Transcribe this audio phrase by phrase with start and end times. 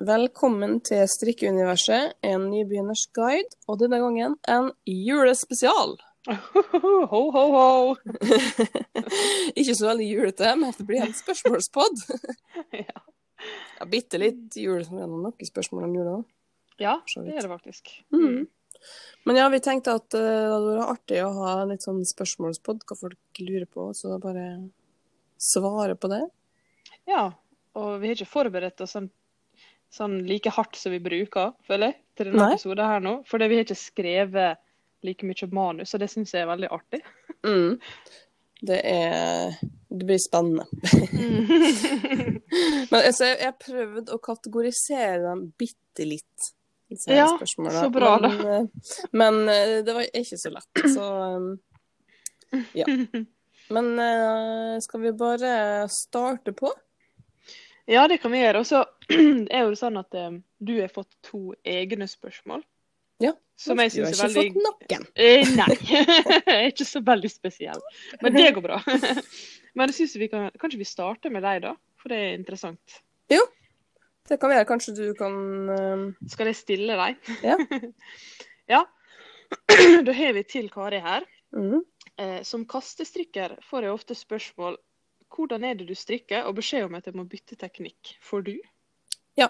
[0.00, 5.98] Velkommen til Strikkeuniverset, en nybegynners guide, og denne gangen en julespesial.
[7.10, 7.66] Ho, ho, ho.
[9.60, 12.00] Ikke så veldig julete, men det blir en spørsmålspod.
[12.86, 13.02] Ja.
[13.76, 16.16] Ja, Bitte litt jul, som gjennom noen spørsmål om jula.
[16.80, 17.92] ja, det gjør det faktisk.
[18.12, 18.48] Mm.
[19.28, 22.84] Men ja, vi tenkte at uh, det hadde vært artig å ha litt sånn spørsmålspod,
[22.88, 24.48] hva folk lurer på, så bare
[25.40, 26.24] svare på det.
[27.08, 27.30] Ja,
[27.76, 29.08] og vi har ikke forberedt oss sånn,
[29.90, 32.54] sånn like hardt som vi bruker, føler jeg, til denne Nei.
[32.54, 33.14] episoden her nå.
[33.28, 34.60] Fordi vi har ikke skrevet
[35.06, 37.00] like mye manus, og det syns jeg er veldig artig.
[37.46, 37.72] Mm.
[38.60, 39.56] Det er
[39.88, 40.66] Det blir spennende.
[42.90, 46.52] Men altså, jeg har prøvd å kategorisere dem bitte litt.
[47.06, 48.28] Ja, så bra, da.
[48.28, 48.64] Men, eh,
[49.10, 51.04] men eh, det var ikke så lett, så
[51.36, 51.52] um,
[52.74, 52.86] ja.
[53.70, 56.72] Men eh, skal vi bare starte på?
[57.90, 58.62] Ja, det kan vi gjøre.
[58.62, 58.84] Og så
[59.50, 62.62] er jo det sånn at eh, du har fått to egne spørsmål.
[63.20, 65.06] Ja, Som jeg Du har er ikke fått noen.
[65.18, 65.74] Eh, nei.
[65.92, 67.82] jeg er ikke så veldig spesiell.
[68.22, 68.78] Men det går bra.
[69.76, 71.74] Men jeg synes vi kan Kanskje vi starter med deg, da?
[72.00, 73.00] For det er interessant.
[73.30, 73.42] Jo,
[74.30, 74.68] Det kan vi gjøre.
[74.70, 75.34] kanskje du kan
[75.68, 77.30] um, Skal jeg stille deg?
[77.44, 77.58] Ja.
[78.78, 78.82] ja.
[80.06, 81.26] Da har vi til Kari her.
[81.56, 81.80] mm.
[82.20, 84.74] Eh, som kastestrikker får jeg ofte spørsmål
[85.30, 88.16] hvordan er det du strikker, og beskjed om at jeg må bytte teknikk.
[88.22, 88.54] Får du?
[89.38, 89.48] Ja.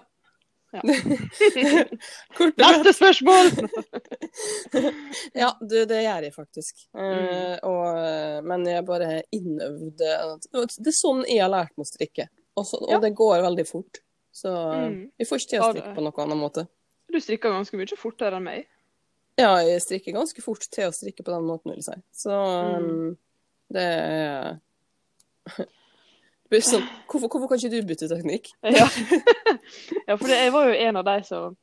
[0.72, 0.82] Ja.
[2.60, 3.48] Neste spørsmål!
[5.34, 6.84] Ja, du, det gjør jeg faktisk.
[6.94, 7.56] Eh, Mm.
[7.66, 10.10] og, eh, men jeg bare innøvde
[10.46, 12.28] Det er sånn jeg har lært meg å strikke.
[12.56, 12.98] Og, så, og Ja.
[13.02, 14.00] det går veldig fort.
[14.32, 15.10] Så eh, Mm.
[15.26, 16.66] får ikke til å strikke på noen annen måte.
[17.10, 18.66] Du strikker ganske mye fortere enn meg.
[19.38, 22.02] Ja, jeg strikker ganske fort til å strikke på den måten, vil jeg si.
[22.12, 22.30] Så
[22.78, 23.16] Mm.
[23.72, 24.60] det er
[26.66, 28.50] sånn, hvorfor, hvorfor kan ikke du bytte teknikk?
[28.78, 28.86] Ja,
[30.08, 31.56] ja for det, jeg var jo en av de som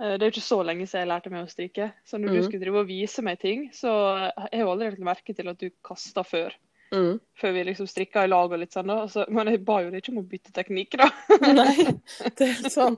[0.00, 1.90] eh, Det er jo ikke så lenge siden jeg lærte meg å strikke.
[2.06, 2.46] Så når du Mhm.
[2.48, 3.90] skulle drive og vise meg ting, så
[4.30, 6.54] jeg har jo aldri lagt merke til at du kasta før.
[6.94, 7.18] Mm.
[7.36, 8.90] Før vi liksom strikka i lag og litt sånn.
[8.94, 11.10] Og så- men jeg ba jo deg ikke om å bytte teknikk, da.
[11.52, 12.96] Nei, det er helt sånn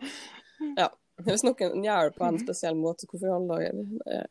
[0.78, 0.88] Ja.
[1.20, 3.72] Hvis noen gjør det på en spesiell måte, hvorfor i alle dager?
[4.06, 4.26] Eh,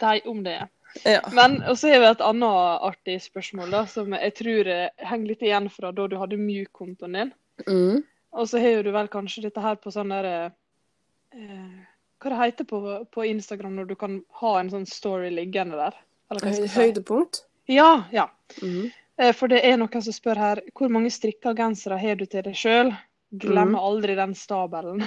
[0.00, 0.56] De om det.
[1.02, 1.20] Ja.
[1.34, 4.70] Men også har vi et annet artig spørsmål da, som jeg tror
[5.02, 7.32] henger litt igjen fra da du hadde Mjuk-kontoen din.
[7.66, 8.04] Mm.
[8.34, 11.74] Og så har du vel kanskje dette her på sånn der eh,
[12.22, 12.80] Hva det heter på,
[13.14, 15.98] på Instagram når du kan ha en sånn story liggende der?
[16.40, 16.66] Si.
[16.74, 17.44] Høydepunkt?
[17.70, 18.28] Ja, ja.
[18.62, 18.90] Mm.
[19.20, 22.46] Eh, For det er noen som spør her hvor mange strikka gensere har du til
[22.46, 22.94] deg sjøl?
[23.34, 25.02] Glemmer aldri den stabelen.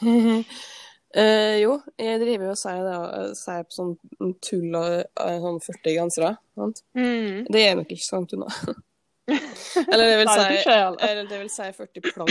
[1.10, 3.96] Eh, jo, jeg driver jo og sier det, sier på sånn
[4.44, 6.36] tull og eh, sånn 40 gensere.
[6.60, 7.48] Mm.
[7.50, 8.52] Det er nok ikke så langt unna.
[9.92, 12.30] Eller det vil si, eller det vil si 40 plagg.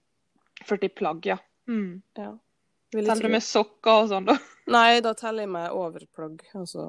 [0.68, 1.38] 40 plagg, ja.
[1.68, 2.02] Mm.
[2.14, 2.38] Ja.
[2.92, 4.36] Teller du med sokker og sånn, da?
[4.74, 6.42] Nei, da teller jeg med overplagg.
[6.56, 6.86] Altså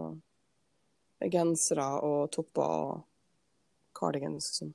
[1.32, 3.06] gensere og topper og
[3.98, 4.74] cardigans og sånn.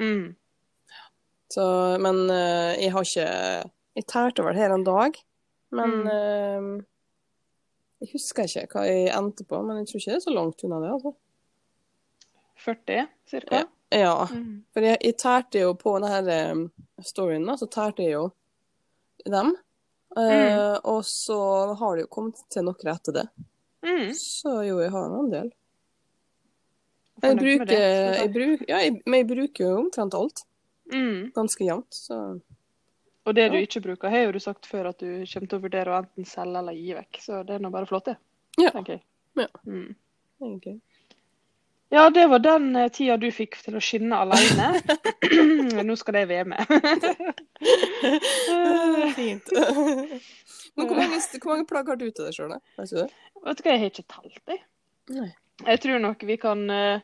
[0.00, 0.26] Mm.
[1.52, 1.64] Så,
[2.00, 3.26] men uh, jeg har ikke
[3.98, 5.18] Jeg tærte vel her en dag,
[5.72, 6.08] men Mm.
[6.80, 6.84] eh,
[8.02, 10.64] Jeg husker ikke hva jeg endte på, men jeg tror ikke det er så langt
[10.66, 11.12] unna det, altså.
[12.64, 13.56] 40 cirka?
[13.62, 13.64] Ja.
[13.92, 14.64] Ja, Mm.
[14.72, 16.62] for jeg, jeg tærte jo på denne um,
[17.04, 18.30] storyen, da, så tærte jeg jo
[19.26, 19.50] dem.
[20.16, 23.26] Eh, og så har det jo kommet til noe etter det.
[23.84, 24.12] Mm.
[24.16, 25.52] Så jo, jeg har en del.
[27.22, 30.42] Jeg bruker, jeg jeg bruk, ja, jeg, men jeg bruker jo omtrent alt.
[30.92, 31.30] Mm.
[31.36, 32.18] Ganske jevnt, så
[33.24, 35.62] Og det du ikke bruker, har jo du sagt før at du kommer til å
[35.62, 37.20] vurdere å enten selge eller gi vekk.
[37.22, 38.16] Så det er nå bare flott, det.
[38.58, 38.72] Ja.
[38.74, 39.04] tenker jeg.
[39.38, 39.46] Ja.
[39.66, 39.92] Mm.
[40.42, 40.80] Okay.
[41.92, 44.70] Ja, det var den eh, tida du fikk til å skinne alene.
[45.86, 46.62] Nå skal det være med.
[49.14, 49.52] Fint.
[50.74, 52.86] Men hvor mange, hvor mange plagg har du til deg sjøl, da?
[52.88, 53.02] Du?
[53.44, 54.62] Vet du hva, jeg har ikke talt, jeg.
[55.12, 55.28] Nei.
[55.66, 57.02] Jeg tror nok vi kan eh,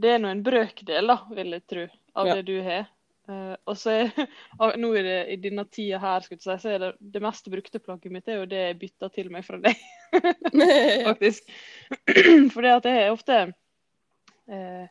[0.00, 1.84] Det er nå en brøkdel, da, vil jeg tro,
[2.16, 2.38] av Ja.
[2.40, 2.88] det du har.
[3.28, 4.10] Eh, og så er
[4.82, 8.12] nå er det, i denne tida her, si, så er det det mest brukte plagget
[8.12, 10.32] mitt er jo det jeg bytta til meg fra deg, ja.
[11.10, 11.48] faktisk.
[12.54, 13.38] Fordi at jeg har ofte
[14.52, 14.84] uh,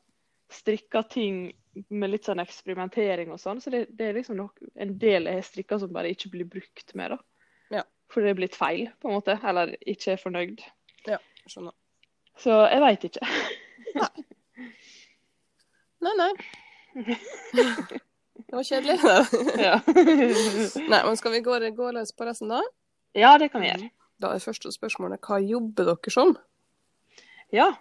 [0.53, 1.45] strikka ting
[1.89, 5.39] med litt sånn eksperimentering og sånn, så det, det er liksom nok en del jeg
[5.39, 7.21] har strikka som bare ikke blir brukt mer, da.
[7.79, 7.86] Ja.
[8.13, 9.39] For det er blitt feil, på en måte.
[9.41, 10.62] Eller ikke er fornøyd.
[11.50, 11.74] Skjønner.
[12.38, 13.33] Så jeg veit ikke.
[13.97, 14.25] nei.
[16.03, 18.03] Nei, nei.
[18.53, 19.00] Det var kjedelig.
[19.57, 19.79] Ja.
[20.91, 22.59] Nei, men skal vi gå, gå løs på resten, da?
[23.17, 23.88] ja, det kan vi gjøre.
[24.21, 26.35] Da er første spørsmålet hva jobber dere som?
[27.53, 27.71] Ja.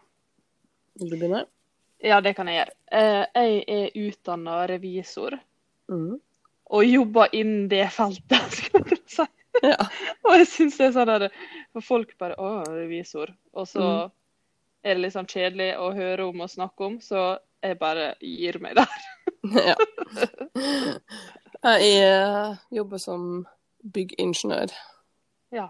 [0.96, 1.42] Vil du begynne?
[2.02, 2.74] Ja, det kan jeg gjøre.
[2.88, 5.36] Eh, Jeg er utdanna revisor.
[5.92, 6.16] Mm.
[6.72, 9.26] og jobber innen det feltet, skal jeg si.
[9.66, 9.76] Ja.
[10.24, 11.26] Og jeg syns det er sånn at
[11.84, 13.34] folk bare Å, revisor.
[13.52, 14.12] Og så Mm.
[14.88, 18.56] er det litt sånn kjedelig å høre om og snakke om, så jeg bare gir
[18.64, 18.88] meg der.
[19.68, 19.74] ja.
[21.62, 23.46] Jeg eh, jobber som
[23.82, 24.72] byggingeniør.
[25.54, 25.68] Ja.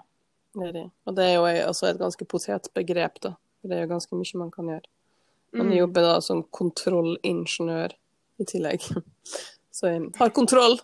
[0.53, 0.87] Det det.
[1.09, 3.35] Og det er jo også et ganske potetbegrep, da.
[3.61, 4.89] For Det er jo ganske mye man kan gjøre.
[5.53, 5.79] Men jeg Mm.
[5.85, 7.93] jobber da som kontrollingeniør
[8.41, 8.81] i tillegg.
[9.73, 10.79] Så jeg har kontroll,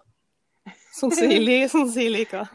[0.96, 2.48] som sier sånn jeg liker.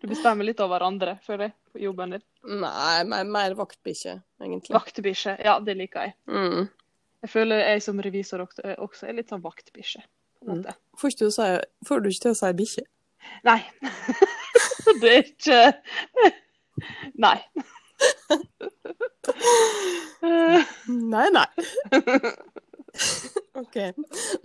[0.00, 2.24] Du bestemmer litt over hverandre, føler jeg, på jobben din.
[2.60, 4.74] Nei, mer, mer vaktbikkje, egentlig.
[4.74, 5.36] Vaktbikkje.
[5.46, 6.14] Ja, det liker jeg.
[6.26, 6.66] Mm.
[7.20, 10.02] Jeg føler jeg som revisor også, også er litt sånn vaktbikkje.
[10.48, 10.62] Mm.
[10.96, 11.48] Får, du si,
[11.86, 12.84] får du ikke til å si bikkje?
[13.44, 13.58] Nei.
[15.02, 15.58] det er ikke
[17.24, 17.36] Nei.
[20.24, 20.70] Eh,
[21.12, 21.46] Nei, nei.
[23.60, 23.76] OK.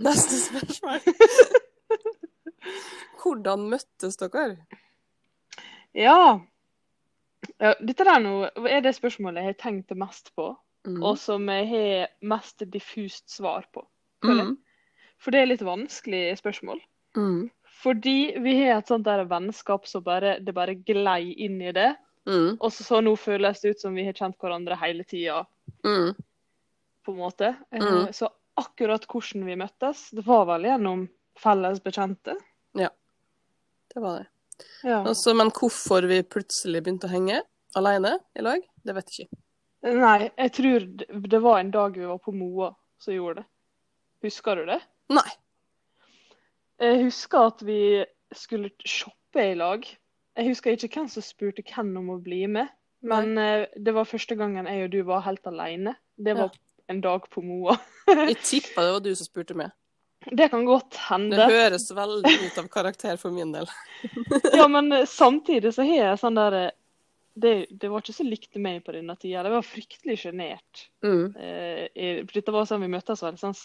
[0.04, 1.00] Neste spørsmål.
[3.22, 4.58] Hvordan møttes dere?
[5.96, 6.20] ja.
[7.56, 8.32] Dette der nå
[8.68, 10.50] er det spørsmålet jeg har tenkt mest på,
[10.86, 11.02] Mm.
[11.04, 13.82] og som jeg har mest diffust svar på.
[14.24, 14.56] Mm.
[15.18, 16.80] For det er litt vanskelig spørsmål.
[17.18, 17.50] Mm.
[17.82, 21.96] Fordi vi har et sånt der vennskap som bare, det bare glei inn i det.
[22.28, 22.58] Mm.
[22.60, 25.46] Og så, så nå føles det ut som vi har kjent hverandre hele tida,
[25.86, 26.14] Mm.
[27.06, 27.56] på en måte.
[27.72, 28.14] Eh, Mm.
[28.14, 32.38] Så akkurat hvordan vi møttes, det var vel gjennom felles bekjente.
[32.78, 32.90] Ja,
[33.94, 34.28] Det var det.
[34.84, 35.02] Ja.
[35.04, 37.42] Altså, men hvorfor vi plutselig begynte å henge
[37.76, 39.38] alene i lag, det vet jeg ikke.
[39.86, 42.72] Nei, jeg tror det, var en dag vi var på Moa
[43.02, 43.50] som gjorde det.
[44.26, 44.80] Husker du det?
[45.14, 45.28] Nei.
[46.82, 47.80] Jeg husker at vi
[48.36, 49.86] skulle shoppe i lag.
[50.36, 52.72] Jeg husker ikke hvem som spurte hvem om å bli med,
[53.06, 53.66] men Nei.
[53.78, 55.96] det var første gangen jeg og du var helt alene.
[56.18, 56.56] Det var
[56.92, 57.78] en dag på Moa.
[58.10, 59.74] Jeg tippa det var du som spurte meg.
[60.32, 61.38] Det kan godt hende.
[61.38, 63.70] Det høres veldig ut av karakter for min del.
[64.58, 66.72] Ja, men eh, samtidig så har jeg sånn der eh,
[67.36, 69.44] det, det var ikke så likt meg på denne tida.
[69.44, 70.86] Jeg var fryktelig sjenert.
[71.04, 71.36] Mm.
[71.36, 73.56] Eh, dette var sånn vi møttes vel sånn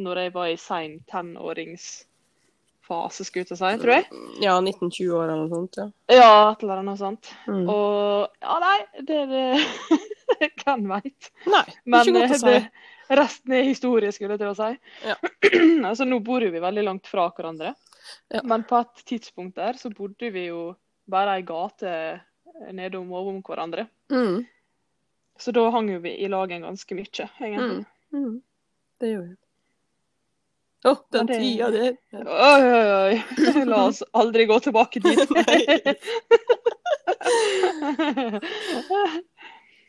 [0.00, 4.04] når jeg var i sein tenåringsfase, skulle jeg til å si, tror jeg.
[4.40, 5.86] Ja, 1920 år eller noe sånt, ja.
[6.08, 7.24] Ja, et eller annet sånt.
[7.50, 7.66] Mm.
[7.68, 8.80] Og ja, nei,
[9.10, 9.46] det er det
[10.62, 11.30] Hvem veit.
[11.48, 12.46] Nei, Men ikke godt å eh, si.
[12.48, 12.60] det,
[13.18, 14.72] resten er historie, skulle jeg til å si.
[15.08, 15.16] Ja.
[15.90, 17.70] altså, nå bor vi veldig langt fra hverandre.
[18.32, 18.40] Ja.
[18.48, 20.60] Men på et tidspunkt der så bodde vi jo
[21.08, 21.90] bare ei gate
[22.72, 23.86] nedom og om hverandre.
[24.12, 24.44] Mm.
[25.38, 27.84] Så da hang jo vi i lagen ganske mye, egentlig.
[28.12, 28.24] Mm.
[28.24, 28.40] Mm.
[29.00, 29.36] Det gjorde vi.
[30.86, 31.92] Å, den Ja, det- tida der.
[32.22, 33.16] Oi, oi, oi.
[33.70, 35.28] La oss aldri gå tilbake dit.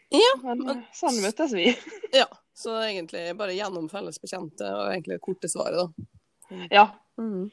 [0.09, 1.67] Ja, Men eh, sånn møttes vi.
[2.15, 2.25] Ja,
[2.57, 5.87] så egentlig bare gjennom felles bekjente, og egentlig det korte svaret, da.
[6.73, 6.85] Ja.
[7.21, 7.51] Mm.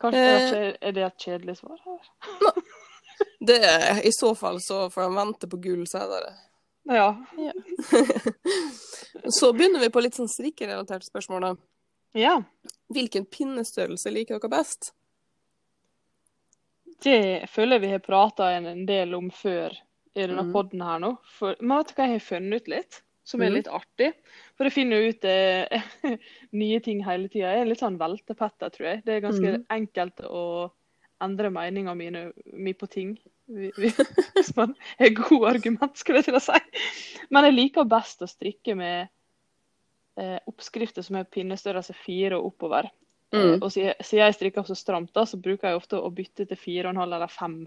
[0.00, 0.50] Kanskje Eh.
[0.50, 1.76] det- er det et kjedelig svar?
[1.84, 2.00] her?
[3.44, 6.30] Det er i så fall så får de vente på gull senere.
[6.88, 7.10] Ja.
[9.30, 11.52] Så begynner vi på litt sånn strikkerelaterte spørsmål, da.
[12.18, 12.34] ja.
[12.92, 14.90] Hvilken pinnestørrelse liker dere best?
[17.04, 19.74] Det føler jeg vi har prata en, en del om før
[20.14, 20.52] i denne Mm.
[20.54, 21.10] podden her nå.
[21.38, 23.00] For, men vet du hva jeg har funnet ut litt?
[23.24, 23.54] Som er Mm.
[23.56, 24.10] litt artig.
[24.56, 25.82] For jeg finner ut eh,
[26.52, 27.54] nye ting hele tida.
[27.56, 29.02] Jeg er litt sånn veltepetter, tror jeg.
[29.06, 29.64] Det er ganske Mm.
[29.70, 30.70] enkelt å
[31.22, 33.14] endre meninga mi på ting.
[33.46, 33.92] Vi- vi-
[34.34, 36.58] Hvis man har gode argument, skulle jeg til å si.
[37.30, 39.08] Men jeg liker best å strikke med
[40.18, 42.90] eh, oppskrifter som er pinnestørrelse fire og oppover.
[43.34, 43.40] Mm.
[43.40, 46.56] Eh, og siden jeg strikker så stramt, da, så bruker jeg ofte å bytte til
[46.60, 47.64] fire og en halv eller fem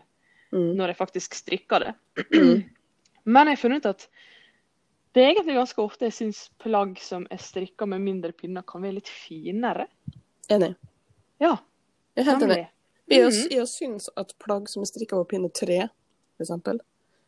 [0.47, 0.77] Mm.
[0.79, 1.89] når jeg faktisk strikker det.
[2.31, 2.61] Mm.
[3.35, 4.05] Men jeg har funnet ut at
[5.11, 8.79] det er egentlig ganske ofte jeg syns plagg som er strikka med mindre pinner, kan
[8.85, 9.89] være litt finere.
[10.47, 10.69] Enig.
[11.43, 11.57] Ja,
[12.15, 12.59] Jeg er helt enig.
[13.09, 13.49] Jeg, Mhm.
[13.51, 15.89] jeg syns at plagg som er strikka over pinne tre,
[16.41, 16.79] eksempel,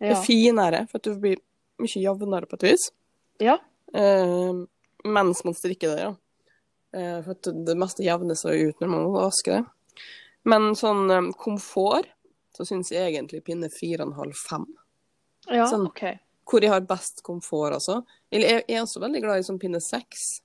[0.01, 0.11] Ja.
[0.11, 1.37] er finere, for at du blir
[1.79, 2.91] mye jevnere på et vis.
[3.39, 3.57] ja.
[3.93, 4.53] Eh,
[5.05, 6.15] mens man strikker det, ja.
[6.93, 9.65] Eh, for at det meste jevner seg ut når man vasker det.
[10.45, 12.05] Men sånn eh, komfort,
[12.55, 14.65] så syns jeg egentlig pinne fire og en halv, fem.
[15.49, 15.87] ja Sånn.
[15.87, 16.19] OK.
[16.45, 18.03] Hvor jeg har best komfort, altså.
[18.31, 20.41] Jeg er også veldig glad i sånn pinne seks.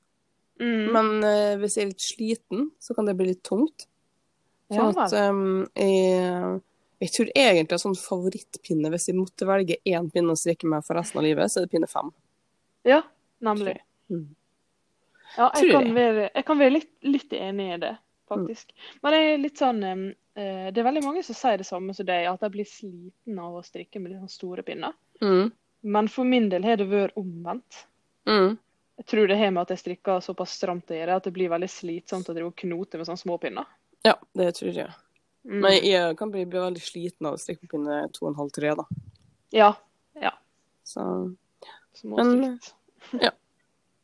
[0.60, 0.92] Mm.
[0.92, 3.86] Men eh, hvis jeg er litt sliten, så kan det bli litt tungt.
[4.74, 6.60] Sånn at um, jeg,
[7.04, 10.98] jeg tror egentlig sånn favorittpinne, hvis jeg måtte velge én pinne å strikke med for
[10.98, 12.12] resten av livet, så er det pinne fem.
[12.88, 13.02] ja,
[13.44, 13.78] nemlig.
[14.10, 14.26] Mm.
[15.36, 17.94] Ja, jeg kan være, jeg kan være litt, litt enig i det,
[18.30, 18.70] faktisk.
[18.70, 18.98] Mm.
[19.02, 22.06] Men det er litt sånn eh, Det er veldig mange som sier det samme som
[22.06, 24.94] deg, at de blir sliten av å strikke med litt sånn store pinner.
[25.24, 25.50] Mm.
[25.94, 27.84] Men for min del har det vært omvendt.
[28.30, 28.54] Mm.
[29.02, 31.50] Jeg tror det har med at jeg strikker såpass stramt å gjøre at det blir
[31.50, 33.66] veldig slitsomt å drive og knote med sånne små pinner.
[34.04, 34.92] Ja, det tror jeg.
[35.44, 35.60] Mm.
[35.60, 38.38] Men jeg kan bli, bli veldig sliten av å strikke på pinne to og en
[38.38, 38.84] halv, tre, da.
[40.20, 40.32] Ja.
[40.84, 41.04] Så
[41.94, 42.74] Småstrikt.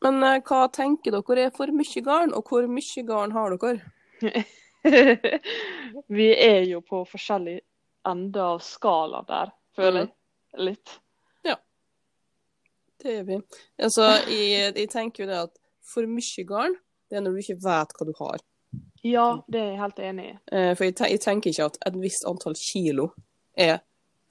[0.05, 4.45] Men eh, hva tenker dere er for mye garn, og hvor mye garn har dere?
[6.21, 7.59] Vi er jo på forskjellig
[8.09, 10.13] ende av skala der, føler jeg.
[10.71, 10.95] Litt.
[11.47, 11.59] Ja.
[13.01, 13.37] Det er vi.
[13.79, 15.53] Altså, jeg, jeg tenker jo det at
[15.85, 16.79] for mye garn,
[17.11, 18.41] det er når du ikke vet hva du har.
[19.03, 20.39] Ja, det er jeg helt enig i.
[20.53, 23.11] Eh, For jeg, ten jeg tenker ikke at et visst antall kilo
[23.57, 23.79] er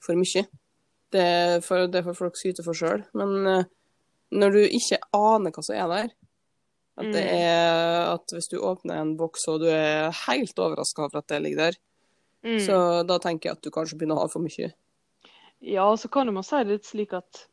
[0.00, 0.44] for mye.
[1.10, 3.02] Det for, det får folk syte for sjøl.
[3.18, 3.64] Men eh,
[4.30, 6.10] når du ikke aner hva som er der
[7.00, 7.34] At det Mm.
[7.40, 11.42] er at hvis du åpner en boks og du er helt overraska over at det
[11.42, 11.76] ligger der,
[12.44, 12.58] Mm.
[12.58, 14.72] så da tenker jeg at du kanskje begynner å ha for mye.
[15.60, 17.46] Ja, så kan man si det litt slik at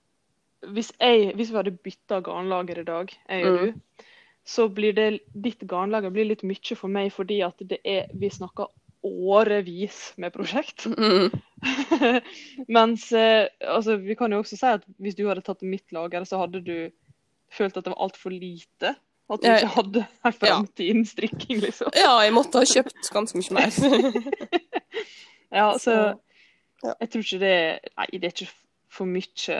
[0.64, 3.74] hvis, jeg, hvis vi hadde bytta garnlager i dag, jeg og Mm.
[3.74, 4.04] du,
[4.48, 8.30] så blir det ditt garnlager blir litt mye for meg fordi at det er Vi
[8.32, 8.70] snakker
[9.08, 10.86] årevis med prosjekt.
[10.90, 11.30] Mm.
[12.76, 16.26] Mens eh, altså, vi kan jo også si at hvis du hadde tatt mitt lager,
[16.28, 16.90] så hadde du
[17.54, 18.96] følt at det var altfor lite.
[19.28, 21.92] At du ikke hadde en framtid innen strikking, liksom.
[21.96, 23.72] Ja, jeg måtte ha kjøpt ganske mye mer.
[25.48, 25.94] Ja, så
[26.84, 27.58] jeg tror ikke det
[27.96, 28.50] Nei, det er ikke
[28.92, 29.60] for mye.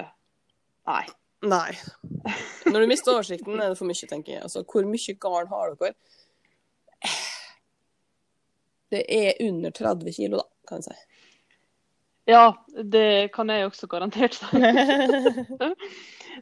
[0.88, 1.06] Nei.
[1.46, 1.78] Nei.
[2.66, 4.44] Når du mister oversikten, er det for mye, tenker jeg.
[4.48, 5.94] Altså, hvor mye garn har dere?
[8.88, 11.18] Det er under 30 kilo, da, kan jeg si.
[12.28, 12.52] Ja,
[12.84, 14.60] det kan jeg også garantert si.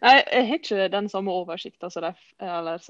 [0.01, 2.21] Nei, jeg har ikke den samme oversikten som deg.
[2.41, 2.81] Eller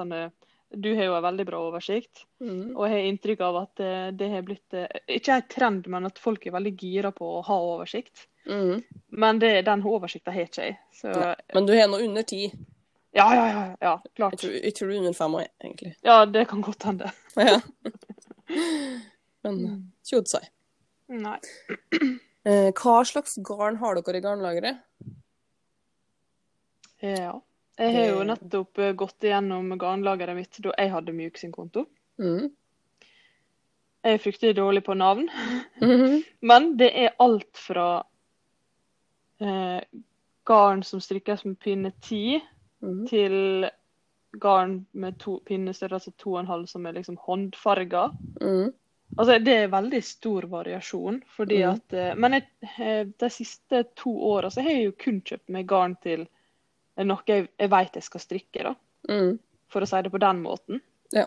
[0.72, 2.24] Du har jo en veldig bra oversikt.
[2.40, 2.76] Mm.
[2.76, 6.08] Og jeg har inntrykk av at eh, det har blitt eh, Ikke en trend, men
[6.08, 8.28] at folk er veldig gira på å ha oversikt.
[8.46, 8.82] Mm.
[9.10, 10.78] Men det, den oversikta har ikke jeg.
[10.94, 11.12] Så
[11.54, 12.52] Men du har nå under 10.
[13.16, 13.64] ja, ja, ja.
[13.82, 14.38] ja Jeg klart.
[14.42, 15.96] tror, jeg tror du er under 5 òg, egentlig.
[16.06, 17.12] Ja, det kan godt hende.
[17.36, 17.60] Ja.
[19.46, 20.48] Men tjod seg.
[21.10, 21.40] Nei.
[22.46, 24.78] Eh, hva slags garn har dere i garnlageret?
[27.02, 27.32] Ja.
[27.76, 31.88] Jeg har jo nettopp eh, gått igjennom garnlageret mitt da jeg hadde Mjuk sin konto.
[32.22, 32.52] Mm.
[34.06, 35.26] Jeg er fryktelig dårlig på navn.
[35.82, 36.22] Mhm.
[36.52, 38.04] Men det er alt fra
[39.42, 39.82] eh,
[40.46, 42.42] garn som strikkes med pinne 10,
[42.82, 43.08] Mhm.
[43.10, 43.70] til
[44.40, 48.12] garn med to, pinnestørrelse 2,5 som er liksom håndfarga.
[48.42, 48.74] Mm.
[49.18, 51.70] Altså, det er veldig stor variasjon, fordi Mhm.
[51.74, 52.44] at eh, Men jeg,
[52.80, 56.28] eh, de siste to åra så har jeg jo kun kjøpt meg garn til
[56.98, 58.76] noe jeg, jeg vet jeg skal strikke, da.
[59.10, 59.40] Mm.
[59.70, 60.82] For å si det på den måten.
[61.14, 61.26] Ja.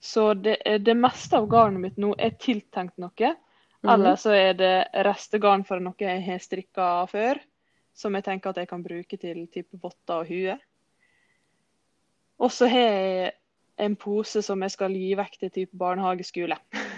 [0.00, 3.36] Så det, det meste av garnet mitt nå er tiltenkt noe.
[3.84, 3.92] Mhm.
[3.92, 7.38] Eller så er det restegarn fra noe jeg har strikka før,
[7.94, 10.56] som jeg tenker at jeg kan bruke til type votter og hue.
[12.40, 13.32] Og så har jeg
[13.84, 16.56] en pose som jeg skal gi vekk til type barnehageskole.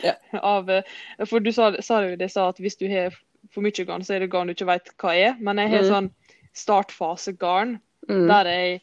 [0.00, 0.14] Ja.
[0.40, 0.64] Av,
[1.28, 3.12] for du sa, sa jo det sa at hvis du har
[3.52, 5.34] for mye garn, så er det garn du ikke vet hva er.
[5.38, 5.90] Men jeg har Mm.
[5.90, 6.08] sånn
[6.56, 7.74] startfasegarn
[8.08, 8.26] Mm.
[8.30, 8.80] der jeg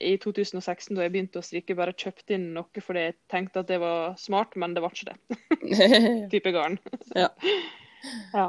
[0.00, 3.68] i 2016, da jeg begynte å strikke, bare kjøpte inn noe fordi jeg tenkte at
[3.70, 5.38] det var smart, men det var ikke det.
[6.32, 6.78] Type garn.
[7.16, 7.28] Ja.
[8.38, 8.48] ja.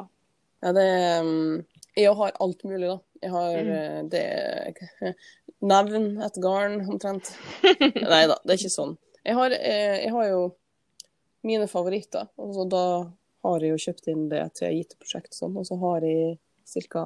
[0.59, 0.87] Ja, det
[1.23, 1.65] um,
[1.95, 2.97] Jeg har alt mulig, da.
[3.23, 3.69] Jeg har Mm.
[3.75, 5.15] eh, det
[5.61, 7.33] Nevn et garn, omtrent.
[8.13, 8.93] Nei da, det er ikke sånn.
[9.25, 10.43] Jeg har, eh, jeg har jo
[11.43, 12.83] mine favoritter, og så da
[13.43, 16.37] har jeg jo kjøpt inn det til gitte prosjekt sånn, og så har jeg
[16.87, 17.05] ca.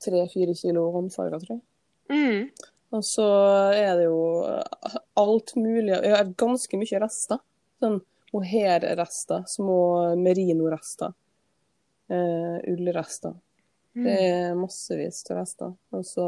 [0.00, 1.62] tre-fire kilo håndfarger, tror jeg.
[2.10, 2.50] Mm.
[2.90, 3.26] Og så
[3.74, 7.42] er det jo eh, alt mulig Jeg har ganske mye rester.
[7.80, 8.00] Sånn
[8.30, 9.78] mohairrester, små
[10.20, 11.14] merino-rester,
[12.12, 13.34] eh, ullrester.
[13.94, 14.04] Mm.
[14.04, 15.72] Det er massevis av rester.
[15.96, 16.26] Og så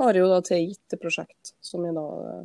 [0.00, 2.42] har jeg jo da til et prosjekt, som jeg da eh,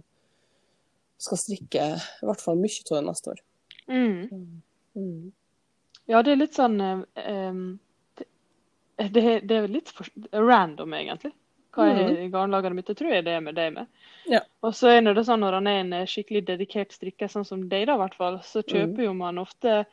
[1.18, 3.44] skal strikke i hvert fall mye av neste år.
[3.92, 4.62] Mm.
[4.96, 5.34] Mm.
[6.08, 7.62] Ja, det er litt sånn um,
[8.98, 11.34] det, det er litt for, random, egentlig.
[11.78, 12.88] Hva er har garnlageret mitt.
[12.90, 13.90] Det tror jeg det er med deg med.
[14.28, 14.42] Ja.
[14.66, 17.68] Og så er det sånn når han er en eh, skikkelig dedikert strikker, sånn som
[17.70, 19.84] deg, da, hvert fall, så kjøper jo man ofte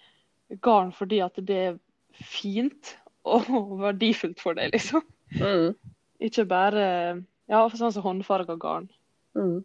[0.64, 1.76] garn fordi at det er
[2.14, 2.96] fint
[3.34, 5.04] og verdifullt for deg, liksom.
[5.40, 5.74] Mm.
[6.24, 6.88] Ikke bare
[7.50, 8.88] Ja, sånn som håndfarga garn.
[9.36, 9.60] Mm.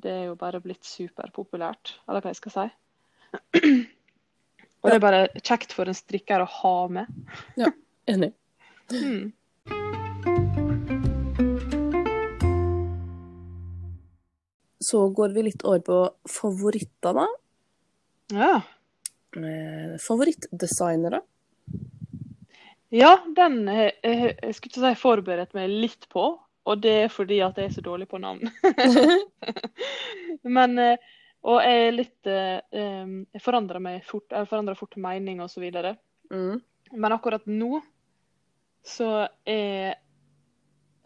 [0.00, 2.68] Det er jo bare blitt superpopulært, eller hva jeg skal si.
[4.80, 7.10] Og det er bare kjekt for en strikker å ha med.
[7.60, 7.68] ja,
[8.10, 8.32] Enig.
[8.90, 9.30] Mm.
[14.80, 15.98] Så går vi litt over på
[16.30, 17.26] favoritter, da.
[18.32, 18.52] Ja.
[19.36, 21.20] Eh, favorittdesignere.
[22.90, 26.24] ja, den har jeg, jeg skulle ikke si forberedt meg litt på.
[26.64, 28.50] og det er fordi at jeg er så dårlig på navn.
[30.56, 30.96] Men eh,
[31.42, 32.58] Og jeg er litt eh,
[33.32, 35.94] Jeg forandrer meg fort, jeg forandrer fort mening og så videre.
[36.30, 36.60] Mm.
[36.92, 37.80] Men akkurat nå
[38.84, 39.94] så er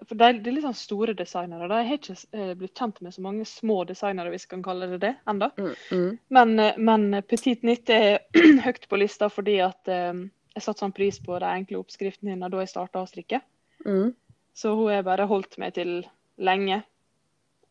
[0.03, 1.69] For det er, er litt sånn store designere.
[1.71, 4.89] de har ikke eh, blitt kjent med så mange små designere, hvis vi kan kalle
[4.91, 5.51] det det, enda.
[5.59, 5.75] Mm.
[5.91, 6.11] Mm.
[6.35, 8.25] Men, eh, men Petit Nytt er
[8.67, 10.25] høyt på lista fordi at eh,
[10.55, 13.41] jeg satte sånn pris på de enkle oppskriftene hennes da jeg starta å strikke.
[13.87, 14.13] Mm.
[14.55, 16.01] Så hun har bare holdt meg til
[16.43, 16.83] lenge.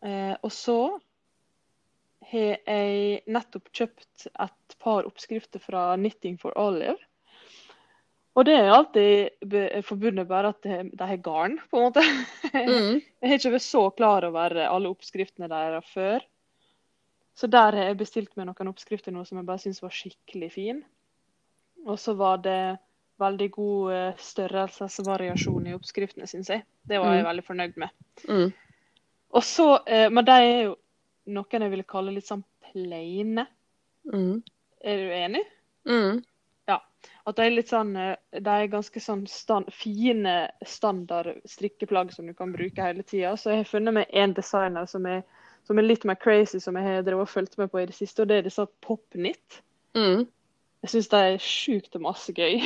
[0.04, 0.80] Eh, og så
[2.32, 6.98] har jeg nettopp kjøpt et par oppskrifter fra Knitting for Olive.
[8.36, 12.02] Og det er alltid forbundet bare at de de har garn, på en måte.
[12.54, 13.02] Mm.
[13.22, 16.24] Jeg har ikke vært så klar over alle oppskriftene deres før.
[17.36, 20.52] Så der har jeg bestilt meg noen oppskrifter nå som jeg bare syns var skikkelig
[20.54, 20.84] fin.
[21.86, 22.78] Og så var det
[23.22, 26.62] veldig god eh, størrelsesvariasjon i oppskriftene, syns jeg.
[26.86, 27.30] Det var jeg Mm.
[27.32, 27.90] veldig fornøyd med.
[28.30, 28.54] Mm.
[29.34, 30.76] Og så, eh, Men de er jo
[31.26, 33.48] noen jeg ville kalle litt sånn plaine.
[34.14, 34.44] Mm.
[34.84, 35.44] Er du enig?
[35.88, 36.24] Mm.
[37.24, 40.36] At de er litt sånn eh, De er ganske sånn stand, fine
[40.68, 43.36] standard strikkeplagg som du kan bruke hele tida.
[43.38, 45.24] Så jeg har funnet meg en designer som er,
[45.68, 47.98] som er litt mer crazy, som jeg har drevet og fulgt med på i det
[47.98, 49.62] siste, og det er disse popknit.
[49.96, 50.26] Mm.
[50.84, 52.60] Jeg syns de er sjukt masse gøy.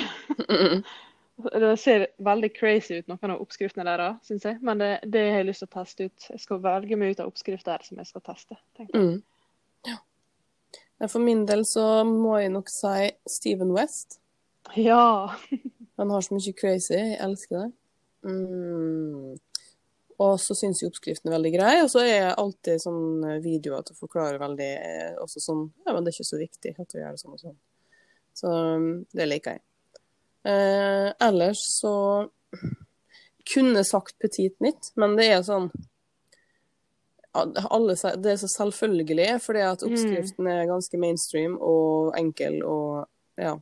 [0.47, 0.81] Mm.
[1.37, 4.57] Det ser veldig crazy ut, noen av oppskriftene deres, syns jeg.
[4.65, 6.23] Men det, det har jeg lyst til å teste ut.
[6.33, 8.57] Jeg skal velge meg ut av oppskrifter som jeg skal teste.
[8.73, 9.19] tenker jeg.
[9.19, 9.91] Mm.
[10.97, 14.17] Ja, For min del så må jeg nok si Steven West.
[14.75, 15.35] Ja.
[15.97, 16.95] Han har så mye crazy.
[16.97, 17.69] Jeg elsker det.
[18.27, 19.37] Mm.
[20.17, 21.73] Og så syns jeg oppskriften er veldig grei.
[21.83, 26.03] Og så er alltid sånn videoer til å forklare veldig eh, også sånn Ja, men
[26.03, 27.59] det er ikke så viktig at vi gjør det sånn og sånn.
[28.37, 29.63] Så mm, det liker jeg.
[30.47, 31.93] Eh, ellers så
[33.47, 35.69] kunne sagt Petit Nytt, men det er sånn
[37.37, 43.05] alle, Det er så selvfølgelig, fordi at oppskriften er ganske mainstream og enkel og
[43.37, 43.53] ja.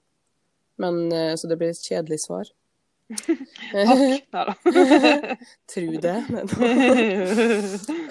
[0.81, 2.49] Men eh, Så det blir et kjedelig svar.
[3.15, 3.73] Takk.
[3.73, 4.55] Neida.
[5.71, 6.15] Tru det.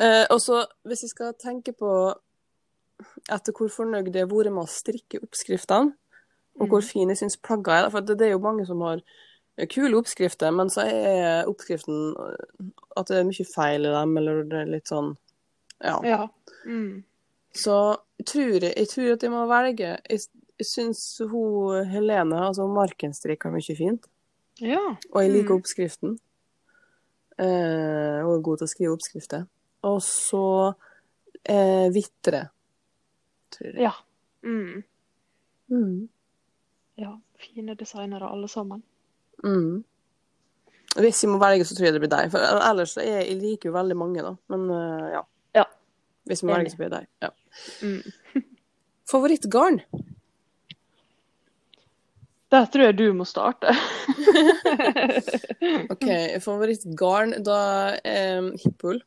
[0.04, 1.90] Eh, og så, hvis jeg skal tenke på
[3.32, 5.94] etter hvor fornøyd jeg har vært med å strikke oppskriftene,
[6.60, 6.86] og hvor Mm.
[6.86, 9.00] fin jeg syns plagga er For det, det er jo mange som har
[9.70, 14.44] kule oppskrifter, men så er oppskriften eh, at det er mye feil i dem, eller
[14.50, 15.16] det er litt sånn
[15.82, 15.98] Ja.
[16.06, 16.28] Ja.
[16.66, 17.02] Mm.
[17.54, 17.96] Så
[18.26, 20.20] tror, jeg, jeg tror at jeg må velge jeg
[20.62, 24.06] syns hun Helene, altså markenstrikk, har mye fint.
[24.60, 24.96] ja.
[25.12, 25.60] Og jeg liker Mm.
[25.60, 26.18] oppskriften.
[27.38, 29.46] Eh, hun er god til å skrive oppskrifter.
[29.82, 30.74] Og så
[31.44, 32.48] eh, Vitre,
[33.50, 33.82] tror jeg.
[33.82, 33.92] Ja.
[34.44, 34.84] Mm.
[35.70, 36.08] Mm.
[36.98, 37.16] ja.
[37.38, 38.82] Fine designere alle sammen.
[39.44, 39.82] Mm.
[40.96, 42.30] Hvis jeg må velge, så tror jeg det blir deg.
[42.30, 44.36] For ellers så er jeg liker jo veldig mange, da.
[44.48, 45.22] Men uh, ja.
[45.58, 45.64] Ja.
[46.24, 47.08] Hvis jeg må velge, så blir det deg.
[47.20, 47.30] Ja.
[47.82, 48.44] Mm.
[49.10, 49.80] Favorittgarn?
[52.54, 53.72] Der tror jeg du må starte.
[55.92, 56.06] OK,
[56.44, 57.58] favorittgarn, da
[58.04, 59.00] eh, Hippol.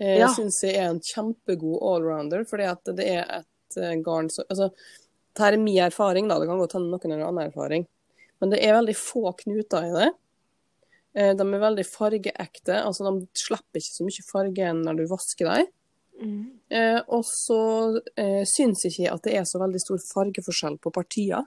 [0.00, 0.30] Jeg Ja.
[0.34, 4.70] syns jeg er en kjempegod allrounder, fordi at det er et eh, garn som Altså,
[5.32, 6.38] dette er min erfaring, da.
[6.40, 7.86] Det kan godt hende noen har annen erfaring.
[8.40, 10.08] Men det er veldig få knuter i det.
[11.14, 12.80] Eh, De er veldig fargeekte.
[12.82, 15.66] Altså, de slipper ikke så mye farge når du vasker dem.
[16.22, 16.42] Mm.
[16.70, 17.60] Eh, og så
[18.16, 21.46] eh, syns ikke at det er så veldig stor fargeforskjell på partier.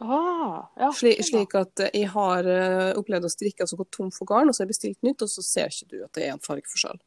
[0.00, 0.92] Ah, ja.
[0.96, 4.48] Slik, slik at jeg har eh, opplevd å strikke som altså, gått tom for garn,
[4.48, 6.42] og så har jeg bestilt nytt, og så ser ikke du at det er en
[6.42, 6.98] fargeforskjell.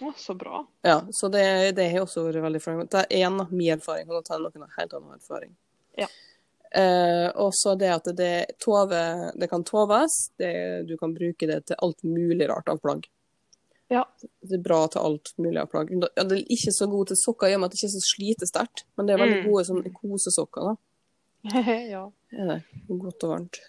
[0.00, 0.62] Ja, så bra.
[0.86, 1.44] Ja, Så det,
[1.76, 2.90] det har også vært veldig fornøyd med.
[2.94, 5.54] Det er én min erfaring, og nå tar jeg noen av helt annen erfaring.
[5.98, 6.08] Ja.
[6.70, 9.00] Eh, og så det at det, tove,
[9.36, 13.08] det kan toves, det, du kan bruke det til alt mulig rart av plagg.
[13.90, 14.04] Ja.
[14.46, 15.90] Det er bra til alt mulig av plagg.
[15.90, 17.96] Ja, det er ikke så god til sokker i og med at det ikke er
[17.98, 19.48] så slitesterkt, men det er veldig Mm.
[19.50, 20.68] gode sånn kosesokker.
[20.70, 20.76] da.
[21.94, 22.04] ja.
[22.32, 22.58] Er det.
[22.88, 23.60] Godt og varmt.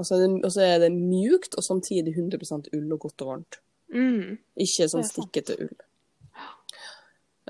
[0.00, 3.58] Og så er, det- det mjukt, og samtidig 100% ull og godt og varmt.
[3.92, 4.38] Mm.
[4.56, 5.72] Ikke sånn Det stikkete ull.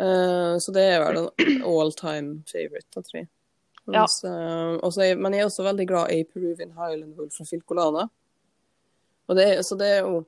[0.00, 3.28] Uh, så det er vel en all time favorite, da, tror jeg.
[3.90, 4.04] Ja.
[4.06, 5.18] Mens, eh, jeg.
[5.18, 8.04] men jeg er også veldig glad i Peruvian Highland Wool fra Filcolana.
[9.28, 10.20] Og det så det er jo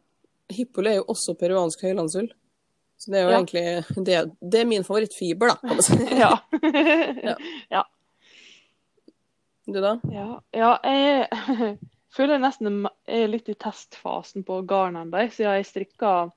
[0.53, 2.27] Hippol er jo også peruansk høylandsull.
[3.01, 3.39] Så det er jo Ja.
[3.39, 4.17] egentlig det,
[4.53, 5.97] det er min favorittfiber, da, kan man si.
[6.25, 6.33] ja.
[7.71, 7.83] Ja.
[9.67, 9.97] Du, da?
[10.11, 10.29] ja.
[10.51, 11.29] Ja, jeg
[12.17, 15.29] føler jeg nesten er litt i testfasen på garnene.
[15.31, 16.33] Siden jeg strikker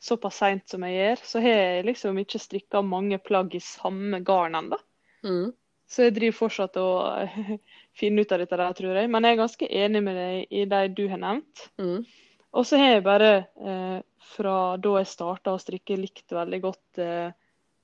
[0.00, 4.22] såpass seint som jeg gjør, så har jeg liksom ikke strikka mange plagg i samme
[4.24, 4.78] garn ennå.
[5.26, 5.50] Mm.
[5.90, 7.34] Så jeg driver fortsatt og
[8.00, 9.10] finner ut av dette der, tror jeg.
[9.10, 11.66] Men jeg er ganske enig med deg i de du har nevnt.
[11.82, 12.06] Mm.
[12.50, 13.98] Og så har jeg bare eh,
[14.32, 17.34] fra da jeg starta å strikke, likt veldig godt eh,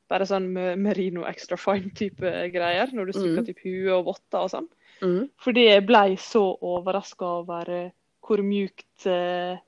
[0.09, 0.47] bare sånn
[0.79, 2.93] merino extra fine-type greier.
[2.95, 3.47] Når du stryker Mm.
[3.47, 4.69] typ hue og votter og sånn.
[5.03, 5.29] Mm.
[5.43, 7.91] Fordi jeg ble så overraska over eh,
[8.27, 9.59] hvor mjukt eh,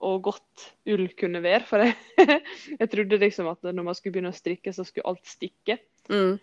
[0.00, 1.64] og godt ull kunne være.
[1.64, 1.94] For jeg,
[2.80, 5.78] jeg trodde liksom at når man skulle begynne å strikke, så skulle alt stikke.
[6.10, 6.36] Mm.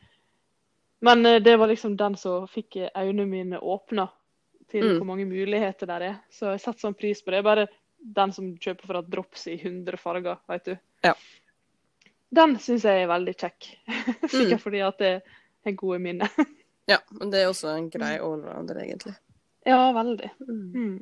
[1.03, 4.09] Men eh, det var liksom den som fikk øynene mine åpna
[4.71, 4.97] til Mm.
[4.97, 6.15] hvor mange muligheter der er.
[6.31, 7.43] Så jeg setter sånn pris på det.
[7.45, 7.67] Bare
[7.99, 10.77] den som kjøper fra Drops i 100 farger, vet du.
[11.03, 11.13] Ja.
[12.33, 13.67] Den syns jeg er veldig kjekk.
[14.33, 14.61] Sikkert Mm.
[14.63, 15.11] fordi at det
[15.65, 16.29] er gode minner.
[16.89, 19.13] Ja, men det er også en grei allrounder, egentlig.
[19.65, 20.29] ja, veldig.
[20.43, 20.63] Mm.
[20.75, 20.97] Mm.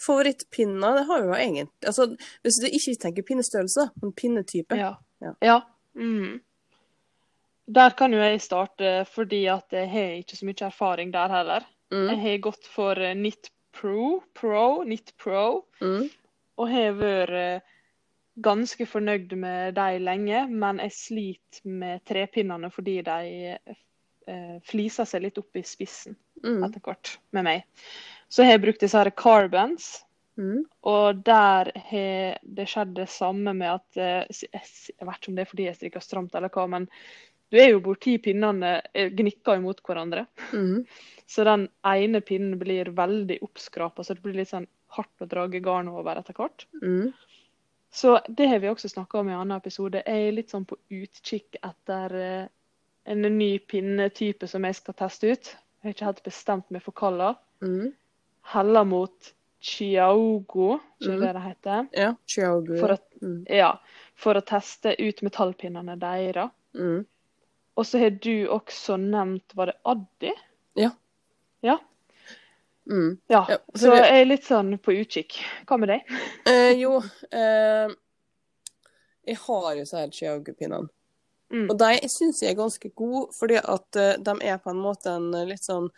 [0.00, 2.06] Favorittpinner, det har jo egentlig Altså,
[2.44, 4.76] hvis du ikke tenker pinnestørrelse, men pinnetype.
[4.76, 4.94] Ja.
[5.24, 5.32] Ja.
[5.44, 5.56] ja.
[5.96, 6.40] Mm.
[7.70, 11.66] Der kan jo jeg starte, fordi at jeg har ikke så mye erfaring der heller.
[11.92, 12.06] Mm.
[12.10, 16.08] Jeg har gått for eh, Knit Pro, Pro, Knit Pro, Mm.
[16.58, 17.60] og har vært eh,
[18.42, 23.56] ganske fornøyd med de lenge, men jeg sliter med trepinnene fordi de
[24.28, 26.62] eh, fliser seg litt opp i spissen Mm.
[26.64, 27.64] etter hvert med meg.
[28.32, 30.04] Så har jeg brukt disse her carbons,
[30.38, 30.62] Mm.
[30.88, 35.42] og der har det skjedd det samme med at eh, Jeg vet ikke om det
[35.42, 36.88] er fordi jeg strikker stramt eller hva, men
[37.50, 40.26] du er jo borti pinnene eh, gnikker imot hverandre.
[40.54, 40.86] Mm.
[41.26, 45.60] Så den ene pinnen blir veldig oppskrapa, så det blir litt sånn hardt å drage
[45.62, 46.64] garn over etter hvert.
[46.82, 47.12] Mm.
[47.90, 50.02] Så det har vi også snakka om i en annen episode.
[50.06, 52.46] Jeg er litt sånn på utkikk etter eh,
[53.10, 55.50] en ny pinnetype som jeg skal teste ut.
[55.80, 57.32] Jeg har ikke helt bestemt meg for hva.
[57.64, 57.90] Mm.
[58.52, 61.20] Heller mot chiaogo, ikke mm.
[61.24, 61.88] det det heter.
[61.96, 62.10] Ja.
[62.26, 62.76] Chiaogo.
[62.80, 63.44] For å, Mm.
[63.52, 63.74] ja,
[64.16, 66.48] for å teste ut metallpinnene deres.
[66.72, 67.02] Mm.
[67.76, 70.30] Og så har du også nevnt Var det Addi?
[70.80, 70.90] Ja.
[71.60, 71.76] Ja.
[72.90, 73.18] Mm.
[73.30, 73.46] ja.
[73.48, 75.36] Ja, så det- jeg er litt sånn på utkikk.
[75.66, 76.00] Hva med deg?
[76.50, 76.96] Eh, jo
[77.30, 77.88] eh,
[79.26, 80.88] Jeg har jo så her.
[81.50, 81.66] Mm.
[81.70, 85.10] Og de syns jeg er ganske gode, fordi at uh, de er på en måte
[85.10, 85.88] en eh, litt sånn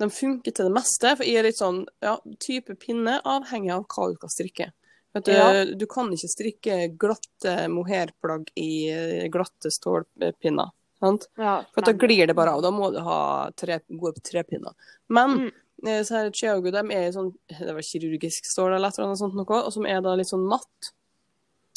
[0.00, 1.16] De funker til det meste.
[1.16, 4.70] For jeg er litt sånn Ja, type pinne avhengig av hva du skal strikke.
[5.14, 5.64] Vet du, Ja.
[5.64, 10.70] du kan ikke strikke glatte mohairplagg i eh, glatte stålpinner.
[11.00, 11.26] Sant?
[11.36, 12.62] Ja, For at da glir det bare av.
[12.62, 14.72] Da må du ha tre, gode trepinner.
[15.08, 15.50] Men Mm.
[15.86, 19.22] Eh, så her Chiago, de er sånn Det var kirurgisk stål eller et eller annet
[19.22, 20.92] sånt noe, og som er da litt sånn matt.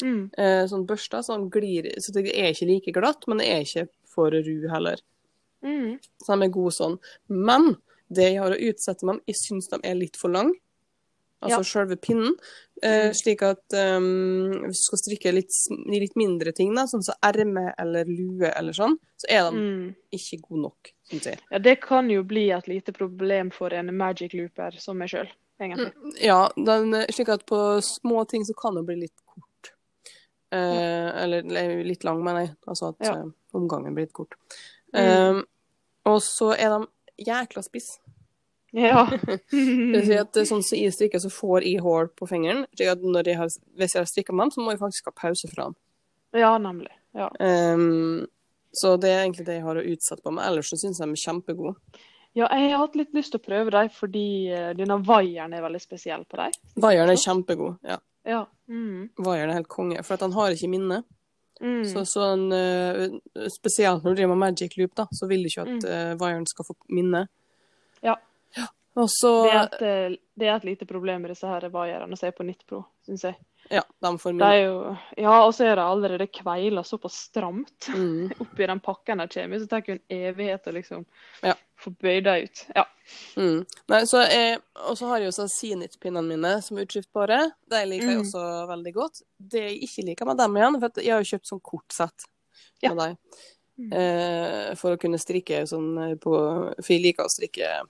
[0.02, 0.30] Mm.
[0.36, 3.88] Eh, sånn børsta, sånn glir Så det er ikke like glatt, men det er ikke
[4.14, 5.00] for ru heller.
[5.64, 5.98] Mm.
[6.20, 6.98] Så de er gode sånn.
[7.28, 7.76] Men
[8.14, 10.52] det jeg har å utsette meg jeg syns de er litt for lang.
[11.44, 11.62] Altså Ja.
[11.62, 12.34] selve pinnen.
[12.82, 13.14] Eh, Mm.
[13.14, 15.52] slik at um, hvis du skal strikke litt,
[15.86, 19.94] litt mindre ting, da, sånn som erme eller lue eller sånn, så er de Mm.
[20.12, 20.90] ikke god nok.
[21.52, 25.28] Ja, det kan jo bli et lite problem for en magic looper som meg sjøl,
[25.60, 25.92] egentlig.
[26.20, 29.70] Ja, den, slik at på små ting så kan det bli litt kort.
[30.52, 32.56] Eh, eller, eller litt lang, mener jeg.
[32.68, 33.12] Altså at Ja.
[33.20, 34.34] eh, omgangen blir litt kort.
[34.94, 35.38] Mm.
[35.38, 35.42] Eh,
[36.06, 36.86] og så er de
[37.24, 37.98] jækla spiss.
[38.74, 39.04] Ja.
[39.06, 42.64] Det vil si at eh, sånn som jeg strikker, så får jeg hull på fingeren.
[42.74, 45.68] jeg har, hvis jeg har strikka med dem, så må jeg faktisk ha pause fra
[45.68, 45.76] dem.
[46.34, 46.90] ja, nemlig.
[47.14, 47.28] Ja.
[47.38, 48.26] Um,
[48.74, 50.48] så det er egentlig det jeg har å utsette på meg.
[50.48, 51.76] Ellers så syns jeg de er kjempegode.
[52.34, 55.62] ja, jeg har hatt litt lyst til å prøve dem fordi eh, denne vaieren er
[55.62, 56.50] veldig spesiell på dem.
[56.82, 57.78] Vaieren er kjempegod.
[57.86, 58.46] Ja, Ja.
[58.66, 59.10] Mm.
[59.20, 60.02] vaieren er helt konge.
[60.02, 61.04] For at han har ikke minne.
[61.62, 61.84] Mm.
[61.86, 62.48] Så sånn,
[63.54, 66.18] Spesielt når du driver med magic loop, da, så vil du ikke at Mm.
[66.18, 67.28] vaieren skal få minne.
[68.02, 68.16] Ja.
[68.96, 72.16] Og så Det, er et, eh, det er et lite problem med disse her vaierne
[72.16, 73.34] som er på Nittpro, syns jeg.
[73.72, 74.98] Ja, de får mye.
[75.16, 78.30] Ja, og så er det allerede kveila såpass stramt Mm.
[78.44, 81.06] oppi den pakken de kommer i, så det tar jo en evighet å liksom
[81.42, 81.54] Ja.
[81.80, 82.66] få bøyd dem ut.
[82.76, 82.84] Ja.
[83.36, 83.64] Mm.
[83.88, 87.40] Nei, så jeg, og så har jeg jo så Zenit-pinnene mine som utskiftbare.
[87.68, 88.22] De liker jeg Mm.
[88.28, 89.22] også veldig godt.
[89.40, 92.28] Det jeg ikke liker med dem igjen, for jeg har jo kjøpt sånn kortsett
[92.82, 92.94] Ja.
[92.94, 93.16] dem.
[93.78, 93.92] Mm.
[93.92, 96.30] Eh, for å kunne strikke sånn eh, på
[96.84, 97.80] For jeg liker å strikke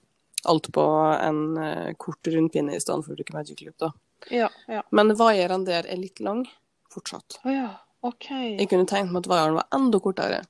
[0.50, 0.84] alt på
[1.20, 3.92] en eh, kort rundpinne i stedet for å bruke magic loop, da.
[4.30, 4.48] Ja.
[4.68, 4.82] ja.
[4.90, 6.44] Men vaieren der er litt lang
[6.92, 7.40] fortsatt.
[7.44, 7.68] Oh, ja.
[8.06, 8.54] okay.
[8.58, 10.42] Jeg kunne tenkt meg at vaieren var enda kortere.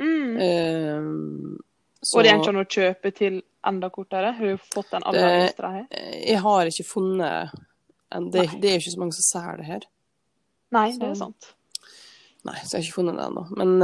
[0.00, 0.36] Mm.
[0.40, 1.08] Eh,
[2.00, 4.32] så Og det er ikke an å kjøpe til enda kortere?
[4.36, 5.86] Har du fått den aller Det- yngste her?
[5.90, 7.56] eh, jeg har ikke funnet
[8.10, 9.84] en, det, det er ikke så mange som selger det her.
[10.72, 11.50] Nei, det er sant.
[12.46, 13.42] Nei, så jeg har ikke funnet det ennå.
[13.58, 13.74] Men,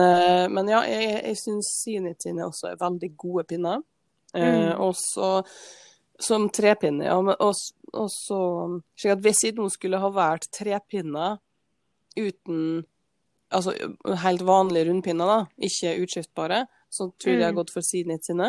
[0.54, 3.82] men ja, jeg, jeg syns Zenit sine også er veldig gode pinner.
[4.34, 4.80] Eh, Mm.
[4.80, 5.46] og så
[6.18, 7.16] som trepinne, ja.
[7.18, 7.54] Og,
[7.92, 11.38] og så Slik at hvis jeg nå skulle ha valgt trepinner
[12.16, 12.84] uten
[13.52, 13.72] Altså
[14.24, 17.56] helt vanlige rundpinner, da, ikke utskiftbare, så tror jeg jeg har Mm.
[17.60, 18.48] gått for Zenit sine.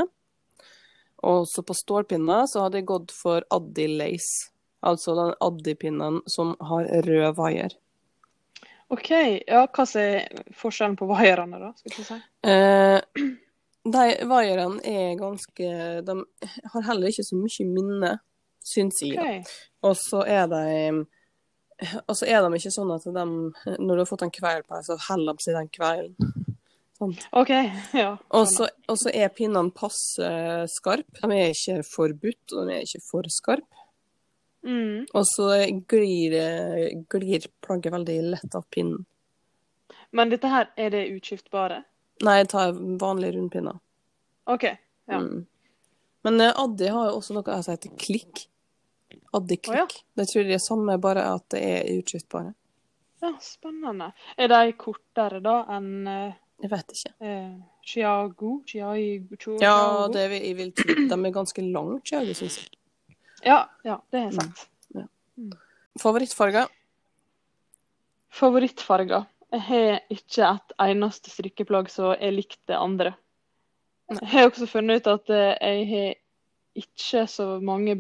[1.24, 4.50] Og så på stålpinner så hadde jeg gått for Addi Lace.
[4.84, 7.76] Altså den Addi-pinnen som har rød vaier.
[8.90, 9.12] OK.
[9.48, 11.72] Ja, hva er forskjellen på vaierne, da?
[11.78, 12.22] skal jeg si?
[12.44, 13.38] Eh,
[13.94, 15.68] de vaierne er ganske
[16.08, 16.16] De
[16.74, 18.12] har heller ikke så mye minne,
[18.66, 19.18] syns jeg.
[19.18, 19.44] Okay.
[19.88, 20.66] Og så er de
[21.78, 23.24] og så er de ikke sånn at de,
[23.78, 26.32] når du har fått en kveil på deg, så heller de seg den kveilen.
[26.98, 27.14] Sånn.
[27.38, 27.52] OK.
[27.94, 28.16] Ja.
[28.34, 28.66] Og så,
[29.14, 30.30] er pinnene passe
[30.74, 31.20] skarp.
[31.22, 33.84] De er ikke forbudt, og de er ikke for skarp.
[34.66, 35.06] Mm.
[35.14, 35.52] Og så
[35.90, 36.34] glir,
[37.14, 39.06] glir plagget veldig lett av pinnen.
[40.18, 41.84] Men dette her, er det utskiftbare?
[42.26, 43.78] Nei, jeg tar vanlige rundpinner.
[44.50, 44.64] OK.
[45.08, 45.20] Ja.
[45.22, 45.46] Mm.
[46.26, 48.48] Men uh, Addi har jo også noe som heter klikk.
[49.38, 49.86] Addi Å, ja.
[49.86, 50.00] klikk.
[50.18, 52.54] Det tror jeg er samme, bare at det er utskiftbare.
[53.22, 54.12] ja, spennende.
[54.38, 57.14] Er de kortere da enn uh, Jeg vet ikke.
[57.22, 57.54] Uh,
[57.88, 58.56] Chiago?
[58.68, 59.38] Chiago?
[59.38, 59.62] Chiago?
[59.62, 60.98] Ja, det vil, jeg vil tro.
[61.12, 62.74] De er ganske lange, Chiago, syns jeg.
[63.46, 64.68] Ja, ja, det har jeg sett.
[66.02, 66.68] Favorittfarger?
[68.38, 69.26] Favorittfarger?
[69.54, 73.14] Jeg har ikke et eneste strikkeplagg som er likt det andre.
[74.12, 76.14] Jeg har også funnet ut at eh, jeg har
[76.78, 77.96] ikke så mange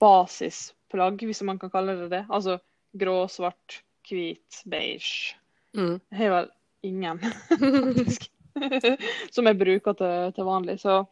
[0.00, 2.24] basisplagg, hvis man kan kalle det det.
[2.28, 2.58] Altså
[2.98, 5.36] grå, svart, hvit, beige.
[5.76, 5.98] Mm.
[6.10, 6.52] Jeg har vel
[6.88, 8.30] ingen, faktisk.
[9.34, 10.78] Som jeg bruker til, til vanlig.
[10.80, 11.02] Så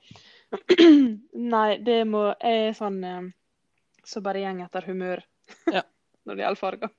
[1.55, 3.35] nei, det må Jeg er sånn som
[4.07, 5.23] som bare går etter humør
[5.73, 5.83] Ja.
[6.27, 6.91] når det gjelder farger.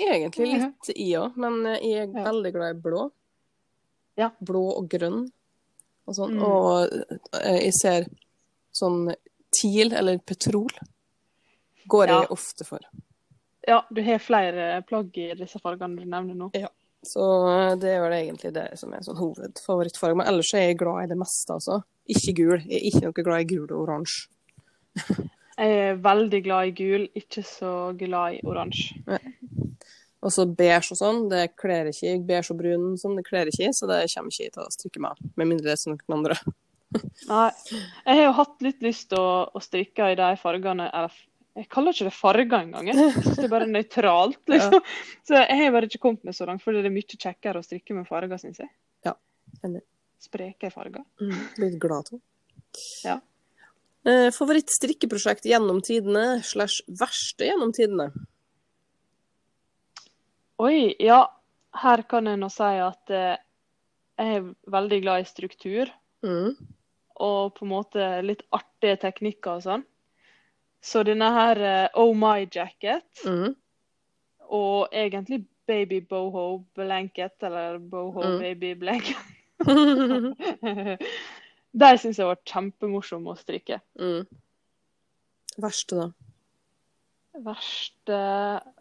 [0.00, 2.24] Egentlig litt i òg, men eh, jeg er Ja.
[2.30, 3.10] veldig glad i blå.
[4.16, 4.30] Ja.
[4.40, 5.22] Blå og grønn
[6.06, 6.34] og sånn.
[6.38, 6.42] Mm.
[6.46, 6.92] Og
[7.40, 8.06] eh, jeg ser
[8.72, 9.14] sånn
[9.52, 10.70] TIL, eller petrol,
[11.90, 12.20] går Ja.
[12.22, 12.80] jeg ofte for.
[13.68, 16.50] Ja, du har flere plagg i disse fargene du nevner nå.
[17.04, 20.16] Så eh, det er vel egentlig det som er sånn hovedfavorittfarge.
[20.16, 21.82] Men ellers er jeg glad i det meste, altså.
[22.10, 22.58] Ikke gul.
[22.66, 24.28] Jeg er ikke noe glad i gul og oransje.
[25.60, 28.96] Jeg er veldig glad i gul, ikke så glad i oransje.
[30.20, 32.18] Og så beige og sånn, det kler ikke i.
[32.24, 35.04] Beige og brun sånn, det kler ikke i, så det kommer ikke til å strikke
[35.04, 36.36] meg Med mindre det er noen andre.
[37.30, 37.48] Nei.
[37.70, 41.14] Jeg har jo hatt litt lyst til å, å strikke i de fargene Eller
[41.60, 42.88] jeg kaller ikke det farger engang.
[42.88, 44.76] Jeg det er bare nøytralt, liksom.
[45.26, 47.66] Så jeg har bare ikke kommet meg så langt, for det er mye kjekkere å
[47.66, 48.70] strikke med farger, syns jeg.
[49.06, 49.16] Ja,
[49.66, 49.82] enig.
[50.22, 51.02] Spreke farger.
[51.60, 52.22] Litt glad til.
[53.02, 53.18] Ja.
[54.08, 58.06] Eh, Favorittstrikkeprosjekt gjennom tidene slash verste gjennom tidene?
[60.60, 61.22] Oi, ja.
[61.80, 63.36] Her kan jeg nå si at eh,
[64.20, 65.92] jeg er veldig glad i struktur.
[66.26, 66.52] Mm.
[67.20, 69.82] og på en måte litt artige teknikker og sånn.
[70.84, 73.54] Så denne her eh, Oh My Jacket Mm.
[74.48, 78.38] og egentlig Baby Boho Blanket, eller Boho Mm.
[78.40, 79.16] Baby Blanket,
[81.72, 83.80] de syns jeg var kjempemorsom å stryke.
[84.00, 84.26] mm.
[85.60, 86.10] Verste, da?
[87.44, 88.20] Verste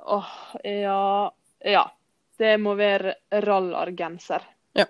[0.06, 1.32] Åh, ja
[1.66, 1.92] Ja.
[2.40, 4.46] Det må være rallargenser.
[4.78, 4.86] Ja.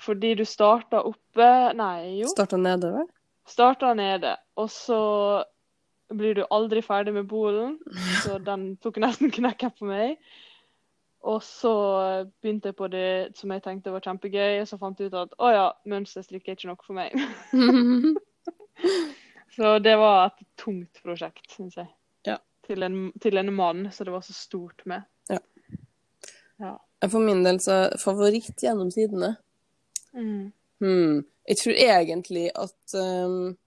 [0.00, 2.30] Fordi du starta oppe Nei, jo.
[2.32, 3.04] Starta nedover?
[3.48, 5.00] Starta nede, og så
[6.08, 7.78] blir du aldri ferdig med bolen.
[8.24, 10.16] Så den tok nesten knekken på meg.
[11.26, 11.72] Og så
[12.40, 15.32] begynte jeg på det som jeg tenkte var kjempegøy, og så fant jeg ut at
[15.42, 17.16] å ja, mønsterstrikk er ikke noe for meg.
[19.58, 21.88] Så det var et tungt prosjekt, syns jeg.
[22.28, 22.36] Ja.
[22.66, 25.02] Til en, til en mann, så det var så stort med.
[25.26, 25.40] Ja.
[26.62, 26.76] Ja.
[27.10, 29.36] For min del så favoritt gjennom tidene
[30.12, 30.52] Mm.
[30.80, 31.24] hmm.
[31.48, 33.58] Jeg tror egentlig at um,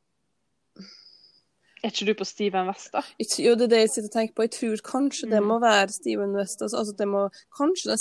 [1.84, 3.02] Er ikke du på Steven West, da?
[3.42, 4.44] Jo, det er det jeg sitter og tenker på.
[4.46, 5.48] Jeg tror kanskje det Mm.
[5.48, 6.62] må være Steven West.
[6.62, 7.24] Altså, altså det må,
[7.58, 7.96] kanskje det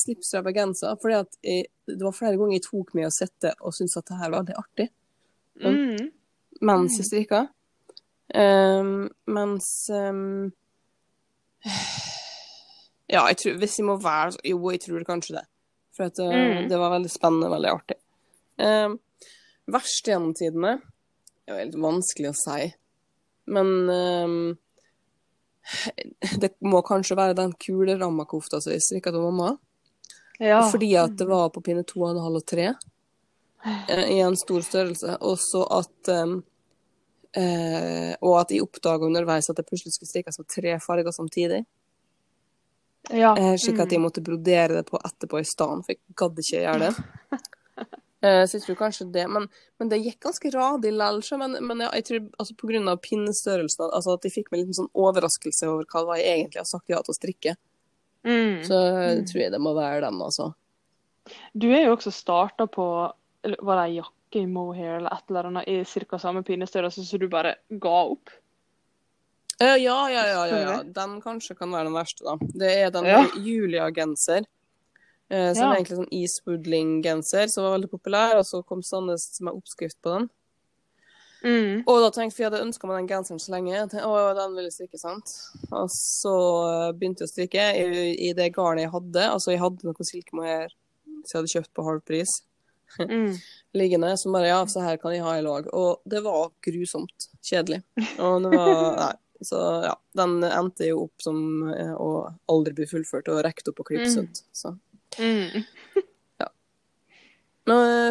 [0.47, 0.97] er genser.
[1.01, 4.05] Fordi at jeg, det var flere ganger jeg tok meg og sitte og syntes at
[4.09, 4.89] det her var veldig artig
[5.61, 6.11] Mm.
[6.63, 7.47] mens jeg strikka.
[8.35, 10.53] Um, mens um,
[13.11, 15.47] Ja, jeg tror, hvis jeg må være Jo, jeg tror kanskje det.
[15.97, 16.69] For at, uh, Mm.
[16.69, 17.97] det var veldig spennende, veldig artig.
[18.59, 19.01] Um,
[19.69, 20.81] verst gjennom tidene
[21.49, 22.75] Det er litt vanskelig å si.
[23.51, 24.57] Men um,
[26.41, 29.57] det må kanskje være den kule rammakofta som jeg strikka til mamma.
[30.41, 30.63] Ja.
[30.71, 34.39] Fordi at det var på pinne to og en halv og tre eh, i en
[34.41, 35.19] stor størrelse.
[35.21, 36.39] Og så at um,
[37.37, 41.65] eh, Og at jeg oppdaga underveis at jeg plutselig skulle strikkes på tre farger samtidig.
[43.11, 43.35] ja.
[43.37, 44.07] Eh, slik at jeg Mm.
[44.09, 46.95] måtte brodere det på etterpå i stedet, for jeg gadd ikke gjøre det.
[48.23, 49.25] Eh, så jeg tror kanskje det.
[49.33, 49.49] Men,
[49.81, 51.41] men det gikk ganske radig likevel.
[51.41, 54.79] Men, men jeg, jeg tror altså av pinnestørrelsen, altså at de fikk meg en liten
[54.83, 57.57] sånn overraskelse over hva det var jeg egentlig har sagt ja til å strikke,
[58.21, 58.59] Mm.
[58.69, 60.51] så jeg tror jeg det må være den, altså.
[61.57, 62.85] Du er jo også starta på
[63.41, 66.19] Var det ei jakke i mohair eller et eller annet i ca.
[66.21, 68.29] samme pinnestørrelse, så du bare ga opp?
[69.57, 70.83] Uh, ja, ja, ja, ja, ja.
[70.85, 72.37] Den kanskje kan være den verste, da.
[72.61, 73.23] Det er den Ja.
[73.37, 74.45] Julia-genser.
[75.31, 75.71] Eh, som Ja.
[75.73, 80.17] er egentlig sånn Eastwoodling-genser, som var veldig populær, og så kom Sandnes med oppskrift på
[80.19, 80.29] den.
[81.43, 81.85] Mm.
[81.89, 83.73] Og da tenkte jeg, for jeg hadde ønska meg den genseren så lenge.
[83.89, 85.31] Tenkte, å, den ville strikke, sant.
[85.73, 86.35] Og så
[86.69, 89.25] eh, begynte jeg å strikke i, i det garnet jeg hadde.
[89.31, 90.69] Altså, jeg hadde noe silkemohair
[91.25, 92.43] som jeg hadde kjøpt på halv pris
[92.99, 93.37] Mm.
[93.79, 94.09] liggende.
[94.19, 95.69] Så bare ja, så her kan jeg ha i lag.
[95.73, 97.85] Og det var grusomt kjedelig.
[98.19, 99.13] Og det var Nei.
[99.47, 101.39] Så ja, den endte jo opp som
[101.73, 102.09] eh, å
[102.51, 104.41] aldri bli fullført og rekt opp og klippet Mm.
[104.53, 104.75] Så.
[105.19, 105.65] Mm.
[106.41, 106.49] ja.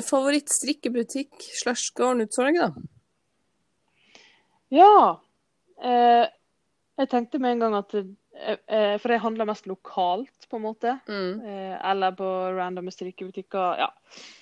[0.09, 2.71] favoritt-strikkebutikk slash garnutsalg, da?
[4.69, 5.21] Ja.
[5.83, 6.25] Eh,
[6.99, 10.65] jeg tenkte med en gang at eh, eh, For jeg handler mest lokalt, på en
[10.65, 10.97] måte.
[11.07, 11.39] Mm.
[11.45, 13.79] Eh, eller på random strikkebutikker.
[13.79, 13.89] Ja.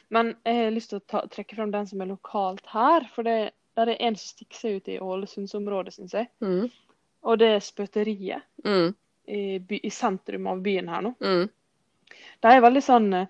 [0.10, 3.08] Men jeg har lyst til å ta, trekke frem den som er lokalt her.
[3.14, 6.32] For det der er en som stikker seg ut i Ålesundsområdet, syns jeg.
[6.42, 6.72] Mm.
[7.30, 8.96] Og det er Spøteriet Mm.
[9.28, 11.12] i, by, i sentrum av byen her nå.
[11.22, 11.50] Mm.
[12.44, 13.28] De er veldig sånn eh,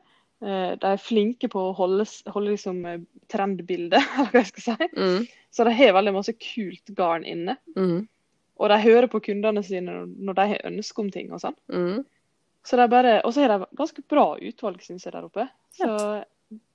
[0.78, 3.00] De er flinke på å holde, holde liksom eh,
[3.32, 4.90] trendbildet, eller hva jeg skal si.
[4.98, 5.26] Mm.
[5.52, 7.56] Så de har veldig masse kult garn inne.
[7.78, 8.02] Mm.
[8.58, 11.56] Og de hører på kundene sine når- de har ønske om ting og sånn.
[11.72, 12.04] Mm.
[12.68, 15.48] Så det er bare, Og så har de ganske bra utvalg, syns jeg, der oppe.
[15.78, 15.88] Så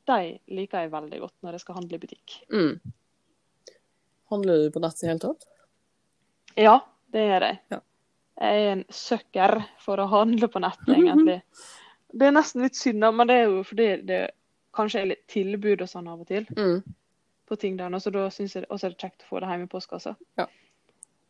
[0.09, 2.37] de liker jeg veldig godt når jeg skal handle i butikk.
[2.51, 2.81] Mm.
[4.33, 5.45] Handler du på nett i hele tatt?
[6.57, 6.79] Ja,
[7.13, 7.59] det gjør jeg.
[7.75, 7.81] Ja.
[8.43, 11.43] Jeg er en sucker for å handle på nett, egentlig.
[12.13, 14.23] Det er nesten litt synd, men det er jo fordi det
[14.77, 16.83] kanskje er litt tilbud og sånn av og til Mm.
[17.49, 17.89] på ting der.
[18.01, 20.15] Så da syns jeg også er det kjekt å få det hjemme i postkassa.
[20.39, 20.47] Ja.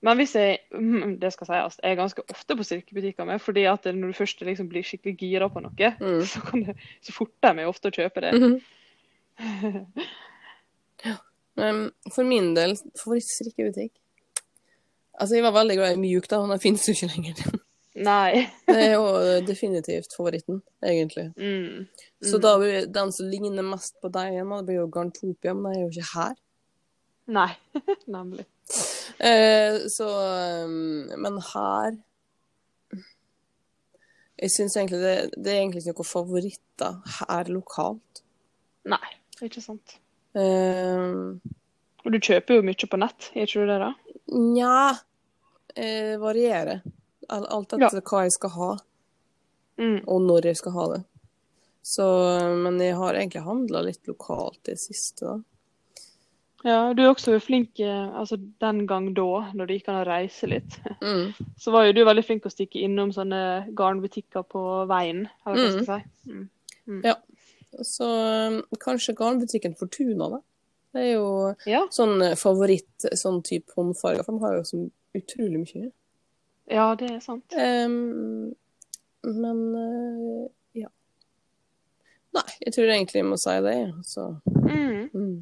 [0.03, 3.65] Men hvis jeg mm, det skal sies, jeg er ganske ofte på strikkebutikker med, fordi
[3.71, 6.23] at når du først liksom blir skikkelig gira på noe, Mm.
[6.33, 8.33] så, kan det, så forter jeg meg ofte å kjøpe det.
[8.35, 8.61] Mhm.
[11.05, 11.17] ja.
[11.57, 13.93] Um, for min del, favorittstrikkebutikk
[15.21, 16.39] Altså, jeg var veldig glad i Mjuk, da.
[16.49, 17.43] Den finnes jo ikke lenger.
[17.95, 18.47] Nei.
[18.67, 19.05] Det er jo
[19.47, 21.27] definitivt favoritten, egentlig.
[21.37, 21.89] Mm.
[22.25, 22.43] Så Mm.
[22.47, 25.83] da blir den som ligner mest på deg igjen, det blir jo Garntopia, men den
[25.83, 26.35] er jo ikke her.
[27.33, 27.51] Nei,
[28.17, 28.47] nemlig.
[29.21, 30.07] Eh, så
[30.65, 31.93] um, Men her
[34.41, 38.23] Jeg syns egentlig det, det er egentlig ikke noen favoritter her lokalt.
[38.91, 39.13] Nei,
[39.45, 39.99] ikke sant.
[40.35, 41.37] Eh,
[42.03, 43.93] Og du kjøper jo mye på nett, gjør ikke du det, da?
[44.33, 44.79] Nja
[45.77, 46.81] eh, Varierer.
[47.33, 48.71] Al- Alt etter hva jeg skal ha,
[49.81, 50.03] Mm.
[50.07, 51.01] og når jeg skal ha det.
[51.83, 52.05] Så,
[52.63, 55.39] men jeg har egentlig handla litt lokalt i det siste, da.
[56.65, 59.25] Ja, du er også flink eh, altså den gang da,
[59.57, 60.77] når det gikk an å reise litt.
[61.03, 61.33] Mm.
[61.59, 63.41] Så var jo du veldig flink å stikke innom sånne
[63.75, 66.37] garnbutikker på veien, eller hva skal jeg si.
[66.93, 67.03] Mm.
[67.83, 70.41] Så um, kanskje garnbutikken Fortuna, da.
[70.93, 71.27] Det er jo
[71.67, 71.81] Ja.
[71.91, 74.83] sånn eh, favoritt sånn type håndfarger, for de har jo så
[75.19, 75.91] utrolig mye.
[76.71, 77.55] Ja, det er sant.
[77.57, 78.53] Um,
[79.23, 80.45] men uh,
[80.79, 80.91] ja.
[82.37, 83.79] Nei, jeg tror egentlig jeg må si det.
[84.09, 84.29] Så.
[84.47, 85.09] Mm.
[85.13, 85.35] Mm.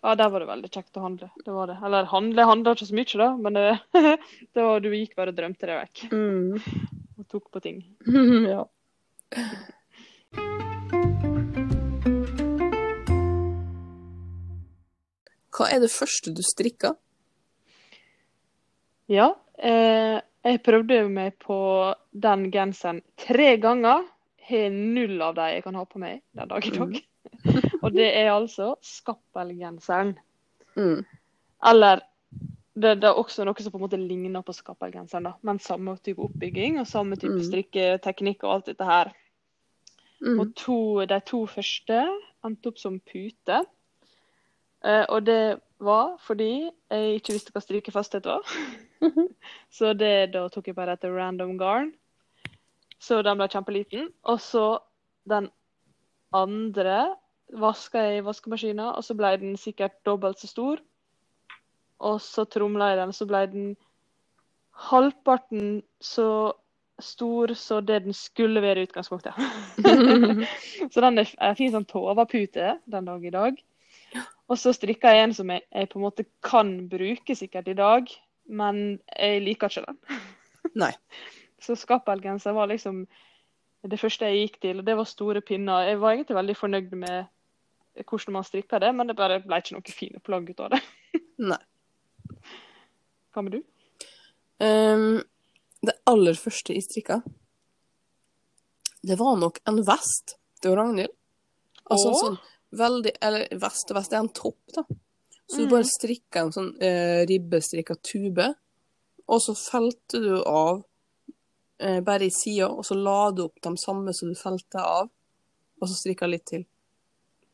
[0.00, 1.28] Ja, der var det veldig kjekt å handle.
[1.44, 1.76] Det var det.
[1.84, 3.66] Eller handle, handla ikke så mye, da, men det,
[4.56, 6.06] det var, du gikk bare og drømte deg vekk.
[6.14, 6.88] Mm.
[7.20, 7.82] Og tok på ting.
[8.54, 8.64] ja.
[15.52, 16.96] Hva er det første du strikker?
[19.10, 21.58] Ja, eh, jeg prøvde meg på
[22.12, 24.06] den genseren tre ganger.
[24.50, 27.00] Har null av dem jeg kan ha på meg den dag i dag.
[27.84, 30.14] Og det er altså skappelgenseren.
[30.74, 31.04] Mm.
[31.70, 32.02] Eller
[32.74, 35.34] det, det er også noe som på en måte ligner på skappelgenseren, da.
[35.46, 37.44] Men samme type oppbygging og samme type Mm.
[37.46, 39.12] strikketeknikk og alt dette her.
[40.20, 40.40] Mm.
[40.40, 42.00] Og to, de to første
[42.44, 43.64] endte opp som pute.
[44.84, 48.40] Eh, og det var fordi jeg ikke visste hva strykefasthet var.
[49.76, 51.90] så det, da tok jeg bare etter random garn.
[53.00, 54.10] Så den ble kjempeliten.
[54.28, 54.66] Og så
[55.28, 55.48] den
[56.36, 57.16] andre
[57.50, 60.82] vaska jeg i vaskemaskina, og så ble den sikkert dobbelt så stor.
[62.00, 63.70] Og så tromla jeg den, så ble den
[64.90, 66.54] halvparten så
[67.00, 69.36] stor så det den skulle være i utgangspunktet.
[70.92, 73.60] så den er en fin sånn Tova-pute den dag i dag.
[74.50, 77.76] Og så strikka jeg en som jeg, jeg på en måte kan bruke sikkert i
[77.78, 78.10] dag,
[78.50, 80.22] men jeg liker ikke den.
[80.82, 80.92] Nei.
[81.60, 83.04] Så skappelgenser var liksom
[83.88, 85.86] det første jeg gikk til, og det var store pinner.
[85.88, 89.76] Jeg var egentlig veldig fornøyd med hvordan man strikka det, men det bare ble ikke
[89.76, 90.80] noe fine plagg ut av det.
[91.50, 91.60] Nei.
[93.30, 93.60] Hva med du?
[94.60, 95.22] Um,
[95.80, 97.20] det aller første jeg strikka,
[99.00, 101.14] det var nok en vest til Ragnhild.
[101.90, 102.36] Altså en sånn
[102.76, 104.84] veldig Eller vest og vest, det er en topp, da.
[105.50, 108.46] Så du bare strikka en sånn eh, ribbestrikka tube,
[109.26, 110.84] og så felte du av
[111.82, 115.10] eh, bare i sida, og så la du opp de samme som du felte av,
[115.80, 116.62] og så strikka litt til.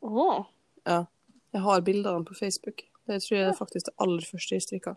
[0.04, 0.44] Åh.
[0.84, 1.06] Ja.
[1.56, 2.84] Jeg har bilder av dem på Facebook.
[3.06, 4.96] Det tror jeg er faktisk det aller første jeg strikka.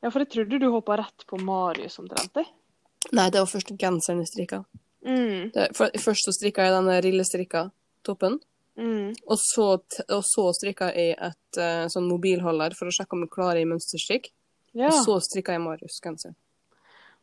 [0.00, 2.34] Ja, for jeg trodde du hoppa rett på Marius omtrent.
[2.34, 2.48] jeg.
[3.12, 4.64] Nei, det var først genseren jeg strikka.
[5.06, 5.50] Mm.
[5.54, 7.68] Det, for, først så strikka jeg denne rillestrikka
[8.06, 8.40] toppen,
[8.80, 9.10] Mm.
[9.28, 9.64] og så,
[10.08, 13.66] og så strikka jeg et uh, sånn mobilholder for å sjekke om jeg klarer i
[13.68, 14.30] mønsterstrikk.
[14.72, 14.88] Ja.
[14.88, 16.32] Og så strikka jeg Marius-genser.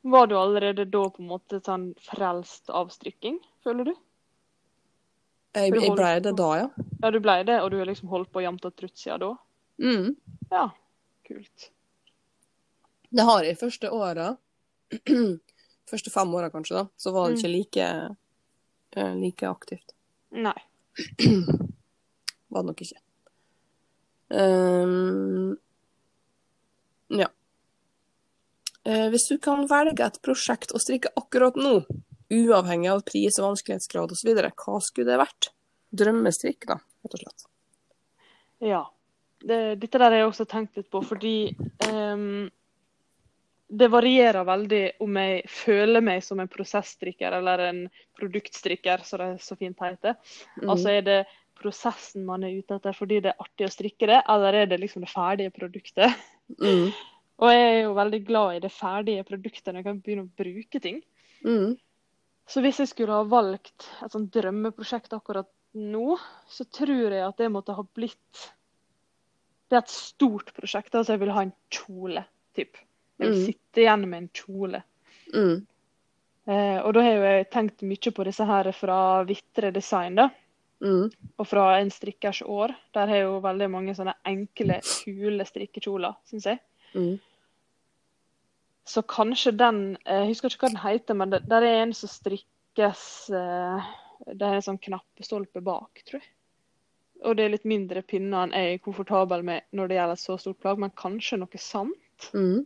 [0.07, 3.95] Var du allerede da på en måte sånn frelst av strikking, føler du?
[5.57, 6.67] Jeg, jeg blei det da, ja.
[7.01, 9.31] Ja, du ble det, og du har liksom holdt på jevnt og trutt siden da?
[9.81, 10.11] Mm.
[10.51, 10.67] Ja,
[11.25, 11.69] kult.
[13.09, 14.29] Det har jeg første åra.
[15.91, 16.85] første fem åra, kanskje, da.
[16.99, 17.39] Så var det Mm.
[17.39, 17.87] ikke like,
[19.01, 19.95] eh, like aktivt.
[20.31, 20.57] Nei.
[22.51, 22.99] Var det nok ikke.
[24.27, 25.53] Um,
[27.13, 27.29] ja.
[28.87, 31.79] Uh, hvis du kan velge et prosjekt å strikke akkurat nå,
[32.33, 35.51] uavhengig av pris og vanskelighetsgrad osv., hva skulle det vært?
[35.97, 37.49] Drømmestrikk, da, rett og slett.
[38.63, 38.83] Ja.
[39.37, 41.51] Det, dette der har jeg også tenkt litt på, fordi
[41.85, 42.47] ehm,
[43.67, 47.81] det varierer veldig om jeg føler meg som en prosessstrikker eller en
[48.19, 50.15] produktstrikker, som det så fint heter.
[50.61, 50.69] Mm.
[50.71, 51.17] Altså er det
[51.57, 54.79] prosessen man er ute etter fordi det er artig å strikke det, eller er det
[54.79, 56.15] liksom det ferdige produktet?
[56.61, 56.93] Mm.
[57.43, 60.41] Og jeg er jo veldig glad i det ferdige produktet når jeg kan begynne å
[60.41, 61.03] bruke ting.
[61.45, 61.75] Mm.
[62.49, 66.15] Så hvis jeg skulle ha valgt et sånt drømmeprosjekt akkurat nå,
[66.49, 68.47] så tror jeg at det måtte ha blitt
[69.67, 70.95] Det er et stort prosjekt.
[70.95, 72.23] Altså jeg vil ha en kjole,
[72.55, 72.79] typ.
[73.19, 73.45] Jeg vil Mm.
[73.45, 74.83] sitte igjen med en kjole.
[75.33, 75.67] Mm.
[76.47, 80.29] Eh, og da har jeg tenkt mye på disse her fra Vitre Design, da.
[80.81, 81.09] Mm.
[81.39, 82.75] Og fra En strikkers år.
[82.93, 86.59] Der har jo veldig mange sånne enkle, kule strikkekjoler, syns jeg.
[86.93, 87.19] Mm.
[88.85, 91.93] Så kanskje den eh, Jeg husker ikke hva den heter, men det, der er en
[91.93, 93.89] som strikkes eh,
[94.27, 96.29] Det er en sånn knappestolpe bak, tror jeg.
[97.25, 100.21] Og det er litt mindre pinner enn jeg er komfortabel med når det gjelder et
[100.21, 102.29] så stort plagg, men kanskje noe sant?
[102.33, 102.65] Mm.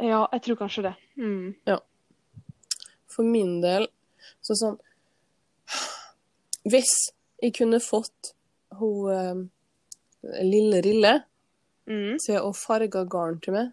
[0.00, 0.94] Ja, jeg tror kanskje det.
[1.20, 1.54] Mm.
[3.10, 3.88] For min del,
[4.40, 4.78] så sånn
[6.70, 6.92] Hvis
[7.42, 8.34] jeg kunne fått
[8.80, 9.42] hun eh,
[10.46, 11.16] lille Rille
[11.90, 12.18] Mm.
[12.22, 13.70] til å farge garn til meg,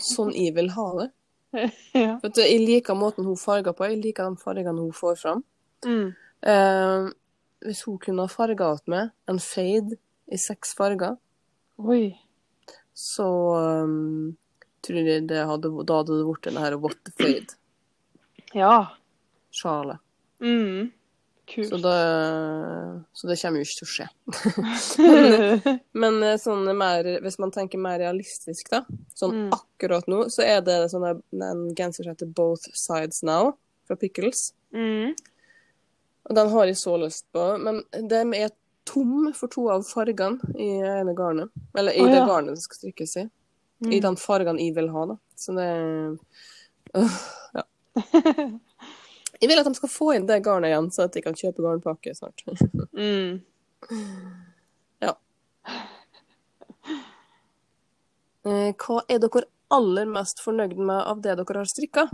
[0.00, 1.08] sånn jeg vil ha det.
[1.98, 2.14] ja.
[2.22, 5.42] For jeg liker måten hun farger på, jeg liker de fargene hun får fram.
[5.84, 6.14] Mm.
[6.40, 7.10] Eh,
[7.66, 9.98] hvis hun kunne ha farga til meg en fade
[10.32, 11.18] i seks farger,
[11.84, 12.14] Oi.
[12.96, 13.28] så
[13.84, 14.30] um,
[14.86, 17.12] tror du det hadde, da hadde det blitt den her What the
[18.54, 19.98] Fade-sjalet.
[20.40, 20.90] Mm.
[21.50, 21.68] Kult.
[21.68, 21.96] Så, det,
[23.12, 24.06] så det kommer jo ikke til å skje.
[25.02, 28.84] men, men eh, sånn mer, hvis man tenker mer realistisk, da,
[29.18, 29.48] sånn Mm.
[29.56, 33.56] akkurat nå, så er det sånn en genser som heter Both Sides Now,
[33.88, 34.52] fra Pickles.
[34.76, 35.14] mm.
[36.30, 38.50] Og den har jeg så lyst på, men den er
[38.86, 41.50] tom for to av fargene i ene garnet.
[41.74, 43.24] Eller i Å, det garnet det skal strikkes i.
[43.80, 43.92] Mm.
[43.96, 45.16] I den fargen jeg vil ha, da.
[45.40, 45.68] Så det
[46.96, 47.20] øh,
[47.54, 47.64] Ja.
[49.40, 51.62] Jeg vil at de skal få inn det garnet igjen, så at de kan kjøpe
[51.64, 52.42] garnpakke snart.
[52.92, 53.38] Mm.
[55.00, 55.14] Ja.
[58.44, 62.06] Hva er dere aller mest fornøyd med av det dere har strikka?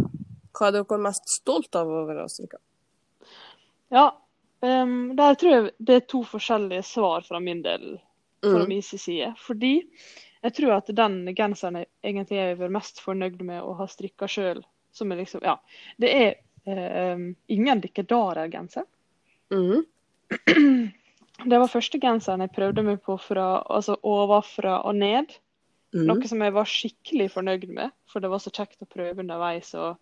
[0.57, 2.61] Hva er dere mest stolt av over å ha strikka?
[3.95, 4.07] Ja,
[4.62, 7.97] um, der tror jeg det er to forskjellige svar fra min del,
[8.45, 8.69] fra Mm.
[8.69, 9.35] min side.
[9.39, 9.81] Fordi
[10.43, 14.28] jeg tror at den genseren jeg egentlig er vært mest fornøyd med å ha strikka
[14.30, 14.62] sjøl,
[14.93, 15.57] som er liksom Ja.
[15.97, 16.28] Det er
[16.68, 18.87] eh, ingen dikkedarer-genser.
[19.55, 19.84] Mm.
[21.45, 25.34] Det var første genseren jeg prøvde meg på fra altså ovenfra og ned.
[25.95, 26.07] Mm.
[26.09, 29.74] Noe som jeg var skikkelig fornøyd med, for det var så kjekt å prøve underveis.
[29.76, 30.01] Og,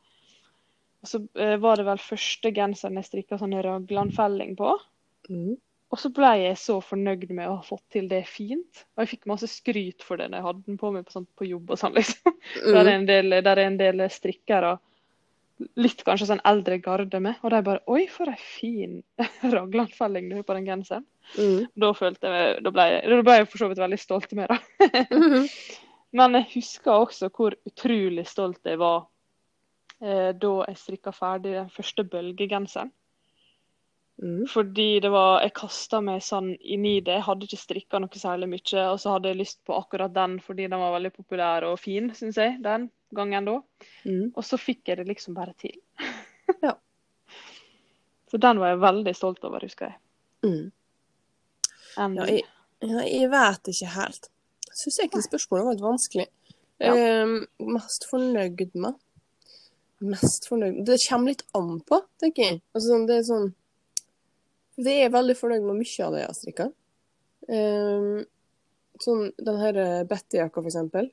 [1.02, 4.76] og så eh, var det vel første genseren jeg strikka sånn raglanfelling på.
[5.30, 5.56] Mm.
[5.94, 8.80] Og så ble jeg så fornøyd med å ha fått til det fint.
[8.96, 11.28] Og jeg fikk masse skryt for det når jeg hadde den på meg på, sånn,
[11.38, 12.34] på jobb og sånn, liksom.
[12.64, 12.94] Der er Mm.
[12.96, 14.72] en del, der er en del strikkere,
[15.78, 18.96] litt kanskje sånn eldre garde med, og de bare Oi, for ei fin
[19.54, 21.06] raglandfelling du har på den genseren.
[21.38, 21.68] Mm.
[21.78, 24.50] Da følte jeg Da ble jeg, da ble jeg for så vidt veldig stolt meg,
[24.50, 24.58] da.
[25.14, 25.46] Mhm.
[26.14, 29.06] Men jeg husker også hvor utrolig stolt jeg var
[30.02, 32.90] eh, da jeg strikka ferdig den første bølgegenseren.
[34.22, 34.46] Mm.
[34.46, 37.16] Fordi det var Jeg kasta meg sånn inn i det.
[37.18, 38.84] Jeg hadde ikke strikka noe særlig mye.
[38.92, 42.12] Og så hadde jeg lyst på akkurat den fordi den var veldig populær og fin,
[42.14, 43.58] syns jeg, den gangen da.
[44.04, 44.30] Mm.
[44.34, 45.78] Og så fikk jeg det liksom bare til.
[46.60, 46.74] Ja.
[48.28, 49.96] Så den var jeg veldig stolt over, husker jeg.
[50.44, 50.64] Mm.
[52.02, 52.42] En, Ja, jeg,
[53.08, 54.28] jeg vet ikke helt.
[54.66, 56.26] Jeg syns egentlig spørsmålet var litt vanskelig.
[56.82, 56.92] Ja.
[56.92, 57.32] Eh,
[57.64, 58.98] mest fornøyd med?
[60.04, 62.60] Mest fornøyd Det kommer litt an på, tenker jeg.
[62.74, 63.48] Altså, sånn, det er sånn
[64.76, 66.70] Det er veldig fornøyd med mye av det jeg har strikka.
[67.48, 68.08] Eh,
[69.04, 69.78] sånn den her
[70.10, 71.10] Betty-jakka, for eksempel.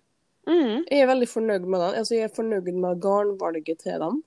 [0.50, 0.88] Mm.
[0.90, 2.00] Jeg er veldig fornøyd med den.
[2.00, 4.24] Altså, jeg er fornøyd med garnvalget til den.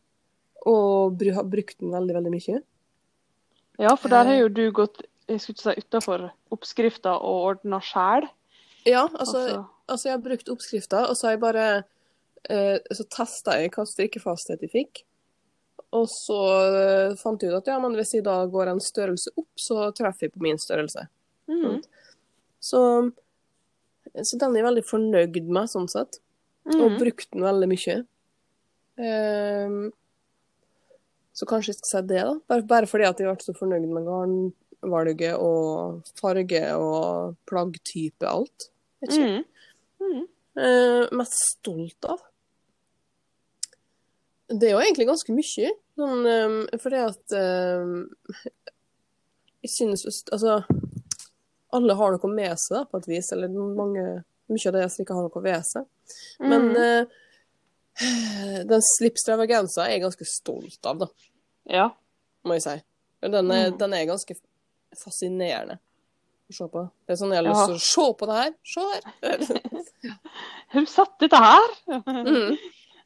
[0.71, 2.61] Og har brukt den veldig, veldig mye.
[3.83, 7.81] Ja, for der har jo du gått jeg skulle ikke si utafor oppskrifta og ordna
[7.81, 8.27] sjæl.
[8.85, 11.67] Ja, altså, Altså, altså jeg har brukt oppskrifta, og så har jeg bare
[12.51, 15.05] eh, Så testa jeg hva strikkefasthet jeg fikk.
[15.95, 16.39] Og så
[16.75, 19.91] eh, fant jeg ut at ja, men hvis jeg da går en størrelse opp, så
[19.95, 21.07] treffer jeg på min størrelse.
[21.51, 21.83] mm.
[22.65, 22.81] Så,
[24.25, 26.19] så den er jeg veldig fornøyd med, sånn sett.
[26.65, 26.99] Og Mm.
[26.99, 27.97] brukt den veldig mye.
[28.97, 29.91] Ehm,
[31.35, 32.35] så kanskje jeg skal si det, da.
[32.49, 38.71] Bare, bare fordi at jeg ble så fornøyd med garnvalget og farge og plaggtype, alt.
[39.03, 39.45] Vet ikke.
[40.01, 40.09] Mm.
[40.09, 40.25] Mm.
[40.57, 42.21] Uh, mest stolt av?
[44.49, 45.71] Det er jo egentlig ganske mye.
[45.97, 47.93] Sånn, um, fordi at um,
[49.65, 50.59] Jeg synes Altså
[51.75, 53.31] Alle har noe med seg, da, på et vis.
[53.35, 54.05] Eller mange,
[54.53, 55.87] mye av det som ikke har noe ved seg.
[56.45, 56.77] Men Mm.
[56.77, 57.21] uh,
[58.71, 61.09] den slipstravagensa er jeg ganske stolt av, da,
[61.71, 61.89] Ja.
[62.45, 62.77] må jeg si.
[63.23, 63.79] Den er, Mm.
[63.79, 64.35] den er ganske
[64.99, 65.79] fascinerende
[66.51, 66.83] å se på.
[67.07, 68.55] Det er sånn jeg har lyst til å se på det her.
[68.75, 69.03] Se her!
[70.75, 71.71] Hun satt dette her?
[71.89, 72.59] Mm.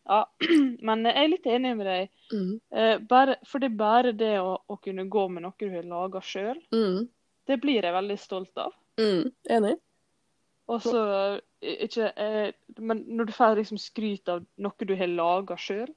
[0.09, 0.25] Ja,
[0.89, 2.09] men jeg er litt enig med deg.
[2.33, 2.53] Mm.
[2.73, 5.83] Eh, bare, for det er bare det å, å kunne gå med noe du har
[5.85, 7.09] laga sjøl, Mm.
[7.47, 8.73] det blir jeg veldig stolt av.
[8.99, 9.31] Mm.
[9.51, 9.77] Enig.
[10.69, 11.01] Og så
[11.63, 15.89] ikke eh, Men når du får liksom skryt av noe du har laga sjøl,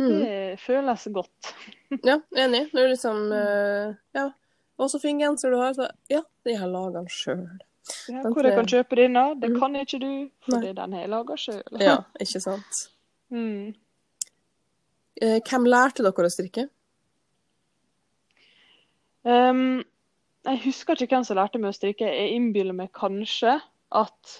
[0.00, 0.20] Mm.
[0.22, 1.50] det føles godt.
[2.08, 2.70] Ja, enig.
[2.72, 4.30] Det er liksom eh, Ja.
[4.80, 7.42] Og så fin genser du har, så ja, jeg har jeg laga den sjøl.
[8.08, 9.58] Ja, hvor jeg kan kjøpe denne, det Mm.
[9.60, 11.62] kan ikke du, fordi den har jeg laga sjøl.
[11.78, 12.80] Ja, ikke sant.
[13.32, 13.72] Mm.
[15.22, 16.66] Eh, hvem lærte dere å strikke?
[19.22, 19.82] Um,
[20.42, 22.08] jeg husker ikke hvem som lærte meg å strikke.
[22.08, 23.58] Jeg innbiller meg kanskje
[23.94, 24.38] at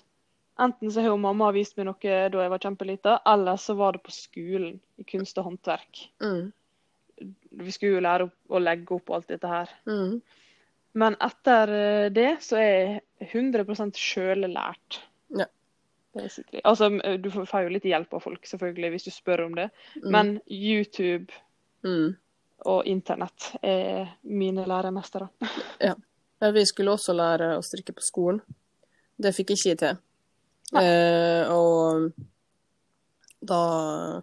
[0.62, 4.02] enten så har mamma vist meg noe da jeg var kjempelita, eller så var det
[4.06, 6.06] på skolen i kunst og håndverk.
[6.22, 6.52] Mm.
[7.62, 9.70] Vi skulle jo lære opp å legge opp alt dette her.
[9.86, 10.18] Mm.
[10.98, 14.98] Men etter eh, det så er jeg 100 sjøllært.
[15.32, 15.46] Ja.
[16.14, 16.60] Basically.
[16.64, 16.88] Altså,
[17.18, 19.70] du får jo litt hjelp av folk, selvfølgelig, hvis du spør om det.
[20.02, 20.10] Mm.
[20.12, 21.32] Men YouTube
[21.82, 22.12] Mm.
[22.66, 25.28] og internett er mine læremestere.
[26.42, 28.40] Ja, Vi skulle også lære å strikke på skolen.
[29.18, 29.96] Det fikk ikke jeg til.
[30.78, 32.12] Eh, og
[33.42, 34.22] da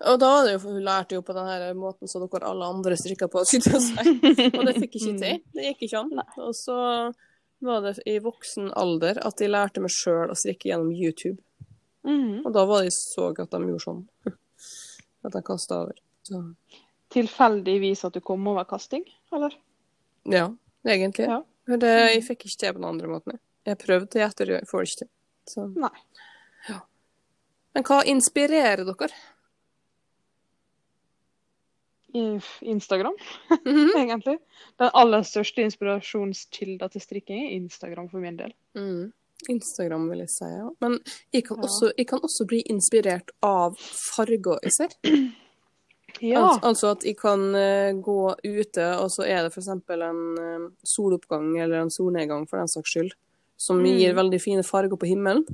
[0.00, 3.42] Og da hadde hun lærte jo på den måten som dere alle andre strikker på,
[3.44, 4.50] skulle jeg si.
[4.58, 5.40] Og det fikk ikke til.
[5.54, 6.20] Det gikk ikke an.
[6.38, 6.76] Og så
[7.64, 11.40] var det i voksen alder at jeg lærte meg sjøl å strikke gjennom YouTube.
[12.06, 12.44] Mm.
[12.46, 14.04] Og da var det jeg så at de gjorde sånn.
[15.26, 15.96] At de kasta over.
[16.22, 16.38] Så,
[17.10, 19.02] Tilfeldigvis at du kom over kasting,
[19.34, 19.54] eller?
[20.30, 20.44] ja,
[20.86, 21.26] egentlig.
[21.26, 21.40] Ja.
[21.68, 23.40] Det, jeg fikk ikke til på den andre måten.
[23.66, 23.78] jeg.
[23.82, 25.10] Prøvde etter, jeg får det ikke til.
[25.48, 25.64] Så.
[25.74, 26.78] Nei.
[27.74, 29.10] Men hva inspirerer dere?
[32.62, 33.14] Instagram,
[33.64, 33.90] -hmm.
[34.02, 34.38] egentlig.
[34.78, 38.52] Den aller største inspirasjonskilda til strikking er Instagram for min del.
[38.74, 39.12] Mm.
[39.48, 40.44] Instagram, vil jeg si.
[40.44, 40.68] Ja.
[40.80, 40.98] Men
[41.32, 41.62] jeg kan, Ja.
[41.62, 43.76] også, jeg kan også bli inspirert av
[44.16, 44.88] farger jeg ser.
[46.20, 46.40] Ja.
[46.48, 49.68] Altså, altså at jeg kan uh, gå ute, og så er det f.eks.
[49.68, 53.12] en uh, soloppgang eller en solnedgang, for den saks skyld,
[53.56, 53.84] som Mm.
[53.98, 55.44] gir veldig fine farger på himmelen.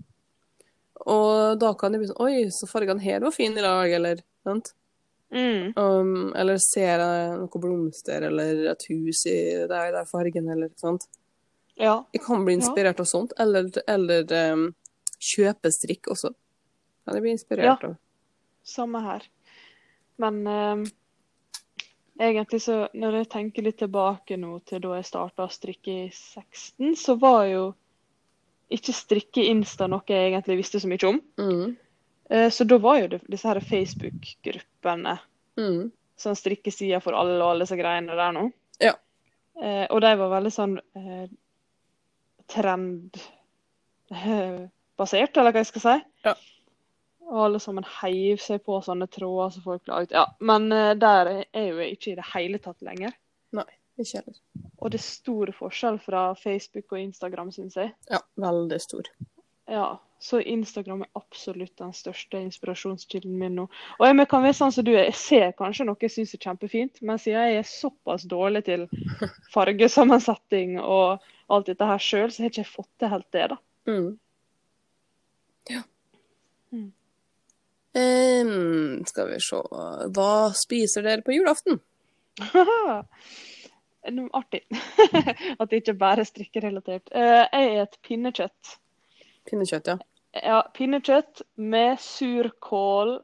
[1.06, 4.22] Og da kan jeg bli sånn Oi, så fargene her var fine i dag, eller
[4.44, 4.72] sant?
[5.34, 5.72] Mm.
[5.76, 11.08] Um, eller ser jeg noen blomster eller et hus i der, der fargen, eller sånt.
[11.74, 11.98] ja.
[12.14, 13.34] Jeg kan bli inspirert av sånt.
[13.42, 14.68] Eller, eller um,
[15.18, 16.32] kjøpestrikk også.
[17.04, 17.96] Kan jeg bli inspirert av.
[18.64, 19.26] Samme her.
[20.22, 20.84] Men um,
[22.20, 26.10] egentlig så, når jeg tenker litt tilbake nå til da jeg starta å strikke i
[26.12, 27.64] 16, så var jo
[28.74, 31.18] ikke strikke-insta noe jeg egentlig visste så mye om.
[31.38, 31.74] Mm.
[32.30, 34.62] Eh, så da var jo det disse her Facebook-gruppene,
[35.58, 35.90] Mm.
[36.18, 38.48] sånn strikkesida for alle og alle disse greiene der nå.
[38.82, 38.94] Ja.
[39.62, 41.28] Eh, og de var veldig sånn eh,
[42.50, 45.94] trendbasert, eller hva jeg skal si.
[46.26, 46.34] Ja.
[47.24, 50.12] Og alle sammen heiv seg på sånne tråder som folk laget.
[50.16, 53.12] Ja, men eh, der er jo jeg ikke i det hele tatt lenger.
[53.54, 54.36] Nei, Ikke heller.
[54.82, 57.94] Og det er stor forskjell fra Facebook og Instagram, syns jeg.
[58.10, 59.04] Ja, veldig stor.
[59.70, 59.86] Ja,
[60.24, 63.66] så Instagram er absolutt den største inspirasjonskilden min nå.
[63.98, 66.40] Og jeg kan være sånn som du er, jeg ser kanskje noe jeg syns er
[66.46, 68.86] kjempefint, men siden jeg er såpass dårlig til
[69.54, 71.20] fargesammensetting og
[71.52, 73.58] alt dette her sjøl, så har jeg ikke fått til helt det, da.
[73.90, 74.14] Mm.
[76.72, 76.88] Mm.
[77.94, 79.60] Um, skal vi se
[80.16, 81.78] Hva spiser dere på julaften?
[84.14, 84.64] Noe artig.
[85.60, 87.12] At det ikke bare er strikkerelatert.
[87.12, 88.74] Uh, jeg et pinnekjøtt.
[89.48, 90.00] Pinnekjøtt, ja.
[90.42, 93.16] Ja, pinnekjøtt med surkål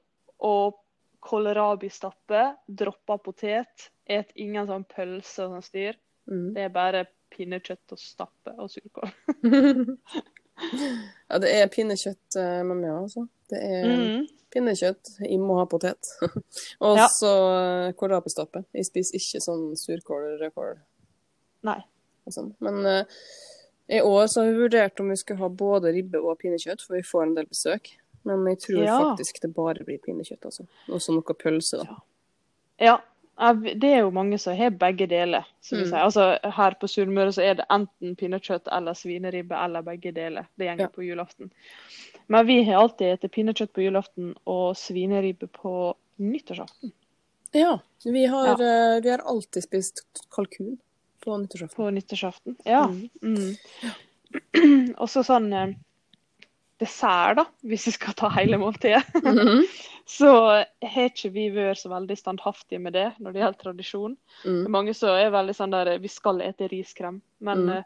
[0.46, 0.76] og
[1.26, 2.44] kålrabistappe.
[2.66, 3.90] Droppa potet.
[4.10, 5.98] Et ingen sånn pølse og sånn styr.
[6.30, 6.52] Mm.
[6.54, 7.04] Det er bare
[7.34, 9.10] pinnekjøtt og stappe og surkål.
[11.30, 13.26] ja, det er pinnekjøtt eh, med meg, altså.
[13.50, 14.26] Det er Mm.
[14.54, 15.12] pinnekjøtt.
[15.26, 16.10] Jeg må ha potet.
[16.86, 17.92] og så ja.
[17.98, 18.64] kålrabistappe.
[18.74, 20.76] Jeg spiser ikke sånn surkål, rødkål
[21.66, 21.80] Nei.
[22.30, 22.54] sånn.
[22.62, 23.20] Men eh,
[23.90, 26.94] i år så har vi vurdert om vi skal ha både ribbe og pinnekjøtt, for
[26.96, 27.88] vi får en del besøk.
[28.24, 28.98] Men jeg tror Ja.
[29.10, 30.66] faktisk det bare blir pinnekjøtt, altså.
[30.88, 31.96] Og så noe pølse, da.
[32.78, 32.98] Ja,
[33.40, 33.52] ja.
[33.54, 35.46] det er jo mange som har begge deler.
[35.72, 35.92] Mm.
[35.94, 40.46] Altså, her på Sunnmøre så er det enten pinnekjøtt eller svineribbe eller begge deler.
[40.58, 40.88] Det gjenger Ja.
[40.88, 41.50] på julaften.
[42.28, 46.92] Men vi har alltid spist pinnekjøtt på julaften og svineribbe på nyttårsaften.
[47.52, 47.78] Ja.
[48.04, 50.78] Vi har, eh, vi har alltid spist kalkun
[51.20, 51.76] på nyttårsaften.
[51.76, 52.56] På nyttårsaften.
[52.64, 52.86] Ja.
[52.88, 53.10] Mm.
[53.22, 54.94] Mm.
[55.00, 55.72] og så sånn eh,
[56.80, 59.04] dessert, da, hvis vi skal ta hele måltidet.
[59.24, 59.64] Mhm.
[60.10, 60.26] Så
[60.82, 64.16] har ikke vi vært så veldig standhaftige med det når det gjelder tradisjon.
[64.42, 64.64] Mm.
[64.64, 67.20] er mange som er veldig sånn der vi skal ete riskrem.
[67.38, 67.68] Men Mm.
[67.76, 67.84] eh,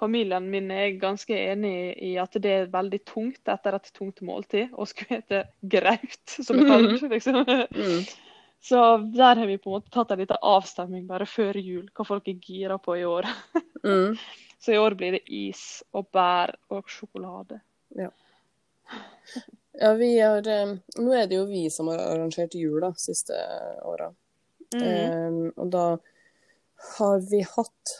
[0.00, 4.72] familien min er ganske enig i at det er veldig tungt etter et tungt måltid
[4.72, 7.02] å skulle ete graut, som det kalles.
[7.02, 7.44] Liksom.
[8.60, 12.04] Så der har vi på en måte tatt en liten avstemning bare før jul, hva
[12.04, 13.28] folk er gira på i år.
[13.80, 14.12] Mm.
[14.60, 17.56] Så i år blir det is og bær og sjokolade.
[19.72, 23.38] Ja, vi har eh, Nå er det jo vi som har arrangert jul de siste
[23.88, 24.10] åra.
[24.74, 24.84] Mm.
[24.84, 25.86] Um, og da
[26.98, 27.94] har vi hatt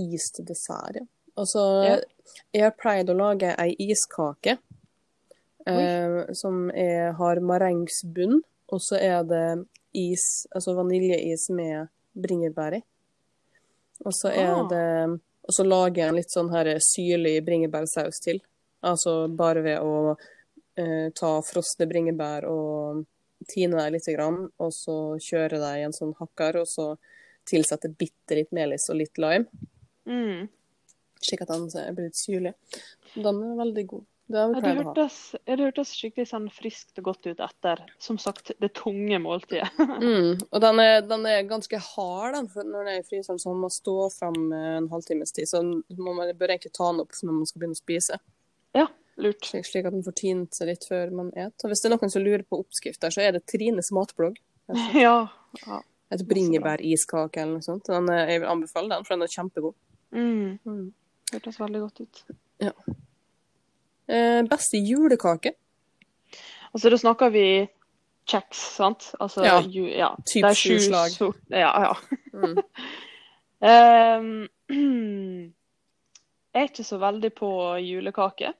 [0.00, 1.04] is til dessert, ja.
[1.36, 1.98] Altså, Ja.
[2.56, 4.56] jeg har pleid å lage ei iskake
[5.68, 8.40] eh, som er, har marengsbunn,
[8.72, 9.44] og så er det
[9.94, 12.82] is, altså vaniljeis med bringebær i.
[14.04, 14.68] Og så er Ah.
[14.68, 18.38] det Og så lager jeg en litt sånn her syrlig bringebærsaus til.
[18.84, 20.16] Altså bare ved å
[20.76, 23.06] eh, ta frosne bringebær og
[23.48, 26.98] tine dem litt, grann, og så kjøre dem i en sånn hakker, og så
[27.46, 29.46] tilsette bitte litt melis og litt lime,
[30.06, 30.48] Mm.
[31.22, 32.54] slik at den blir litt syrlig.
[33.14, 34.04] Den er veldig god.
[34.28, 35.14] Det Ja, det, hørtes,
[35.48, 39.70] det hørtes skikkelig sånn friskt og godt ut etter, som sagt, det tunge måltidet.
[39.98, 40.36] Mm.
[40.52, 43.50] Og den er, den er ganske hard, den, for når den er i fryseren, så
[43.50, 45.48] må man stå fram en halvtimes tid.
[45.48, 48.20] Så må man bør egentlig ta den opp når man skal begynne å spise,
[48.76, 48.84] Ja,
[49.16, 49.48] Lurt.
[49.48, 51.56] slik, slik at den får tint seg litt før man et.
[51.64, 54.38] Og hvis det er noen som lurer på oppskrifter, så er det Trines matblogg.
[54.94, 55.16] Ja.
[55.64, 55.80] ja.
[56.12, 57.88] Et bringebæriskake eller noe sånt.
[57.88, 59.76] Den er, jeg vil anbefale den, for den er kjempegod.
[60.12, 60.58] Mm.
[60.68, 60.86] Mm.
[61.32, 62.24] Hørtes veldig godt ut.
[64.08, 65.52] Eh, beste julekake?
[66.74, 67.68] Altså, da snakker vi
[68.28, 69.10] kjeks, sant?
[69.20, 69.60] Altså, Ja.
[69.60, 70.10] Ju, ja.
[70.32, 71.10] Typ Det er sju slag.
[71.10, 71.94] sort- Ja, ja.
[72.32, 72.58] Mm.
[73.60, 74.48] um,
[76.54, 77.50] jeg er ikke så veldig på
[77.82, 78.52] julekake.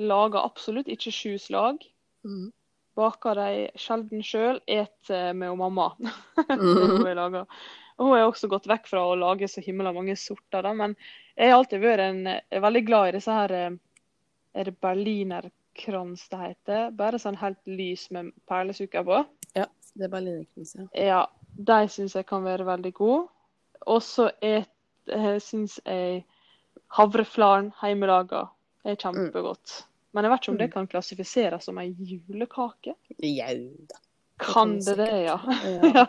[0.00, 1.78] Lager absolutt ikke sju slag.
[2.26, 2.50] Mm.
[2.96, 4.60] Baker de sjelden sjøl.
[4.66, 5.92] Et eh, med mamma.
[6.48, 7.04] er Mm.
[7.04, 7.46] hun
[8.00, 10.72] hun har også gått vekk fra å lage så himla mange sorter, da.
[10.72, 10.96] Men
[11.36, 13.70] jeg har alltid vært en, er veldig glad i disse her eh,
[14.52, 16.88] Er det berlinerkrans det heter?
[16.96, 19.22] Bare sånn helt lys med perlesukker på.
[19.54, 20.88] Ja, det er berlinerkrans, ja.
[20.94, 21.20] Ja,
[21.56, 23.28] de syns jeg kan være veldig gode.
[23.86, 24.28] Og så
[25.40, 26.24] syns jeg
[26.98, 28.48] havreflaren hjemmelaga
[28.84, 29.84] er kjempegodt.
[30.10, 32.96] Men jeg vet ikke om det kan klassifiseres som ei julekake.
[33.22, 34.00] Jau da.
[34.40, 35.36] Kan det det ja?
[35.64, 35.90] Ja.
[35.94, 36.06] ja.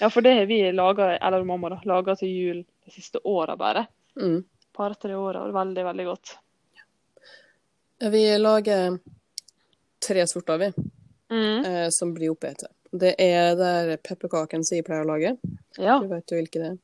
[0.00, 3.56] Ja, for det har vi laga, eller mamma, da, laga til jul de siste åra
[3.56, 3.86] bare.
[4.18, 4.42] Mm.
[4.74, 5.46] Par-tre åra.
[5.52, 6.34] Veldig, veldig godt.
[8.10, 8.98] Vi lager
[10.02, 10.72] tre sorter, vi,
[11.30, 11.64] Mm.
[11.64, 12.66] eh, som blir oppete.
[12.92, 15.38] Det er der pepperkaken som jeg pleier å lage.
[15.78, 16.00] Ja.
[16.02, 16.78] Du vet jo hvilke det er.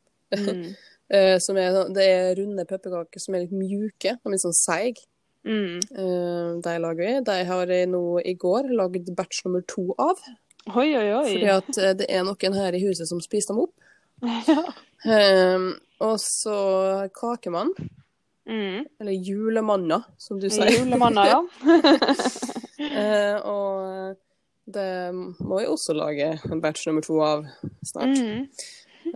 [0.54, 0.76] Mm.
[1.10, 4.52] Eh, som er, sånn- det er runde pepperkaker som er litt mjuke og litt sånn
[4.52, 4.98] seig.
[5.42, 5.78] Mm.
[5.80, 7.20] Eh, de lager vi.
[7.24, 10.20] De har jeg nå i går lagd batch nummer to av.
[10.76, 11.24] Oi, oi, oi.
[11.32, 13.72] Fordi at eh, det er noen her i huset som spiser dem opp.
[14.52, 15.14] Ja.
[15.14, 15.64] Eh,
[16.04, 17.72] og så kakemann,
[18.48, 18.84] Mm.
[19.00, 20.70] eller julemanna, som du sier.
[20.78, 21.40] Julemanna, ja.
[22.78, 24.14] Eh, og
[24.70, 27.42] det må jeg også lage en batch nummer to av
[27.86, 28.20] snart.
[28.22, 28.44] Mm.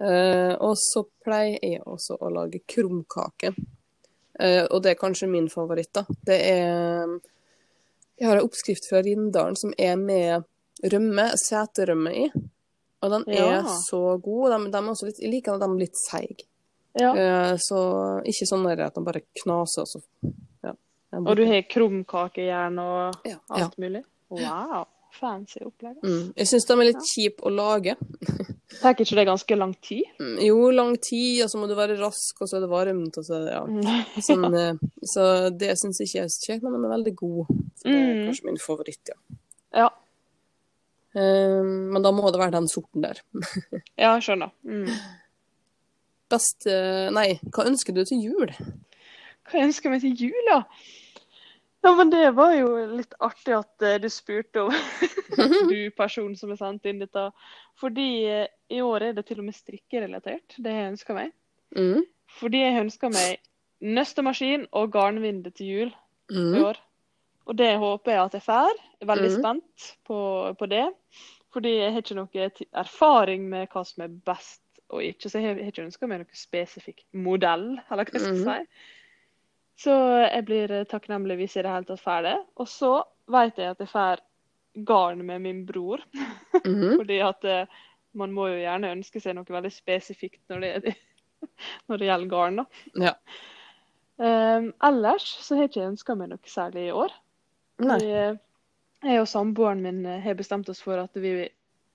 [0.03, 3.53] Eh, og så pleier jeg også å lage krumkake.
[4.41, 6.03] Eh, og det er kanskje min favoritt, da.
[6.27, 7.19] Det er
[8.19, 10.45] Jeg har en oppskrift fra Rindalen som er med
[10.93, 12.27] rømme, seterømme i.
[13.03, 13.63] Og den er Ja.
[13.87, 14.51] så god.
[14.53, 16.45] De, de er litt, jeg liker at de er litt seige.
[17.01, 17.13] Ja.
[17.17, 20.01] Eh, så ikke sånn at de bare knaser, og så
[20.65, 20.73] ja.
[21.19, 23.37] Og du har krumkakejern og Ja.
[23.51, 24.03] alt mulig?
[24.31, 24.87] Wow.
[25.13, 25.99] fancy opplegg.
[26.03, 26.33] Mm.
[26.39, 27.93] Jeg syns de er litt kjipe å lage.
[28.81, 30.05] Tar ikke det ganske lang tid?
[30.19, 33.19] Mm, Jo, lang tid, og så må du være rask, og så er det varmt,
[33.21, 33.61] og så det ja.
[33.61, 33.83] Mm.
[34.29, 37.47] Sånn, eh, så det syns ikke jeg er så kjekt, men de er veldig gode.
[37.77, 38.25] Så det er Mm.
[38.31, 39.19] kanskje min favoritt, ja.
[39.83, 39.89] Ja,
[41.15, 41.63] Eh,
[41.93, 43.19] Men da må det være den sorten der.
[44.01, 44.51] ja jeg skjønner.
[44.65, 44.87] Mm.
[46.33, 48.53] Best eh, Nei, hva ønsker du til jul?
[49.45, 50.63] Hva jeg ønsker meg til jul, da?
[51.83, 54.75] Ja, men det var jo litt artig at eh, du spurte om
[55.73, 57.27] du person som har sendt inn dette.
[57.83, 61.35] Fordi eh, i år er det til og med strikkerelatert, det jeg ønsker meg.
[61.75, 62.05] Mm.
[62.39, 63.43] Fordi jeg ønsker meg
[63.83, 65.99] nøstemaskin og garnvinde til jul i
[66.33, 66.55] Mm.
[66.65, 66.79] år.
[67.51, 68.77] Og det håper jeg at jeg får.
[68.79, 69.39] Jeg er veldig mm.
[69.43, 70.19] spent på,
[70.57, 70.87] på det.
[71.53, 74.63] Fordi jeg har ikke noe erfaring med hva som er best
[74.93, 78.37] og ikke, så jeg har ikke ønska meg noen spesifikk modell, eller hva jeg skal
[78.37, 78.45] Mhm.
[78.45, 78.67] si.
[79.83, 79.95] Så
[80.31, 82.35] jeg blir eh, takknemlig hvis jeg i det hele tatt får det.
[82.61, 82.91] Og så
[83.33, 84.21] vet jeg at jeg får
[84.87, 85.99] garn med min bror,
[86.65, 86.99] Mhm.
[87.01, 87.67] fordi at eh,
[88.15, 90.95] man må jo gjerne ønske seg noe veldig spesifikt når det,
[91.89, 92.65] når det gjelder garn, da.
[93.01, 93.15] Ja.
[94.23, 97.15] Um, ellers så har jeg ikke ønska meg noe særlig i år.
[97.83, 97.97] Nei.
[98.05, 98.37] Eh,
[99.03, 101.49] jeg og samboeren min har bestemt oss for at vi,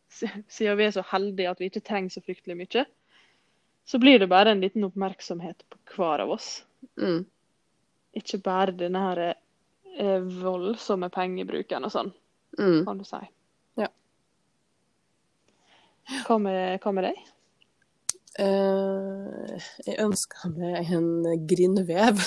[0.10, 2.86] siden vi er så heldige at vi ikke trenger så fryktelig mye,
[3.88, 6.50] så blir det bare en liten oppmerksomhet på hver av oss.
[7.00, 7.26] Mm.
[8.18, 12.14] Ikke bare denne her eh, voldsomme pengebruken og sånn,
[12.58, 12.86] Mm.
[12.88, 13.20] kan du si.
[13.78, 13.88] Ja.
[16.26, 17.20] Hva med, hva med deg?
[18.38, 21.10] Uh, jeg ønsker meg en
[21.50, 22.22] grindvev.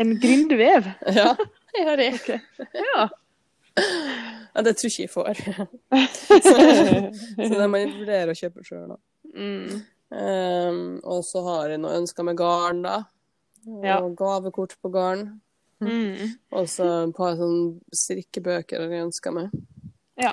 [0.00, 0.88] En grindvev?
[1.18, 1.34] ja,
[1.76, 2.40] jeg har det.
[2.76, 3.08] Ja.
[4.58, 5.38] Ja, det tror ikke jeg får.
[6.42, 6.54] så,
[7.46, 8.98] så det må jeg vurdere å kjøpe sjøl, da.
[9.38, 9.76] Mm.
[10.08, 12.96] Um, og så har jeg noe ønsker med garn, da.
[13.68, 14.00] Og Ja.
[14.18, 15.28] gavekort på garn.
[15.84, 16.32] Mm.
[16.58, 19.52] Og så et par sånne strikkebøker jeg ønsker meg.
[20.18, 20.32] Ja.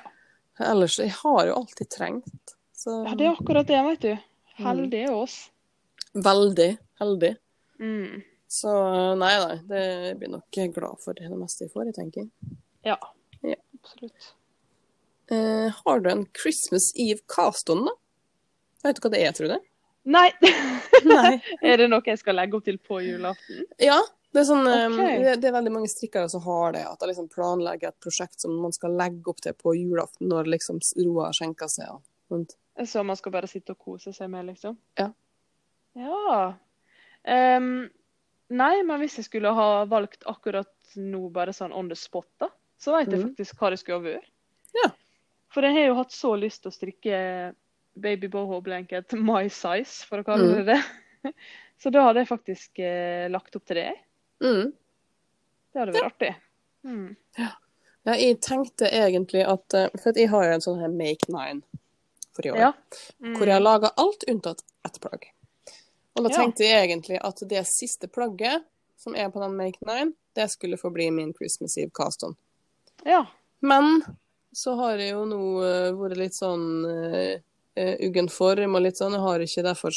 [0.58, 2.56] Ellers, jeg har jo alltid trengt.
[2.74, 4.14] Så ja, det er akkurat det, vet du.
[4.64, 5.52] Heldige er oss.
[6.16, 6.72] veldig
[7.02, 7.36] heldig.
[7.84, 8.24] Mm.
[8.48, 8.72] Så
[9.20, 9.58] nei, nei.
[9.68, 9.84] Det
[10.20, 12.30] blir nok glad for det meste jeg får, jeg tenker.
[12.88, 12.98] Ja.
[13.86, 13.92] Ja.
[13.92, 14.34] Absolutt.
[15.32, 17.92] Eh, har du en Christmas Eve cast-on, da?
[18.84, 19.72] Vet du hva det er, tror du?
[20.06, 20.28] Nei!
[21.06, 21.32] Nei.
[21.66, 23.64] er det noe jeg skal legge opp til på julaften?
[23.82, 23.98] Ja,
[24.36, 25.24] det er, sånn, okay.
[25.24, 26.84] Det, det er veldig mange strikkere som har det.
[26.86, 30.52] At de liksom planlegger et prosjekt som man skal legge opp til på julaften, når
[30.54, 31.96] liksom roa skjenker seg.
[31.96, 32.58] Og, sånt.
[32.86, 34.78] Så man skal bare sitte og kose seg med, liksom?
[35.00, 35.08] Ja.
[35.98, 36.42] Ja.
[37.26, 37.88] Um,
[38.52, 42.52] nei, men hvis jeg skulle ha valgt akkurat nå, bare sånn on the spot, da,
[42.86, 43.30] så vet jeg Mhm.
[43.34, 44.30] faktisk hva det skulle ha vært.
[44.84, 44.90] Ja.
[45.50, 47.20] For jeg har jo hatt så lyst til å strikke
[47.98, 50.66] baby boho blanket my size, for å kalle Mhm.
[50.66, 50.82] det det.
[51.78, 53.94] Så da hadde jeg faktisk eh, lagt opp til det.
[54.42, 54.72] Mm.
[55.74, 56.36] Det hadde vært artig.
[56.86, 57.16] Mm.
[57.38, 61.28] Ja, jeg tenkte egentlig at eh, For at jeg har jo en sånn her Make
[61.28, 61.64] Nine
[62.32, 62.58] for i år.
[62.62, 62.72] Ja.
[63.20, 63.36] Mm.
[63.36, 65.26] Hvor jeg har laga alt unntatt ett plagg.
[66.16, 66.38] Og da Ja.
[66.38, 68.64] tenkte jeg egentlig at det siste plagget
[68.96, 72.36] som er på den Make Nine, det skulle få bli min Christmas Eve cast-on.
[73.06, 73.26] Ja.
[73.66, 74.02] Men
[74.56, 77.36] så har jeg jo nå eh, vært litt sånn uh,
[78.06, 79.16] uggen form og litt sånn.
[79.18, 79.96] Jeg har ikke derfor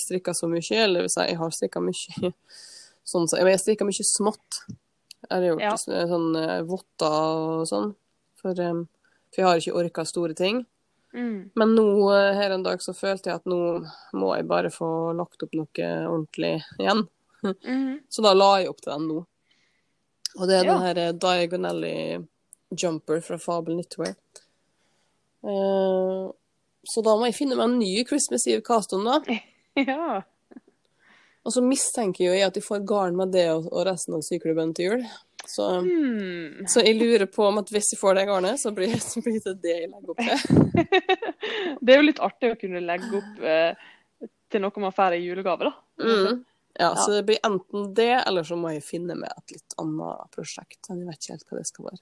[0.00, 0.78] strikka så mye.
[0.84, 2.32] Eller hvis jeg, jeg har strikka mye
[3.04, 4.62] sånn, så, jeg strikka mye smått.
[5.28, 5.74] Jeg har gjort Ja.
[5.78, 7.14] så- sånn votter
[7.60, 7.94] og sånn.
[8.40, 8.86] For, um,
[9.30, 10.64] for jeg har ikke orka store ting.
[11.14, 11.50] Mm.
[11.58, 11.84] Men nå
[12.38, 13.82] her en dag så følte jeg at nå
[14.14, 14.88] må jeg bare få
[15.18, 17.06] lagt opp noe ordentlig igjen.
[17.42, 18.00] Mhm.
[18.12, 19.20] Så da la jeg opp til den nå.
[20.36, 20.74] Og det er Ja.
[20.74, 22.18] den her Diagonally
[22.76, 24.14] Jumper fra Fabel Knitwear.
[25.44, 26.30] Uh,
[26.84, 29.40] så da må jeg finne meg en ny Christmas Eve cast-on, da.
[29.80, 30.20] ja.
[31.40, 34.24] Og så mistenker jo jeg at jeg får garn med det og, og resten av
[34.26, 35.04] syklubben til jul.
[35.48, 36.66] Så, Hmm.
[36.68, 39.40] så jeg lurer på om at hvis jeg får det garnet, så blir, så blir
[39.44, 40.36] det det jeg legger opp til.
[41.80, 45.22] Det er jo litt artig å kunne legge opp eh, til noe man får i
[45.24, 45.72] julegave, da.
[46.04, 46.42] Mm.
[46.76, 46.90] Ja, Ja.
[47.00, 50.78] så det blir enten det, eller så må jeg finne meg et litt annet prosjekt.
[50.86, 52.00] Jeg vet ikke helt hva det skal være.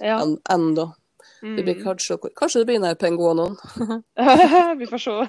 [0.00, 0.20] Ja.
[0.22, 0.92] En, enda.
[1.40, 1.84] Det blir Mm.
[1.84, 3.56] kanskje, kanskje det blir den penguonen.
[4.78, 5.28] Vi får se.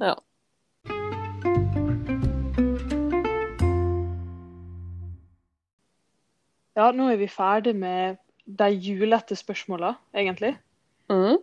[0.00, 0.14] Ja.
[6.76, 10.52] Ja, nå er vi ferdig med de julete spørsmåla, egentlig.
[11.08, 11.38] Mm.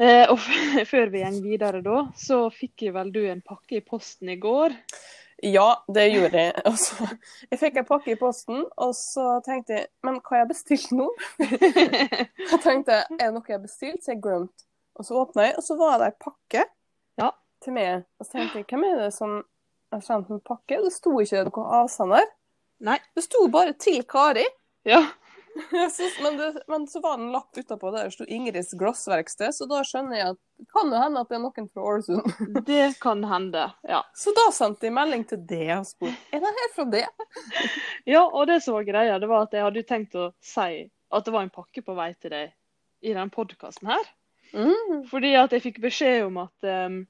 [0.00, 0.38] Eh, og
[0.92, 4.38] før vi går videre da, så fikk jeg vel du en pakke i posten i
[4.42, 4.74] går.
[5.42, 6.52] Ja, det gjorde jeg.
[6.68, 7.06] Og så,
[7.50, 10.90] jeg fikk en pakke i posten, og så tenkte jeg Men hva har jeg bestilt
[10.92, 11.06] nå?
[12.50, 14.02] Jeg tenkte, Er det noe jeg har bestilt?
[14.04, 14.66] Så jeg glemte.
[15.00, 16.64] Og så åpna jeg, og så var det ei pakke
[17.20, 17.30] Ja.
[17.64, 18.04] til meg.
[18.20, 19.38] Og så tenkte jeg, hvem er det som
[19.92, 20.80] har sendt en pakke?
[20.84, 22.26] Det sto ikke noen avsender.
[22.80, 22.98] Nei.
[23.16, 24.44] Det sto bare 'til Kari'.
[24.84, 25.02] Ja.
[25.96, 29.54] Synes, men, det, men så var det en lapp utapå der det sto Ingrids glassverksted,
[29.56, 32.30] så da skjønner jeg at det kan jo hende at det er noen fra Ålesund.
[32.68, 34.00] Det kan hende, ja.
[34.14, 37.06] Så da sendte jeg melding til det og spurte er det her fra det.
[38.12, 40.84] Ja, og det som var greia, det var at jeg hadde jo tenkt å si
[41.10, 42.52] at det var en pakke på vei til deg
[43.00, 44.10] i den podkasten her.
[44.52, 45.06] Mm.
[45.10, 47.00] Fordi at jeg fikk beskjed om at um,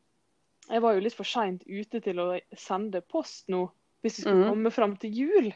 [0.71, 2.29] jeg var jo litt for seint ute til å
[2.59, 3.65] sende post nå,
[4.05, 4.51] hvis vi skulle mm.
[4.53, 5.51] komme fram til jul.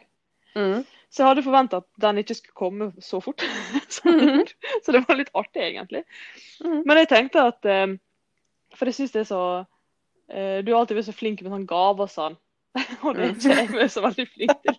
[0.54, 0.84] Mm.
[1.10, 3.42] Så jeg hadde forventa at den ikke skulle komme så fort.
[4.04, 4.54] gjorde.
[4.82, 6.02] så det var litt artig, egentlig.
[6.64, 6.80] Mm.
[6.82, 7.70] Men jeg tenkte at
[8.74, 9.42] For jeg syns det er så
[10.30, 12.38] eh, Du har alltid vært så flink med sånn gaver og sånn.
[13.06, 14.78] Og det er ikke jeg vært så veldig flink til.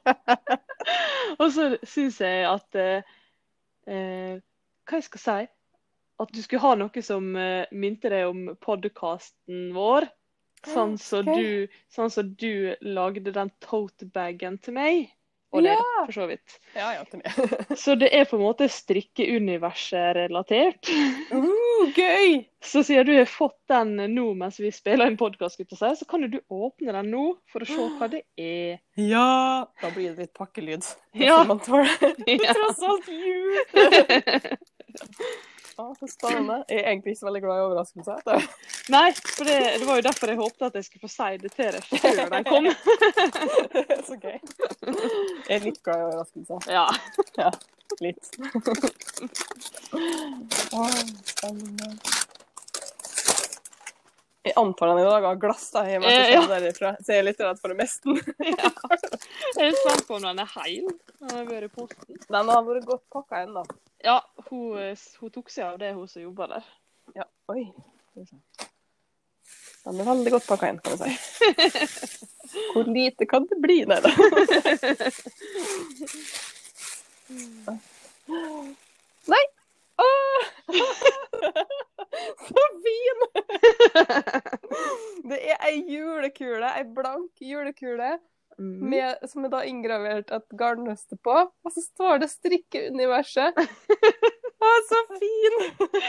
[1.39, 3.13] og så syns jeg at eh,
[3.87, 4.35] eh,
[4.85, 5.37] Hva jeg skal si?
[6.23, 10.07] At du skulle ha noe som eh, minte deg om podkasten vår.
[10.65, 11.37] Sånn som Ok.
[11.37, 15.11] du, sånn så du lagde den tote-bagen til meg.
[15.55, 16.05] Og det, Ja.
[16.05, 16.55] for så vidt.
[16.75, 17.03] Ja, ja.
[17.83, 20.89] Så det er på en måte strikkeuniverset relatert.
[21.31, 22.45] Uh, gøy!
[22.65, 26.39] Så siden du har fått den nå mens vi spiller en podkast, så kan du
[26.49, 28.79] åpne den nå for å se hva det er.
[28.97, 29.65] Ja!
[29.81, 30.85] Da blir det litt pakkelyd.
[31.15, 31.43] Ja.
[31.47, 33.55] tross alt jul!
[35.77, 36.63] Ja, så spennende.
[36.69, 38.17] Jeg er egentlig ikke så veldig glad i overraskelser.
[38.95, 41.51] Nei, for det, det var jo derfor jeg håpet at jeg skulle få si det
[41.55, 41.99] til deg før
[42.31, 42.65] den kom.
[44.07, 44.37] Så gøy.
[45.49, 46.59] Jeg er litt glad i overraskelser.
[46.71, 46.87] Ja.
[47.41, 47.49] Ja,
[48.05, 48.23] litt.
[50.79, 50.95] Åh,
[51.33, 51.89] spennende.
[54.45, 56.41] Jeg antar den i dag har glass da, hjemme, Eh, ja.
[56.51, 56.91] derifra.
[57.01, 58.19] så jeg er litt redd for miste den.
[58.53, 58.69] ja.
[59.57, 60.85] Jeg er spent på om den er heil.
[61.23, 62.19] Den har vært posten.
[62.29, 63.63] Den har vært godt pakka ennå.
[64.05, 64.19] Ja,
[64.51, 64.77] hun,
[65.21, 66.63] hun tok seg av det, hun som jobber der.
[67.17, 67.63] Ja, oi.
[69.85, 71.11] Den er veldig godt pakka inn, kan du si.
[72.73, 73.81] Hvor lite kan det bli?
[73.89, 74.11] Nei da.
[79.25, 79.43] Nei!
[82.47, 83.19] Så fin!
[85.29, 88.17] Det er ei julekule, ei blank julekule,
[88.55, 88.87] Mm.
[88.89, 91.33] med, som er da inngravert et garnnøste på.
[91.35, 93.57] Og så står det 'Strikkeuniverset'.
[94.65, 95.55] Å, så fin!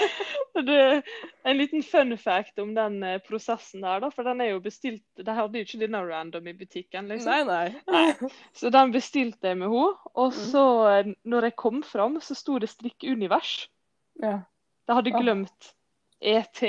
[0.68, 1.02] Det
[1.44, 4.08] en liten fun fact om den eh, prosessen der, da.
[4.14, 7.32] For den er jo bestilt De hadde jo ikke denne random i butikken, liksom.
[7.34, 7.74] Nei, nei.
[7.90, 8.14] Nei.
[8.56, 9.98] Så den bestilte jeg med henne.
[10.14, 10.64] Og så,
[10.94, 13.66] eh, når jeg kom fram, så sto det 'strikkeunivers'.
[14.22, 14.38] Ja.
[14.88, 15.72] Jeg hadde glemt
[16.20, 16.62] ET.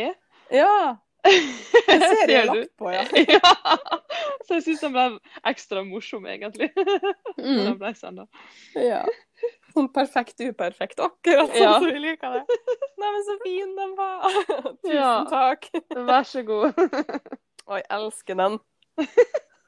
[0.52, 0.98] ja.
[1.28, 2.54] Det ser jeg du?
[2.62, 3.04] lagt på, ja.
[3.36, 3.54] ja.
[4.48, 5.06] Så jeg syns den ble
[5.50, 6.70] ekstra morsom, egentlig.
[6.78, 7.80] Når den Mm.
[7.82, 8.30] ble sendt.
[8.76, 9.02] ja.
[9.76, 11.74] Sånn perfekt uperfekt, akkurat sånn Ja.
[11.78, 12.60] som vi liker det.
[12.98, 14.24] Nei, men så fin den var.
[14.32, 15.12] Tusen Ja.
[15.30, 15.68] takk.
[16.08, 16.80] Vær så god.
[17.68, 18.58] Å, jeg elsker den.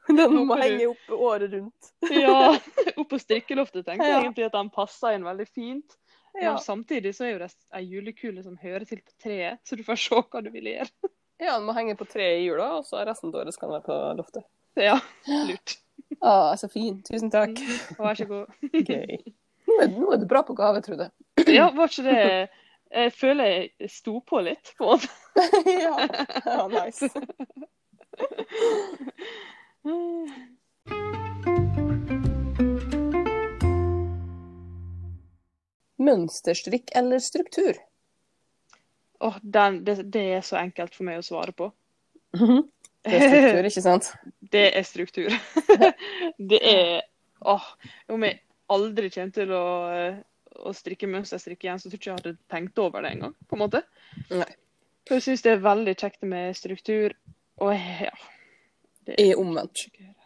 [0.10, 1.92] Den må henge opp året rundt.
[2.10, 2.56] Ja,
[2.98, 5.98] opp på strikkeloftet tenkte jeg egentlig at den passa inn veldig fint.
[6.38, 6.54] Ja.
[6.54, 9.84] Men samtidig så er jo det ei julekule som hører til på treet, så du
[9.88, 10.90] får se hva du vil gjøre.
[11.46, 13.80] ja, den må henge på treet i jula, og så resten av året skal den
[13.80, 14.48] være på loftet.
[14.80, 15.00] Ja,
[15.50, 15.80] lurt.
[16.20, 17.02] Å, så fin.
[17.08, 17.60] Tusen takk.
[18.00, 18.46] Vær så god.
[18.90, 19.20] Gøy.
[19.70, 21.10] Nå er, nå er du bra på gave, Trude.
[21.50, 22.50] Ja, var ikke det
[22.90, 25.10] Jeg føler jeg sto på litt, på en måte.
[25.86, 25.96] ja.
[26.46, 27.10] ja, nice.
[36.00, 37.78] Mønsterstrikk eller struktur?
[39.20, 41.72] Åh, den, det, det er så enkelt for meg å svare på.
[43.04, 44.12] Det er struktur, ikke sant?
[44.54, 45.36] Det er struktur.
[46.52, 47.02] det er
[47.40, 47.68] Åh,
[48.12, 48.42] om jeg
[48.72, 49.66] aldri kommer til å,
[50.68, 53.56] å strikke mønsterstrikk igjen, så tror jeg ikke jeg hadde tenkt over det engang, på
[53.56, 53.82] en måte.
[54.28, 54.50] Nei.
[55.08, 57.16] For jeg syns det er veldig kjekt med struktur,
[57.64, 58.12] og ja.
[59.08, 59.86] Det Jeg er omvendt.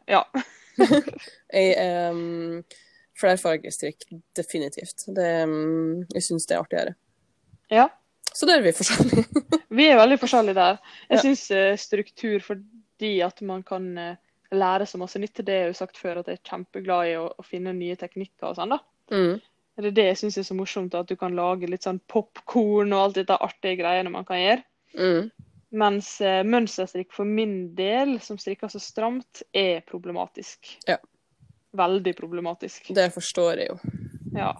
[0.10, 0.24] Ja.
[1.54, 2.64] Jeg um,
[3.24, 4.06] Flerfargestrikk,
[4.38, 5.06] definitivt.
[5.16, 6.96] Det, um, jeg syns det er artigere.
[7.72, 7.90] ja.
[8.34, 9.44] Så der er vi forskjellige.
[9.78, 10.78] Vi er veldig forskjellige der.
[11.10, 11.22] Jeg Ja.
[11.22, 14.16] syns uh, struktur fordi at man kan eh,
[14.50, 15.38] lære så masse nytt.
[15.46, 18.48] Det er jo sagt før at jeg er kjempeglad i å, å finne nye teknikker
[18.50, 18.80] og sånn, da.
[19.14, 19.38] Mm.
[19.78, 22.94] Det er det jeg syns er så morsomt, at du kan lage litt sånn popkorn
[22.96, 24.66] og alt dette artige greiene man kan gjøre.
[24.98, 25.30] Mm.
[25.84, 30.74] Mens eh, mønsterstrikk for min del, som strikker så stramt, er problematisk.
[30.90, 30.98] Ja.
[31.78, 32.92] Veldig problematisk.
[32.96, 33.78] Det forstår jeg jo.
[34.38, 34.52] Ja.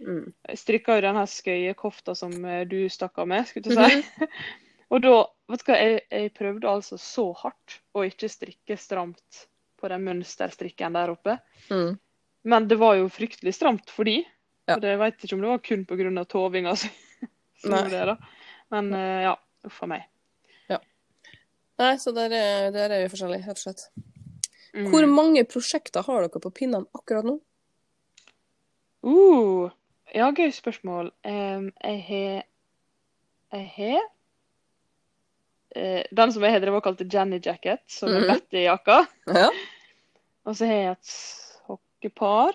[0.00, 0.32] Mm.
[0.48, 4.28] Jeg strikka jo denne skøyekofta som eh, du stakk av med, skulle jeg si.
[4.92, 5.14] og da,
[5.52, 9.44] vet du hva, jeg, jeg prøvde altså så hardt å ikke strikke stramt
[9.80, 11.38] på den mønsterstrikken der oppe.
[11.70, 11.98] Mm.
[12.50, 14.20] Men det var jo fryktelig stramt fordi.
[14.68, 14.76] Ja.
[14.76, 16.24] Og det jeg ikke om det var kun pga.
[16.24, 16.90] tovinga altså.
[17.60, 18.56] som gjorde det, da.
[18.74, 19.36] Men eh, ja,
[19.66, 20.10] uff a meg.
[21.80, 23.86] Nei, så der er, der er vi forskjellige, rett og slett.
[24.74, 24.86] Mm.
[24.92, 27.38] Hvor mange prosjekter har dere på pinnene akkurat nå?
[29.02, 29.70] Uh,
[30.14, 31.12] Ja, gøy spørsmål.
[31.24, 32.44] Um, jeg har
[33.52, 34.00] Jeg har
[35.76, 38.28] uh, Den som jeg har drevet og kalt Jenny Jacket, som er Mhm.
[38.30, 39.06] Betty-jakka.
[39.26, 39.48] Ja.
[40.46, 42.54] Og så har jeg et sokkepar.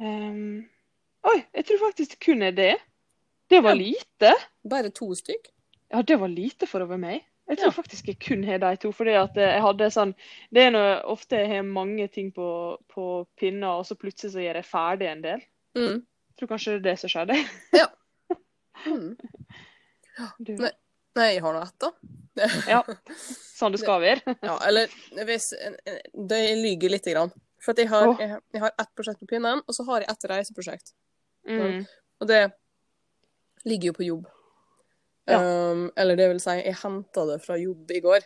[0.00, 0.64] Um,
[1.24, 2.74] oi, jeg tror faktisk det kun er det.
[3.50, 3.82] Det var Ja.
[3.82, 4.32] lite.
[4.68, 5.50] Bare to stykk?
[5.92, 7.24] Ja, det var lite for å være meg.
[7.52, 7.76] Jeg tror Ja.
[7.76, 8.92] faktisk jeg kun har de to.
[8.96, 10.14] fordi at eh, jeg hadde sånn
[10.52, 14.40] Det er når ofte jeg har mange ting på, på pinna, og så plutselig så
[14.40, 15.42] gjør jeg ferdig en del.
[15.76, 15.98] Mm.
[16.00, 17.36] Jeg tror kanskje det er det som skjedde.
[18.86, 19.14] Mm.
[20.42, 20.70] Du, Nei.
[21.14, 21.90] Nei, jeg har nå ett, da.
[22.72, 22.80] Ja.
[23.20, 24.34] Sånn det skal være.
[24.42, 24.90] Ja, eller
[25.28, 27.30] hvis Det lyver lite grann.
[27.62, 30.24] For jeg har, jeg, jeg har ett prosjekt på pinnen, og så har jeg ett
[30.32, 30.94] reiseprosjekt.
[31.46, 31.84] Mm.
[32.18, 32.40] Og det
[33.68, 34.24] ligger jo på jobb.
[35.30, 35.38] Ja.
[35.72, 38.24] Um, eller det vil si, jeg henta det fra jobb i går.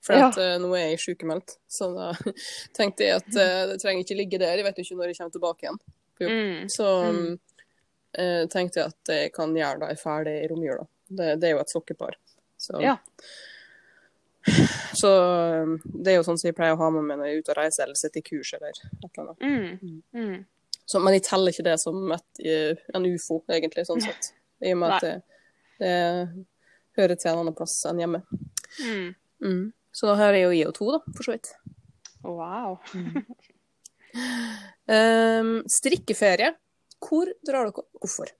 [0.00, 0.28] For Ja.
[0.28, 2.12] at, uh, nå er jeg sykemeldt, så da
[2.78, 4.56] tenkte jeg at uh, det trenger ikke ligge der.
[4.56, 5.78] Jeg vet jo ikke når jeg kommer tilbake igjen.
[6.22, 6.68] Mm.
[6.72, 7.18] Så Mm.
[7.18, 7.40] um,
[8.18, 10.86] uh, tenkte jeg at jeg kan gjøre det ferdig i romjula.
[11.08, 12.16] Det, det er jo et sokkepar.
[12.58, 12.96] Så, Ja.
[14.96, 15.10] så
[15.62, 17.42] um, det er jo sånn som jeg pleier å ha med meg når jeg er
[17.42, 19.42] ute og reiser eller sitter i kurs eller et eller annet.
[19.42, 20.02] Mm.
[20.14, 20.38] Mm.
[20.88, 22.44] Så, men jeg teller ikke det som et,
[22.96, 24.30] en ufo, egentlig, sånn sett.
[24.64, 25.16] I og med at det,
[25.82, 25.96] det
[26.98, 28.22] hører til en annen plass enn hjemme.
[28.82, 29.08] Mm.
[29.44, 29.64] Mm.
[29.94, 31.52] Så da har jeg jo IO2, da, for så vidt.
[32.26, 32.78] Wow.
[34.88, 36.52] Um, strikkeferie.
[37.02, 37.86] Hvor drar dere?
[38.02, 38.30] Hvorfor?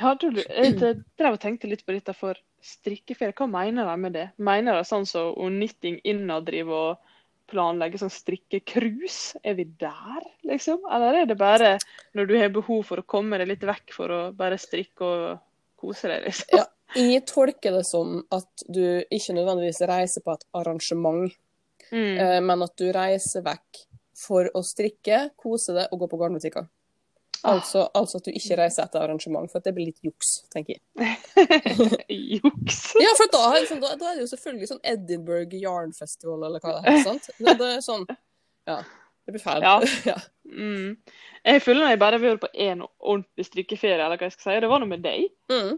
[0.00, 3.34] Ja, du, jeg drev og tenkte litt på dette for strikkeferie.
[3.36, 4.28] Hva mener de med det?
[4.42, 7.12] Mener de sånn som så, Knitting innad driver og
[7.52, 9.38] planlegger sånn strikkecruise?
[9.44, 10.86] Er vi der, liksom?
[10.90, 11.74] Eller er det bare
[12.16, 15.42] når du har behov for å komme deg litt vekk for å bare strikke og
[15.82, 16.58] kose deg, liksom?
[16.62, 16.66] Ja.
[16.96, 21.32] Jeg tolker det som at du ikke nødvendigvis reiser på et arrangement,
[21.92, 22.16] Mm.
[22.16, 23.80] eh, men at du reiser vekk
[24.16, 26.68] for å strikke, kose deg og gå på garnbutikker.
[27.42, 27.56] Ah.
[27.56, 31.16] Altså, altså at du ikke reiser etter arrangement, for det blir litt juks, tenker jeg.
[32.08, 32.78] Juks.
[33.02, 33.42] Ja, for da,
[33.82, 37.04] da, da er det jo selvfølgelig sånn Edinburgh Yarn Festival, eller hva det heter.
[37.10, 37.28] sant?
[37.38, 38.06] Det, det er sånn
[38.70, 38.78] Ja.
[39.26, 39.62] Det blir feil.
[39.62, 39.76] Ja.
[40.12, 40.16] ja.
[40.52, 40.96] Mm.
[41.44, 44.60] Jeg føler når jeg bare vært på én ordentlig strikkeferie, eller hva jeg skal si.
[44.64, 45.28] Det var noe med deg.
[45.52, 45.76] Mm.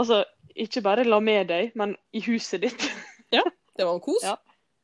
[0.00, 0.22] Altså,
[0.54, 2.88] ikke bare la med deg, men i huset ditt.
[3.36, 3.42] ja,
[3.76, 4.22] Det var en kos.
[4.24, 4.36] Ja.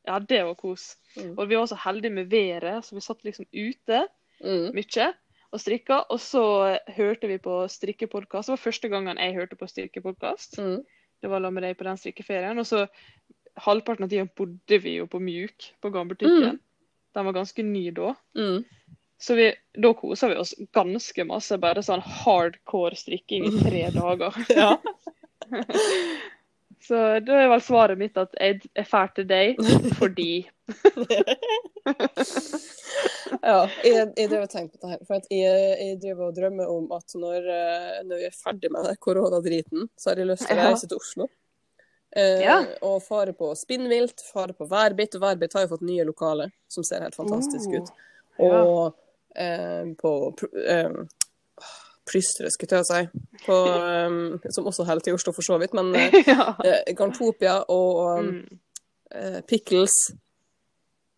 [0.09, 0.95] Ja, det var kos.
[1.17, 1.35] Mm.
[1.37, 4.07] Og vi var så heldige med været, så vi satt liksom ute
[4.41, 4.71] Mm.
[4.73, 5.07] mye
[5.53, 5.99] og strikka.
[6.09, 6.43] Og så
[6.97, 8.49] hørte vi på strikkepodkast.
[8.49, 10.57] Det var første gangen jeg hørte på strikkepodkast.
[10.59, 10.79] Mm.
[11.21, 12.57] Det var la med deg på den strikkeferien.
[12.59, 12.87] Og så
[13.61, 16.57] halvparten av tida bodde vi jo på Mjuk, på gammelbutikken.
[17.15, 18.15] Den var ganske ny da.
[18.39, 18.65] Mm.
[19.21, 21.59] Så vi, da kosa vi oss ganske masse.
[21.61, 24.37] Bare sånn hardcore strikking i tre dager.
[24.55, 24.77] Ja.
[26.81, 29.59] Så da er vel svaret mitt at jeg er fæl til deg
[29.99, 30.31] fordi
[33.45, 33.61] ja.
[33.85, 35.03] Jeg, jeg drev og tenkte på det her.
[35.05, 38.89] For jeg, jeg driver og drømmer om at når, eh, når vi er ferdig med
[38.89, 41.29] den koronadriten, så har jeg lyst til å reise til Oslo.
[42.17, 42.65] Eh, Ja.
[42.83, 45.15] Og fare på Spinnvilt, fare på værbitt.
[45.15, 47.77] Og Værbit har jo fått nye lokaler som ser helt fantastisk Oh.
[47.77, 47.91] ut.
[48.39, 48.95] Og
[49.37, 50.35] eh, på
[50.67, 50.91] eh,
[52.11, 53.21] Plystret, skulle jeg si.
[53.47, 55.75] På, eh, som også holder til i Oslo, for så vidt.
[55.75, 56.55] Men eh, ja.
[56.65, 58.59] eh, Garntopia og Mm.
[59.15, 59.95] eh, Pickles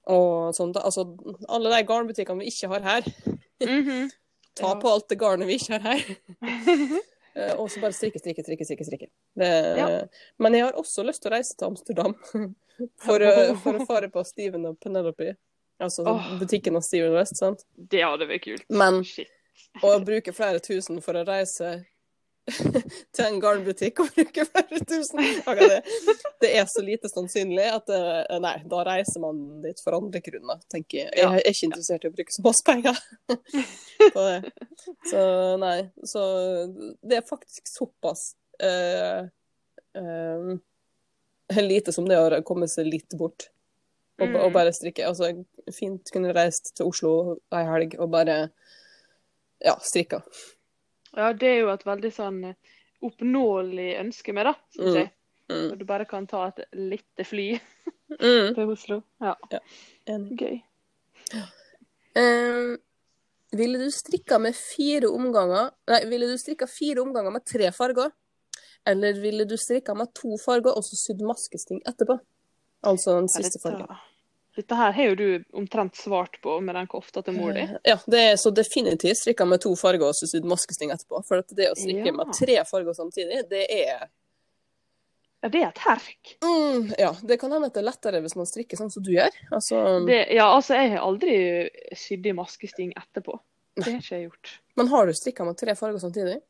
[0.07, 0.77] og sånt.
[0.77, 1.07] Altså
[1.49, 3.03] alle de garnbutikkene vi ikke har her.
[3.63, 4.11] Mhm.
[4.57, 4.75] Ta Ja.
[4.81, 6.03] på alt det garnet vi ikke har her.
[7.35, 8.65] Eh, og så bare strikke, strikke, strikke.
[8.69, 9.07] strikke, strikke.
[9.39, 9.87] Det, Ja.
[10.39, 12.15] Men jeg har også lyst til å reise til Amsterdam
[13.05, 15.35] for, å- for å fare på Steven og Penelope.
[15.83, 16.27] Altså oh.
[16.39, 17.37] butikken av Steven West.
[17.41, 17.65] sant?
[17.75, 18.67] Det hadde vært kult.
[18.71, 19.31] Men Shit.
[19.83, 21.81] å bruke flere tusen for å reise
[23.15, 25.21] til en garnbutikk og bruke flere tusen
[25.61, 25.77] det,
[26.43, 28.01] det er så lite sannsynlig at det,
[28.43, 31.13] nei, da reiser man dit for andre grunner, tenker jeg.
[31.21, 32.99] Jeg er ikke interessert i å bruke så masse penger
[34.17, 34.53] på det.
[35.07, 35.23] Så
[35.63, 35.77] nei,
[36.09, 36.25] så
[37.07, 38.33] det er faktisk såpass
[38.63, 39.23] uh,
[39.99, 40.53] uh,
[41.63, 43.53] lite som det å komme seg litt bort.
[44.21, 44.37] Og, Mm.
[44.45, 45.07] og bare strikke.
[45.09, 45.33] Altså,
[45.75, 48.37] fint kunne reist til Oslo ei helg og bare
[49.63, 50.21] ja, strikka.
[51.17, 52.55] Ja, det er jo et veldig sånn eh,
[53.05, 54.95] oppnåelig ønske med, da, syns Mm.
[55.01, 55.11] jeg.
[55.51, 55.65] Mm.
[55.69, 57.61] Når du bare kan ta et lite fly
[58.13, 58.53] Mm.
[58.55, 59.03] til Oslo.
[59.21, 59.35] Ja,
[60.07, 60.39] Enig.
[60.39, 60.63] gøy.
[62.17, 62.77] Um,
[63.57, 68.11] ville du strikka med fire omganger Nei, ville du strikka fire omganger med tre farger?
[68.87, 72.19] Eller ville du strikka med to farger og så sydd maskesting etterpå?
[72.85, 73.87] Altså den siste fargen.
[74.57, 77.61] Dette, her har jo du omtrent svart på med den kofta til mor di.
[77.61, 81.23] Eh, Ja, det er så definitivt strikka med to farger og sydd maskesting etterpå.
[81.25, 82.13] For det å strikke Ja.
[82.13, 84.09] med tre farger samtidig, det er
[85.43, 86.37] Ja, det er et herk.
[86.41, 89.11] mm, Ja, det kan hende at det er lettere hvis man strikker sånn som du
[89.11, 89.31] gjør.
[89.51, 93.41] Altså Det, ja, altså, jeg har aldri sydd i maskesting etterpå.
[93.75, 94.59] Det har ikke jeg gjort.
[94.77, 96.41] Men har du strikka med tre farger samtidig?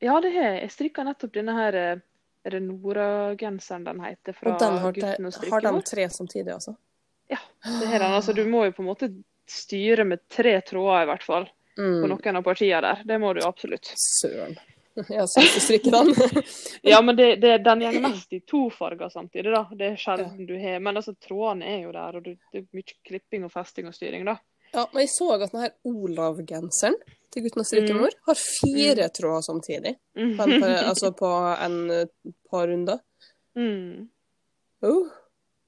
[0.00, 0.60] Ja, det har jeg.
[0.60, 1.96] Jeg strikka nettopp denne her eh,
[2.46, 4.32] Er det Nora-genseren den heter?
[4.32, 5.00] Fra Og den har, de,
[5.50, 6.76] har de tre samtidig, altså?
[7.28, 8.12] Det har den.
[8.14, 9.08] Altså, du må jo på en måte
[9.50, 11.46] styre med tre tråder, i hvert fall.
[11.76, 12.08] På Mm.
[12.08, 13.02] noen av partiene der.
[13.04, 13.90] Det må du absolutt.
[14.00, 14.54] Søren.
[14.96, 16.14] Jeg syns du strikker den.
[16.82, 19.66] Ja, men det, det, den går mest i to farger samtidig, da.
[19.76, 20.78] Det er sjelden du har.
[20.80, 23.94] Men altså, trådene er jo der, og du, det er mye klipping og festing og
[23.98, 24.38] styring, da.
[24.72, 26.96] Ja, men jeg så at denne Olav-genseren
[27.32, 29.92] til gutten og strikkemor har fire tråder samtidig.
[30.16, 31.28] På en, altså på
[31.60, 33.02] en eh, par runder.
[33.56, 34.08] Mm.
[34.84, 35.06] Oh,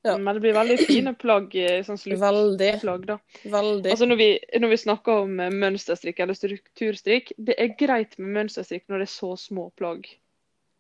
[0.07, 0.15] Ja.
[0.19, 2.69] Men det blir veldig fine plagg, eh, sånn veldig.
[2.79, 3.19] sluttplagg, da.
[3.43, 3.91] Veldig.
[3.91, 4.29] Altså når vi,
[4.63, 9.09] når vi snakker om eh, mønsterstrikk eller strukturstrikk, det er greit med mønsterstrikk når det
[9.09, 10.07] er så små plagg.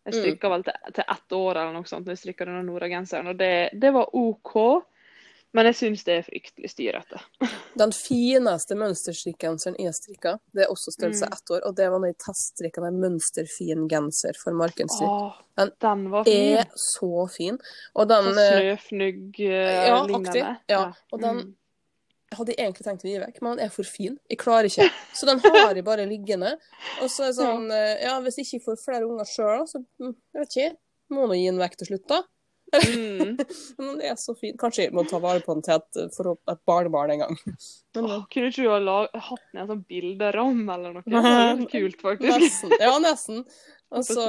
[0.08, 0.22] Jeg Mm.
[0.50, 3.70] vel til, til ett år eller noe sånt når jeg strikka denne Nora-genseren, og det,
[3.74, 4.54] det var OK.
[5.56, 7.18] Men jeg syns det er fryktelig styrete.
[7.80, 11.32] Den fineste mønsterstrikkgenseren jeg strikka, det er også størrelse Mm.
[11.38, 15.38] ett år, og det var når jeg teststrikka med mønsterfin genser for Markenstrikk.
[15.56, 16.58] Den den var fin.
[16.58, 17.58] Er så fin.
[17.96, 19.86] Og den Sånn eh, snøfnugg-lignende.
[19.88, 20.44] Ja, aktig.
[20.68, 21.54] Ja, og den- Mm.
[22.30, 24.18] Jeg hadde egentlig tenkt å gi vekk, men den er for fin.
[24.28, 24.90] Jeg klarer ikke.
[25.14, 26.58] Så den har jeg bare liggende.
[27.00, 29.80] Og så er det sånn eh, Ja, hvis ikke jeg får flere unger sjøl, så
[29.98, 30.76] mm, jeg vet ikke.
[31.10, 32.22] Må nå gi den vekk til slutt, da.
[32.74, 33.38] Mm.
[33.78, 34.56] Men den er så fin.
[34.60, 37.38] Kanskje vi må ta vare på den til et, for et barnebarn en gang.
[37.96, 41.04] Men Åh, kunne ikke du ha lag- hatt i en sånn bilderamme eller noe?
[41.08, 42.38] Det vært kult, faktisk.
[42.44, 42.76] nesten.
[42.80, 43.44] Ja, nesten.
[43.88, 44.20] Altså,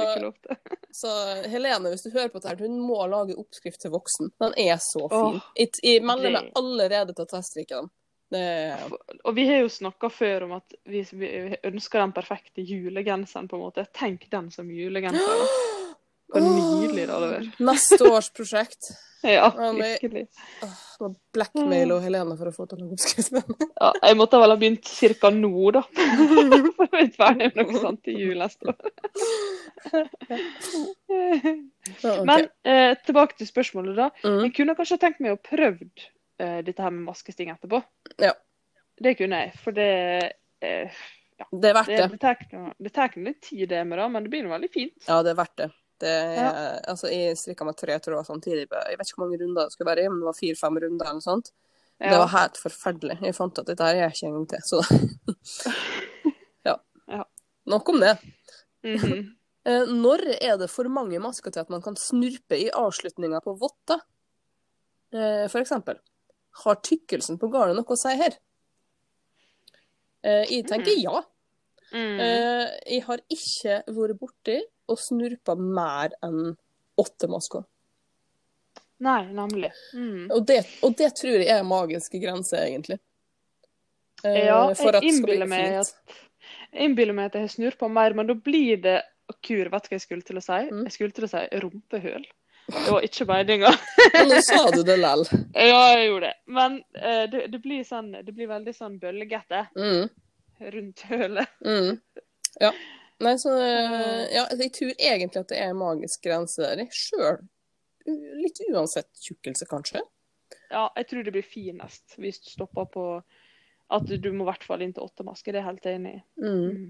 [0.96, 1.10] så
[1.52, 4.30] Helene, hvis du hører på dette, hun må lage oppskrift til voksen.
[4.40, 5.36] Den er så fin.
[5.36, 7.90] Åh, Jeg, jeg melder meg allerede til å teststrikke den.
[8.32, 8.94] Det er
[9.26, 11.30] Og vi har jo snakka før om at vi, vi
[11.68, 13.84] ønsker den perfekte julegenseren, på en måte.
[13.92, 15.44] Tenk den som julegenser.
[16.30, 16.40] da.
[16.40, 17.62] Hvor nydelig det hadde vært.
[17.70, 18.90] Neste års prosjekt.
[19.22, 20.22] Ja, virkelig.
[20.32, 21.16] Det virkelig.
[21.36, 23.42] blackmail og Helene for å få til noen lage.
[23.82, 24.88] Ja, jeg måtte vel ha begynt
[25.20, 25.30] ca.
[25.34, 25.82] nå, da.
[26.78, 28.78] For å være ferdig med noe sånt til jul neste år.
[32.00, 32.14] Ja.
[32.24, 34.08] Men eh, tilbake til spørsmålet, da.
[34.24, 34.40] mm.
[34.46, 36.06] Jeg kunne kanskje tenkt meg å prøvd
[36.40, 37.82] eh, dette her med maskesting etterpå.
[38.24, 38.32] Ja.
[39.00, 39.90] Det kunne jeg, for det
[40.64, 41.04] eh,
[41.50, 42.08] Det er verdt det, det.
[42.88, 44.96] det tar det litt tid, det med det, men det blir veldig fint.
[45.08, 45.70] Ja, det er verdt det.
[46.00, 48.66] Det er, altså, jeg strikka med tre tråder samtidig.
[48.70, 51.06] Jeg vet ikke hvor mange runder det skulle være, i, men det var fire-fem runder
[51.06, 51.52] eller noe sånt.
[52.00, 53.18] Det var helt forferdelig.
[53.20, 54.78] Jeg fant at dette her er ikke en gang til, så
[56.68, 56.78] ja.
[57.12, 57.24] Ja.
[57.68, 58.14] Nok om det.
[58.82, 59.20] Mm -hmm.
[60.04, 64.00] Når er det for mange masker til at man kan snurpe i avslutninga på votter?
[65.12, 65.98] Eh, For eksempel.
[66.64, 68.38] Har tykkelsen på garnet noe å si her?
[70.24, 71.22] Eh, Jeg tenker ja.
[71.92, 72.20] Mm.
[72.20, 74.60] Eh, Jeg har ikke vært borti
[74.90, 76.56] og snurpa mer enn
[77.00, 77.64] åtte masker.
[79.00, 79.70] Nei, nemlig.
[79.96, 80.26] Mm.
[80.34, 82.98] Og det, og det tror jeg er magiske grense, egentlig.
[84.24, 85.94] Eh, Ja, jeg innbiller meg at
[86.70, 88.98] jeg innbiller meg at jeg har snurpa mer, men da blir det
[89.46, 90.56] Kur, vet du hva jeg skulle til å si?
[90.74, 90.80] Mm.
[90.88, 92.24] Jeg skulle til å si rumpehull.
[92.70, 93.70] Det var ikke meninga.
[94.16, 95.22] Men nå sa du det lell.
[95.54, 96.36] ja, jeg gjorde det.
[96.50, 100.08] Men eh, det, det blir sånn Det blir veldig sånn bølgete Mm,
[100.74, 101.54] rundt hølet.
[101.64, 101.92] mm.
[102.60, 102.72] Ja.
[103.20, 103.52] Nei, så
[104.32, 106.86] Ja, jeg tror egentlig at det er en magisk grense der.
[106.94, 107.42] Sjøl.
[108.40, 110.00] Litt uansett tjukkelse, kanskje.
[110.70, 113.04] Ja, jeg tror det blir finest hvis du stopper på
[113.90, 115.52] at du må i hvert fall inn til åtte masker.
[115.52, 116.22] Det er jeg helt enig i.
[116.40, 116.64] Mm.
[116.70, 116.88] Mm.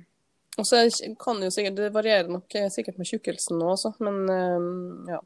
[0.61, 0.81] Og så
[1.23, 5.20] kan jo sikkert Det varierer nok eh, sikkert med tjukkelsen nå også, men eh, ja.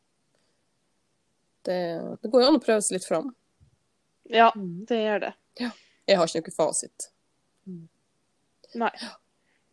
[1.64, 1.78] Det,
[2.22, 3.30] det går jo an å prøve seg litt fram.
[4.30, 4.84] Ja, Mm.
[4.88, 5.32] det gjør det.
[5.60, 5.70] Ja.
[6.08, 7.10] Jeg har ikke noe fasit.
[8.74, 8.90] Nei.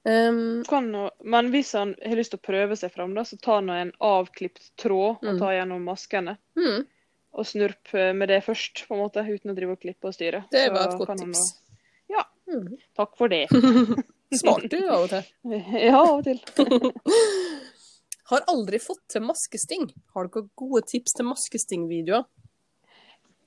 [0.03, 3.37] Um, Kan, nå- men hvis han har lyst til å prøve seg fram, da, så
[3.37, 6.37] ta nå en avklipt tråd og tar ta gjennom maskene.
[6.57, 6.85] mm,
[7.37, 10.15] Og snurp eh, med det først, på en måte, uten å drive og klippe og
[10.17, 10.41] styre.
[10.51, 11.43] det var et godt tips.
[11.53, 12.15] Nå...
[12.17, 12.25] Ja.
[12.51, 12.73] Mm.
[12.97, 13.45] Takk for det.
[14.41, 15.23] Smart du av og til.
[15.85, 16.41] ja, av og til.
[18.31, 19.89] Har aldri fått til maskesting.
[20.15, 22.23] Har dere gode tips til maskestingvideoer?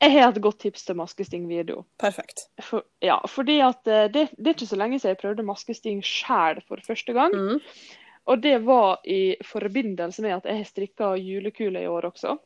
[0.05, 1.85] Jeg har et godt tips til maskesting-video.
[2.01, 2.49] Perfekt.
[2.61, 6.03] For, ja, fordi at eh, det, det er ikke så lenge siden jeg prøvde maskesting
[6.05, 7.33] sjæl for første gang.
[7.33, 7.63] Mm.
[8.29, 12.37] Og det var i forbindelse med at jeg har strikka julekule i år også.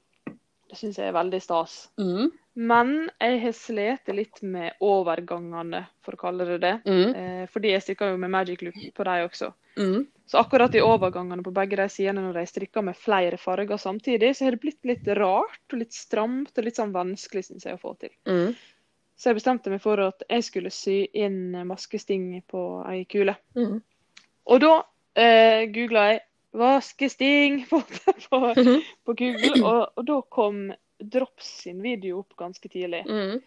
[0.69, 1.77] Det syns jeg er veldig stas.
[1.99, 2.31] Mm.
[2.59, 6.75] Men jeg har slitt litt med overgangene, for å kalle det det.
[6.87, 7.11] Mm.
[7.15, 9.53] Eh, fordi jeg strikka jo med magic loop på dem også.
[9.79, 10.07] Mm.
[10.29, 14.35] Så akkurat i overgangene på begge de sidene når de strikker med flere farger samtidig,
[14.37, 17.79] så har det blitt litt rart og litt stramt og litt sånn vanskelig, syns jeg,
[17.79, 18.13] å få til.
[18.29, 18.53] Mm.
[19.17, 23.39] Så jeg bestemte meg for at jeg skulle sy inn maskesting på ei kule.
[23.57, 23.79] Mm.
[24.53, 24.75] Og da
[25.17, 26.21] eh, googla jeg
[26.59, 27.81] 'vaskesting' på,
[28.29, 28.39] på,
[29.05, 30.69] på Google, og, og da kom
[30.99, 33.05] Drops sin video opp ganske tidlig.
[33.09, 33.41] Mm.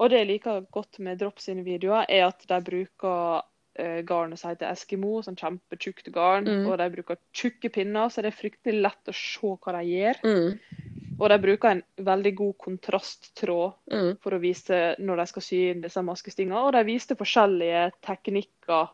[0.00, 3.42] Og det jeg liker godt med Drops sine videoer, er at de bruker
[3.74, 6.48] eh, garnet som heter Eskimo, sånn kjempetjukt garn.
[6.48, 6.66] Mm.
[6.68, 10.22] Og de bruker tjukke pinner, så det er fryktelig lett å se hva de gjør.
[10.24, 11.16] Mm.
[11.20, 14.16] Og de bruker en veldig god kontrasttråd Mm.
[14.22, 16.62] for å vise når de skal sy inn disse maskestingene.
[16.64, 18.88] Og de viste forskjellige teknikker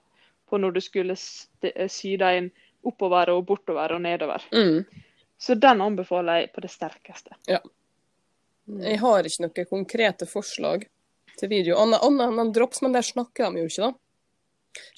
[0.47, 1.17] på når du skulle
[1.63, 2.51] eh, sy dem inn
[2.87, 4.43] oppover og bortover og nedover.
[4.53, 4.85] Mm.
[5.39, 7.35] Så den anbefaler jeg på det sterkeste.
[7.47, 10.87] Jeg har ikke noen konkrete forslag
[11.39, 11.77] til video.
[11.79, 13.93] Annet enn drops, men der snakker de jo ikke, da.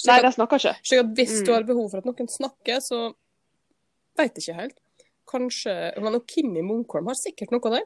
[0.07, 0.75] Nei, jeg de snakker ikke.
[0.85, 1.55] slik at hvis du Mm.
[1.55, 3.15] har behov for at noen snakker, så
[4.19, 4.79] veit ikke helt.
[5.29, 7.83] Kanskje Men Kimmi Munkholm har sikkert noe der.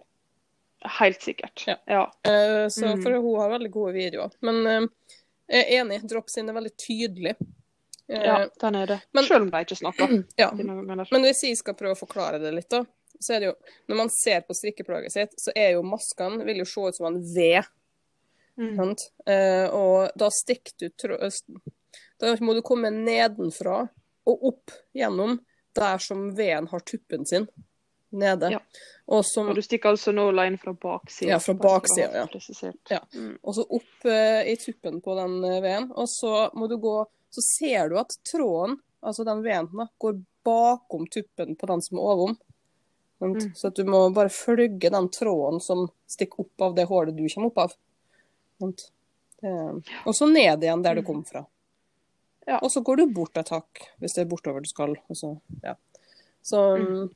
[0.99, 1.65] Helt sikkert.
[1.67, 1.77] Ja.
[1.87, 2.05] ja.
[2.27, 3.03] Uh, så, Mm.
[3.03, 4.31] For hun har veldig gode videoer.
[4.43, 4.89] Men uh,
[5.49, 7.37] jeg er enig, drops sin er veldig tydelig.
[8.11, 9.01] Uh, Ja, den er det.
[9.15, 10.25] men- Selv om de ikke snakker.
[10.39, 10.51] ja.
[10.53, 12.85] Men hvis jeg skal prøve å forklare det litt, da,
[13.21, 13.55] så er det jo
[13.89, 17.07] Når man ser på strikkeplagget sitt, så er jo maskene vil jo se ut som
[17.07, 17.63] en V.
[18.59, 18.79] Mm.
[19.73, 21.17] Og da stikker du tro...
[22.23, 23.83] Da må du komme nedenfra
[24.31, 25.41] og opp gjennom
[25.75, 27.49] der som veden har tuppen sin.
[28.13, 28.51] Nede.
[28.53, 28.59] Ja.
[29.09, 31.31] Og, som, Og du stikker altså nåla inn fra baksida.
[31.33, 32.27] Ja, fra baksida, ja.
[32.93, 33.01] Ja.
[33.17, 33.39] Mm.
[33.41, 35.89] og så opp eh, i tuppen på den eh, veden.
[35.97, 36.97] Og så må du gå
[37.33, 41.97] Så ser du at tråden, altså den veden, da, går bakom tuppen på den som
[41.97, 42.35] er ovom.
[43.25, 43.55] Mm.
[43.57, 47.49] Så du må bare følge den tråden som stikker opp av det hullet du kommer
[47.49, 47.73] opp av.
[50.05, 51.07] Og så ned igjen der du Mm.
[51.07, 51.47] kom fra.
[52.47, 52.59] Ja.
[52.59, 54.97] Og så går du bort et hakk, hvis det er bortover du skal.
[55.15, 55.77] Så, ja.
[56.43, 57.11] så, Mm.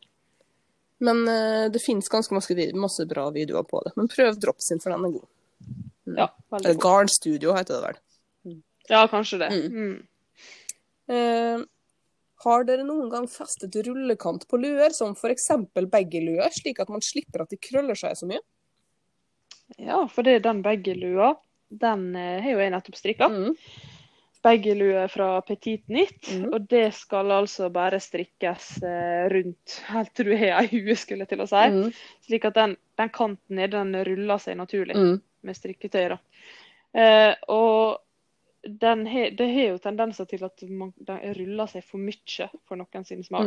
[0.98, 3.92] Men eh, det finnes ganske masse, masse bra videoer på det.
[3.98, 5.26] Men prøv Drops sin, for den er god.
[6.16, 6.80] Ja, veldig Eller.
[6.80, 8.60] Garn Studio heter det vel.
[8.88, 9.50] ja, kanskje det.
[9.52, 9.74] Mm.
[9.76, 10.06] Mm.
[11.12, 11.64] Eh,
[12.46, 15.50] har dere noen gang festet rullekant på luer, som f.eks.
[15.74, 18.40] baggyluer, slik at man slipper at de krøller seg så mye?
[19.82, 21.34] Ja, for det er den baggylua.
[21.68, 23.28] Den eh, har jo jeg nettopp strikka.
[23.32, 23.56] Mm.
[24.46, 26.30] Baggylue fra Petit Nytt.
[26.30, 26.48] Mm.
[26.54, 31.26] Og det skal altså bare strikkes eh, rundt helt til du har ei hue, skulle
[31.26, 31.64] jeg til å si.
[31.74, 31.92] Mm.
[32.28, 35.16] Slik at den, den kanten nede, den ruller seg naturlig Mm.
[35.46, 36.08] med strikketøy.
[36.14, 36.18] da.
[36.96, 37.98] Eh, og
[38.66, 42.78] den he, det har jo tendenser til at man, den ruller seg for mye for
[42.80, 43.46] noen sin smak.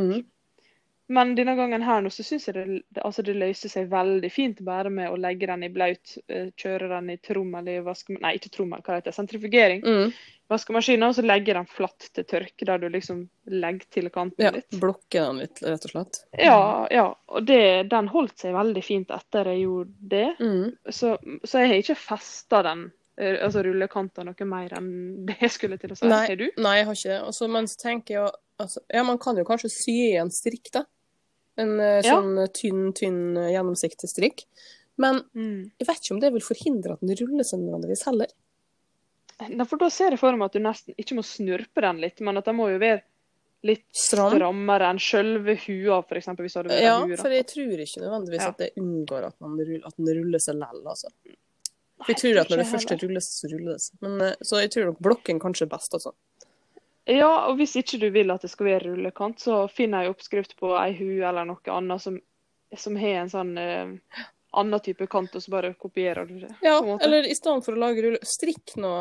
[1.10, 4.60] Men denne gangen her nå så syns jeg det, altså det løste seg veldig fint
[4.62, 8.36] bare med å legge den i blaut, eh, kjøre den i trommel i vaskemaskinen Nei,
[8.38, 9.16] ikke trommel, hva heter det?
[9.18, 9.82] Sentrifugering.
[9.82, 10.12] Mm.
[10.50, 13.24] Vaskemaskinen, og så legge den flatt til tørke, der du liksom
[13.54, 14.70] legger til kanten Ja, litt.
[14.82, 16.22] blokke den litt, rett og slett.
[16.42, 16.60] Ja,
[16.94, 17.08] ja.
[17.30, 20.28] Og det, den holdt seg veldig fint etter jeg gjorde det.
[20.42, 20.72] Mm.
[20.90, 21.16] Så,
[21.46, 22.86] så jeg har ikke festa den,
[23.22, 26.06] eh, altså rullekanta noe mer enn det jeg skulle til å si.
[26.10, 26.22] Nei.
[26.32, 26.48] Har du?
[26.58, 27.20] Nei, jeg har ikke det.
[27.30, 30.30] Og så- men så tenker jeg altså, Ja, man kan jo kanskje sy i en
[30.34, 30.86] strikk, da.
[31.60, 32.48] En uh, sånn ja.
[32.56, 34.46] tynn, tynn, eh, gjennomsiktig strikk.
[35.00, 35.72] Men Mm.
[35.80, 38.32] jeg vet ikke om det vil forhindre at den ruller seg nødvendigvis heller.
[39.50, 42.20] Nei, for da ser jeg for meg at du nesten ikke må snurpe den litt,
[42.20, 43.02] men at den må jo være
[43.64, 44.34] litt Stram.
[44.36, 46.28] strammere enn selve hua, f.eks.
[46.40, 47.16] hvis du hadde Ja, hua.
[47.20, 48.50] for jeg tror ikke nødvendigvis Ja.
[48.54, 51.08] at det unngår at, man ruller, at den ruller seg lell, altså.
[51.26, 53.96] Nei, jeg tror at når det først ruller seg, så ruller det seg.
[54.02, 56.14] Men, eh, så jeg tror nok blokken kanskje er best, altså.
[57.06, 60.56] Ja, og hvis ikke du vil at det skal være rullekant, så finner jeg oppskrift
[60.60, 62.20] på ei hue eller noe annet som,
[62.78, 63.94] som har en sånn eh,
[64.60, 66.52] annen type kant, og så bare kopierer du det.
[66.66, 68.92] Ja, eller i stedet for å lage rulle, strikk nå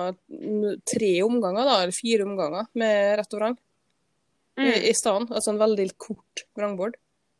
[0.88, 3.58] tre omganger, da, eller fire omganger med rett og vrang.
[3.58, 3.64] I,
[4.58, 4.74] Mm.
[4.90, 5.28] I stedet.
[5.30, 6.96] Altså en veldig kort vrangbord.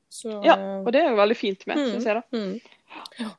[0.09, 1.89] Så, Ja, eh, og det er jo veldig fint med, Mm.
[1.97, 2.23] syns jeg da.
[2.33, 2.61] mm.
[3.19, 3.31] ja.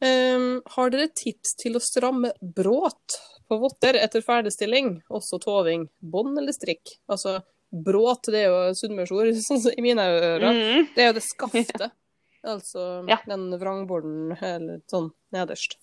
[0.00, 3.18] Um, har dere tips til å stramme bråt
[3.50, 5.00] på votter etter ferdigstilling?
[5.10, 6.94] Også toving, bånd eller strikk?
[7.10, 7.40] Altså,
[7.70, 10.46] bråt, det er jo sunnmørsord, sånn i mine ører.
[10.54, 10.88] Mm.
[10.94, 11.90] Det er jo det skaftet.
[12.40, 13.18] Altså Ja.
[13.28, 15.74] den vrangborden eller sånn nederst.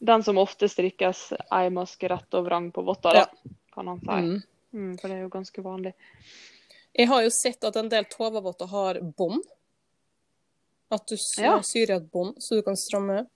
[0.00, 3.26] Den som ofte strikkes ei maske rett og vrang på votta, da,
[3.76, 4.16] kan han si.
[4.24, 4.38] Mm.
[4.72, 5.92] Mm, for det er jo ganske vanlig.
[6.96, 9.44] Jeg har jo sett at en del tovavotter har bånd.
[10.96, 11.58] At du s- Ja.
[11.60, 13.26] syr i et bånd, så du kan stramme.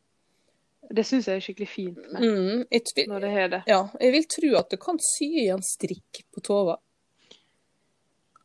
[0.88, 2.62] Det syns jeg er skikkelig fint med, Mm.
[2.72, 3.62] vil, når det har det.
[3.68, 6.78] ja, jeg vil tro at du kan sy i en strikk på tova.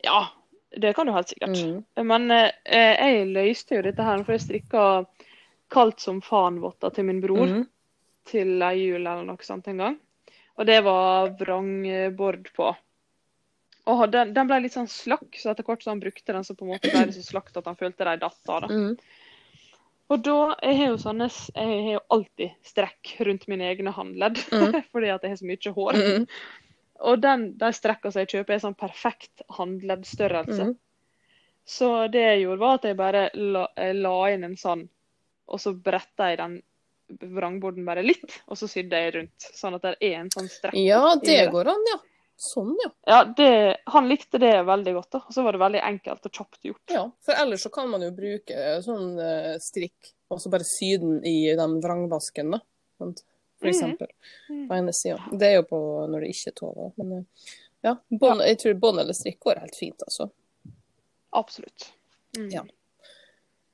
[0.03, 0.28] Ja,
[0.78, 1.57] det kan du helt sikkert.
[1.57, 2.07] Mm.
[2.07, 2.52] Men eh,
[2.99, 4.84] jeg løste jo dette her, for jeg strikka
[5.74, 7.48] kaldt som faen-votter til min bror.
[7.48, 7.66] Mm.
[8.26, 9.95] til ei jul eller noe sånt en gang.
[10.57, 12.72] Og det var vrangbord på.
[13.86, 16.56] Og den, den ble litt sånn slakk, så etter hvert så han brukte den, så
[16.57, 18.66] på en måte ble det så slakt at han følte de datt av.
[18.66, 18.70] da.
[18.74, 18.95] Mm.
[20.14, 24.38] Og da, jeg har jo sånne, jeg har jo alltid strekk rundt mine egne håndledd,
[24.53, 24.76] Mm.
[24.94, 26.02] fordi at jeg har så mye hår.
[26.02, 26.27] Mm.
[27.10, 30.69] Og den, de strekkene som jeg kjøper, er sånn perfekt håndleddstørrelse.
[30.69, 30.76] Mm.
[31.65, 34.86] Så det jeg gjorde, var at jeg bare la, jeg la inn en sånn,
[35.49, 36.60] og så bretta jeg den
[37.36, 39.49] vrangborden bare litt, og så sydde jeg rundt.
[39.57, 40.77] Sånn at det er en sånn strekk.
[40.77, 41.40] Ja, det.
[41.53, 41.98] går an, ja.
[42.38, 42.90] Sånn, ja.
[43.07, 45.10] Ja, det, Han likte det veldig godt.
[45.12, 45.22] da.
[45.28, 46.82] Og så var det veldig enkelt og kjapt gjort.
[46.91, 47.06] ja.
[47.24, 51.22] For ellers så kan man jo bruke sånn eh, strikk, og så bare sy den
[51.26, 52.60] i den vrangvasken, da.
[52.98, 53.14] For
[53.62, 53.70] Mhm.
[53.72, 54.07] eksempel.
[54.49, 54.68] Mm.
[54.68, 55.20] På ene sida.
[55.32, 55.80] Det er jo på
[56.12, 56.91] når det ikke er tove.
[56.98, 57.24] Men eh,
[57.84, 60.30] ja, jeg tror bånd eller strikk går helt fint, altså.
[61.34, 61.91] Absolutt.
[62.38, 62.52] Mm.
[62.52, 62.64] Ja.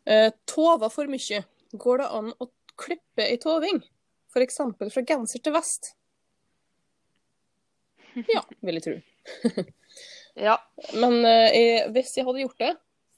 [0.05, 1.43] Eh, tova for mye.
[1.73, 3.81] Går det an å klippe ei toving?
[4.35, 5.93] Eksempel fra genser til vest?
[8.31, 8.97] Ja, vil jeg tro.
[10.39, 10.53] Ja.
[10.95, 12.69] Men eh, hvis jeg hadde gjort det,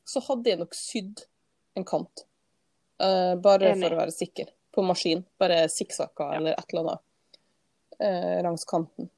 [0.10, 1.22] så hadde jeg nok sydd
[1.78, 2.24] en kant.
[2.98, 3.84] Eh, bare Enig.
[3.86, 4.50] for å være sikker.
[4.74, 5.22] På maskin.
[5.40, 6.40] Bare sikksakka Ja.
[6.40, 9.12] eller et eller annet eh, langs kanten.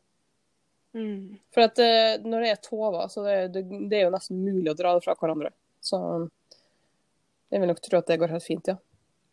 [0.95, 1.37] Mm.
[1.55, 4.73] For at eh, når det er tova, så det, det, det er jo nesten mulig
[4.73, 5.53] å dra det fra hverandre.
[5.83, 5.97] Så
[7.55, 8.75] jeg vil nok tro at det går helt fint, ja.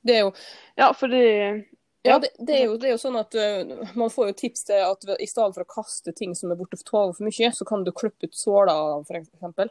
[0.06, 0.32] Det er jo,
[0.78, 1.22] Ja, fordi
[2.02, 4.66] ja, det, det er jo, det er jo sånn at uh, man får jo tips
[4.70, 7.52] til at i stedet for å kaste ting som er borte for tova for mye,
[7.54, 9.70] så kan du klippe ut såler, eksempel.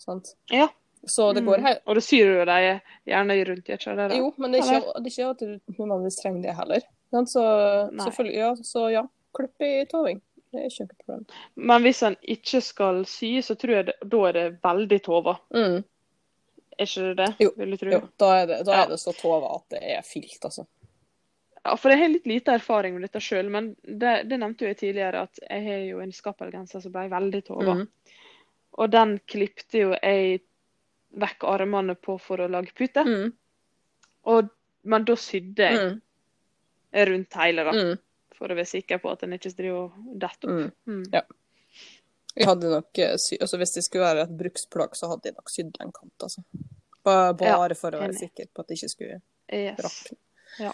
[0.00, 0.34] Sant?
[0.52, 0.68] Ja.
[1.08, 1.78] Så det går Mm.
[1.86, 4.00] Og det syr jo deg gjerne rundt, i et skjell?
[4.12, 6.82] Jo, men det er ikke, det er ikke at du nødvendigvis trenger det heller.
[7.26, 7.44] Så
[8.28, 9.06] ja, så ja.
[9.32, 10.20] Klipp i toving.
[10.50, 11.24] Det er ikke noe problem.
[11.54, 15.36] Men hvis han ikke skal sy, så tror jeg det, da er det veldig tova.
[15.54, 15.84] Mm.
[16.76, 17.28] Er ikke det det?
[17.44, 17.92] Jo, Vil du tro?
[17.94, 20.66] Jo, da er det, da er det så tova at det er filt, altså.
[21.64, 24.70] Ja, for jeg har litt lite erfaring med dette sjøl, men det, det nevnte jo
[24.70, 27.74] jeg tidligere at jeg har jo en skappelgenser som ble veldig tova.
[27.76, 28.14] Mm.
[28.80, 30.40] Og den klipte jo jeg
[31.20, 33.04] vekk armene på for å lage pute.
[33.04, 33.32] Mm.
[34.32, 34.48] Og,
[34.88, 36.00] men da sydde jeg Mm.
[37.10, 37.72] rundt hele, da.
[37.76, 37.98] Mm.
[38.40, 40.74] For å være sikker på at den ikke driver og detter opp.
[40.88, 40.96] Mm.
[40.96, 41.04] Mm.
[41.12, 41.22] Ja.
[42.38, 43.12] Jeg hadde nok eh,
[43.42, 46.42] altså Hvis det skulle være et bruksplagg, så hadde jeg nok sydd en kant, altså.
[47.04, 49.20] Bare, Bare for å være sikker på at det ikke skulle
[49.52, 49.78] Yes.
[49.82, 50.16] rakke.
[50.62, 50.72] Ja.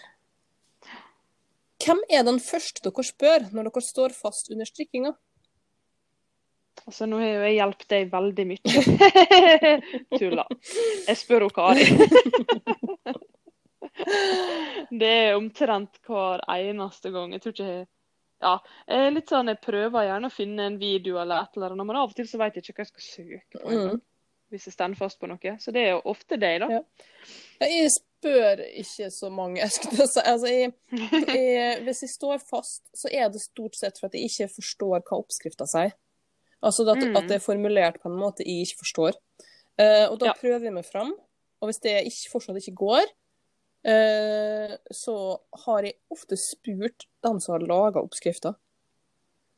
[1.86, 5.12] Hvem er den første dere spør når dere står fast under strikkinga?
[6.86, 8.72] Altså, nå har jo jeg hjulpet deg veldig mye.
[10.18, 10.44] Tulla.
[11.06, 11.86] Jeg spør hun Kari.
[15.00, 17.32] det er omtrent hver eneste gang.
[17.34, 17.86] Jeg tror ikke jeg
[18.44, 18.58] Ja.
[19.14, 22.10] Litt sånn, jeg prøver gjerne å finne en video eller et eller annet, men av
[22.10, 23.62] og til så vet jeg ikke hva jeg skal søke på.
[23.72, 24.02] Mm.
[24.52, 25.54] Hvis jeg står fast på noe.
[25.62, 26.68] Så det er jo ofte deg, da.
[26.76, 26.82] Ja.
[27.64, 27.88] Jeg
[28.20, 29.60] spør ikke så mange.
[29.64, 30.20] Jeg skulle si.
[30.24, 30.72] Altså, jeg,
[31.28, 35.00] jeg, hvis jeg står fast, så er det stort sett for at jeg ikke forstår
[35.04, 35.92] hva oppskrifta sier.
[36.64, 37.16] Altså at, Mm.
[37.16, 39.18] at det er formulert på en måte jeg ikke forstår.
[39.78, 40.32] Uh, og da Ja.
[40.40, 41.12] prøver jeg meg fram.
[41.60, 43.04] Og hvis det ikke, fortsatt ikke går,
[43.86, 45.16] uh, så
[45.66, 48.54] har jeg ofte spurt dem som har laga oppskrifta,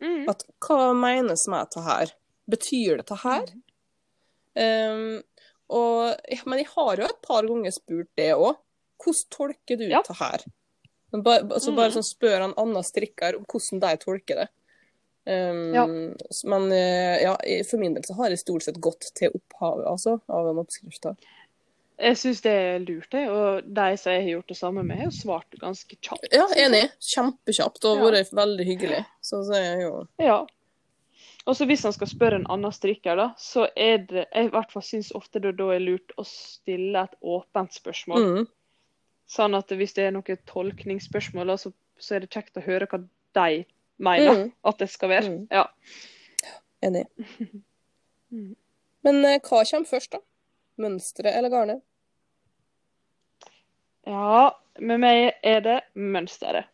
[0.03, 0.29] Mm.
[0.31, 2.13] at hva menes med dette her?
[2.51, 3.49] Betyr det dette her?
[4.59, 5.23] Um,
[5.71, 8.57] og, ja, men jeg har jo et par ganger spurt det òg.
[8.99, 10.03] Hvordan tolker du Ja.
[10.07, 10.45] det her?
[11.13, 11.97] Bare, altså bare Mm.
[11.97, 14.49] sånn spør han Anna strikker om hvordan de tolker det.
[15.27, 15.87] Um, Ja.
[16.45, 17.37] Men eh, ja,
[17.69, 21.05] for min del så har jeg stort sett gått til opphavet altså, av en oppskrift.
[21.99, 23.29] Jeg syns det er lurt, det.
[23.29, 26.29] Og de som jeg har gjort det samme med, har svart ganske kjapt.
[26.33, 26.91] Ja, enig.
[27.01, 28.05] Kjempekjapt og Ja.
[28.11, 29.05] vært veldig hyggelig.
[29.21, 30.47] Så, så er jo Ja.
[31.49, 34.53] Og så hvis han skal spørre en annen strikker, da, så er det Jeg i
[34.53, 38.27] hvert fall syns ofte det da er lurt å stille et åpent spørsmål.
[38.27, 38.47] mm,
[39.29, 42.87] Sånn at hvis det er noen tolkningsspørsmål, da, så, så er det kjekt å høre
[42.89, 43.65] hva de
[43.99, 44.53] mener Mm.
[44.65, 45.29] at det skal være.
[45.33, 45.49] Mm.
[45.51, 45.67] Ja.
[46.83, 47.07] enig.
[48.31, 48.57] Mm.
[49.03, 50.19] Men eh, hva kommer først, da?
[50.77, 51.81] Mønsteret eller garnet?
[54.07, 56.69] ja, med meg er det mønsteret.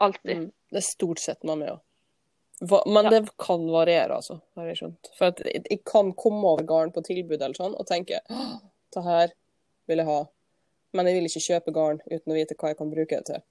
[0.00, 0.36] Alltid.
[0.36, 0.46] Mm.
[0.72, 1.80] Det er stort sett med meg òg.
[2.86, 4.38] Men det kan variere, altså.
[4.56, 5.10] Har jeg skjønt.
[5.18, 8.54] For at jeg, kan komme over garn på tilbud eller sånn og tenke «Åh,
[8.96, 9.34] det her
[9.90, 10.22] vil jeg ha.
[10.96, 13.42] Men jeg vil ikke kjøpe garn uten å vite hva jeg kan bruke det til.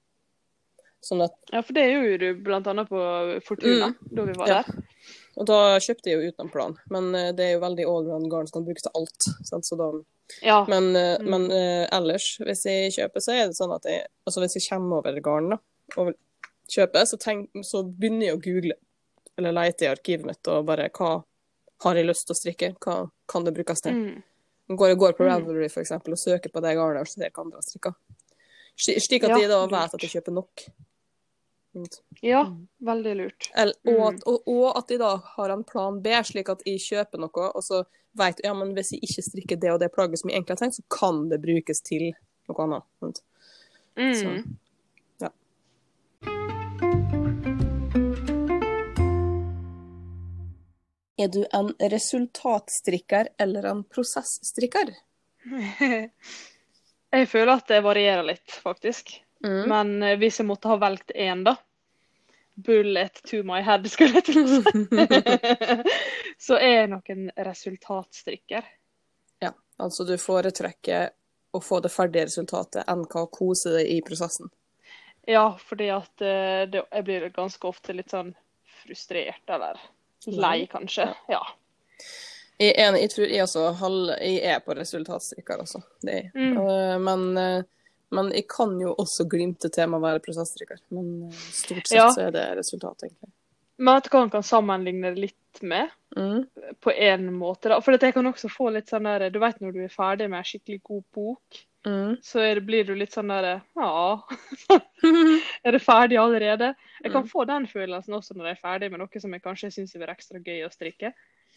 [1.05, 2.99] Sånn at, Ja, for det gjorde du blant annet på
[3.45, 4.49] Fortuna, da vi var Mm.
[4.55, 4.63] Ja.
[4.63, 4.83] der.
[5.37, 6.73] og da kjøpte jeg jo uten plan.
[6.89, 9.27] Men eh, det er jo veldig allround garn som kan brukes til alt.
[9.45, 9.65] Sant?
[9.69, 9.91] Så da,
[10.41, 10.65] Ja.
[10.67, 11.29] men eh, Mm.
[11.29, 14.65] men uh, ellers, hvis jeg kjøper, så er det sånn at jeg Altså hvis jeg
[14.69, 15.57] kommer over garn da,
[15.97, 16.15] og vil
[16.67, 18.73] kjøpe, så, tenk, så begynner jeg å google
[19.37, 21.23] eller lete i arkivet mitt og bare hva
[21.83, 22.69] har jeg lyst til å strikke?
[22.79, 22.97] Hva
[23.27, 23.93] kan det brukes til?
[23.93, 24.23] Mm.
[24.79, 25.29] Går jeg går på Mm.
[25.29, 27.95] Ravelry for eksempel, og søker på det garnet og ser hva andre har strikka.
[28.77, 30.65] Slik at Ja, de da vet at jeg kjøper nok.
[32.23, 32.41] ja,
[32.81, 33.49] veldig lurt.
[33.55, 34.07] Eller, og, Mm.
[34.15, 37.51] at, og, og at de da har en plan B, slik at jeg kjøper noe,
[37.53, 37.83] og så
[38.15, 40.63] vet ja, men hvis jeg ikke strikker det og det plagget som jeg egentlig har
[40.63, 42.13] tenkt, så kan det brukes til
[42.47, 43.21] noe annet.
[43.97, 44.13] Mm.
[44.15, 44.45] Så,
[45.21, 45.29] ja.
[51.17, 54.91] Er du en resultatstrikker eller en prosessstrikker?
[57.15, 59.13] Jeg føler at det varierer litt, faktisk.
[59.45, 59.61] Mm.
[59.69, 61.53] Men eh, hvis jeg måtte ha valgt én, da,
[62.55, 64.61] bullet to my head, skulle jeg til å si.
[66.41, 68.67] Så er jeg nok en resultatstrikker.
[69.45, 71.09] Ja, Altså, du foretrekker
[71.55, 74.51] å få det ferdige resultatet enn hva å kose deg i prosessen.
[75.27, 78.33] Ja, fordi at eh, det, jeg blir ganske ofte litt sånn
[78.83, 79.79] frustrert, eller
[80.31, 81.09] lei, kanskje.
[81.31, 81.41] Ja.
[82.57, 85.81] Jeg er enig, jeg tror jeg også halv, jeg er på resultatstrikker, altså.
[86.01, 86.31] Det er jeg.
[86.35, 86.59] Mm.
[86.59, 90.79] Uh, Men, uh, men jeg kan jo også glimte til med å være prosessstrikker.
[90.95, 92.07] Men uh, stort sett Ja.
[92.15, 93.33] så er det resultat, egentlig.
[93.77, 95.91] Men vet du hva man kan sammenligne det litt med?
[96.15, 96.45] Mm.
[96.79, 97.81] På en måte, da.
[97.83, 100.29] For at jeg kan også få litt sånn der Du vet når du er ferdig
[100.31, 102.15] med en skikkelig god bok, Mm.
[102.23, 104.21] så det, blir du litt sånn der Ja,
[105.63, 106.73] er det ferdig allerede?
[107.03, 107.29] Jeg kan Mm.
[107.29, 110.07] få den følelsen også når jeg er ferdig med noe som jeg kanskje syns er
[110.09, 111.13] ekstra gøy å strikke.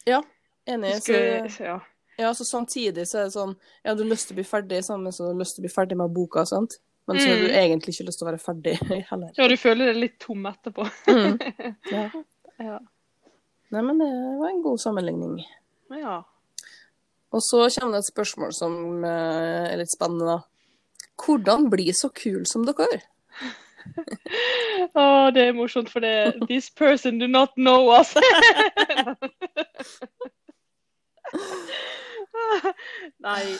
[0.06, 0.22] Ja,
[0.68, 0.98] Enig.
[1.00, 1.16] Så,
[1.64, 1.78] ja.
[2.18, 4.82] ja, så samtidig så er det sånn Ja, du har lyst til å bli ferdig
[4.84, 6.76] sammen så du har lyst til å bli ferdig med boka, sant?
[7.08, 7.56] Men så har du Mm.
[7.56, 8.74] egentlig ikke lyst til å være ferdig
[9.10, 9.30] heller.
[9.38, 10.84] ja, du føler deg litt tom etterpå.
[11.08, 11.38] Mm.
[11.90, 12.10] Ja.
[12.60, 12.78] Ja.
[13.70, 14.08] Nei, men det
[14.40, 15.38] var en god sammenligning.
[15.90, 16.22] ja.
[17.34, 20.38] Og så kommer det et spørsmål som eh, er litt spennende.
[20.38, 20.38] da.
[21.18, 23.00] Hvordan bli så kul som dere?
[24.98, 28.14] Å, det er morsomt, for det This person do not know us.
[33.24, 33.58] Nei,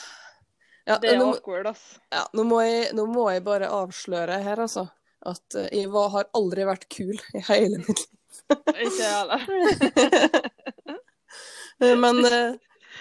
[0.89, 1.99] Ja, det er nå, awkward, altså.
[2.15, 4.87] ja, nå, må jeg, nå må jeg bare avsløre her, altså.
[5.29, 8.15] At eh, jeg var, har aldri vært kul i hele mitt liv.
[8.87, 9.41] Ikke jeg heller.
[12.05, 12.55] Men eh,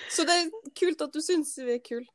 [0.09, 2.07] Så det er kult at du syns vi er kule.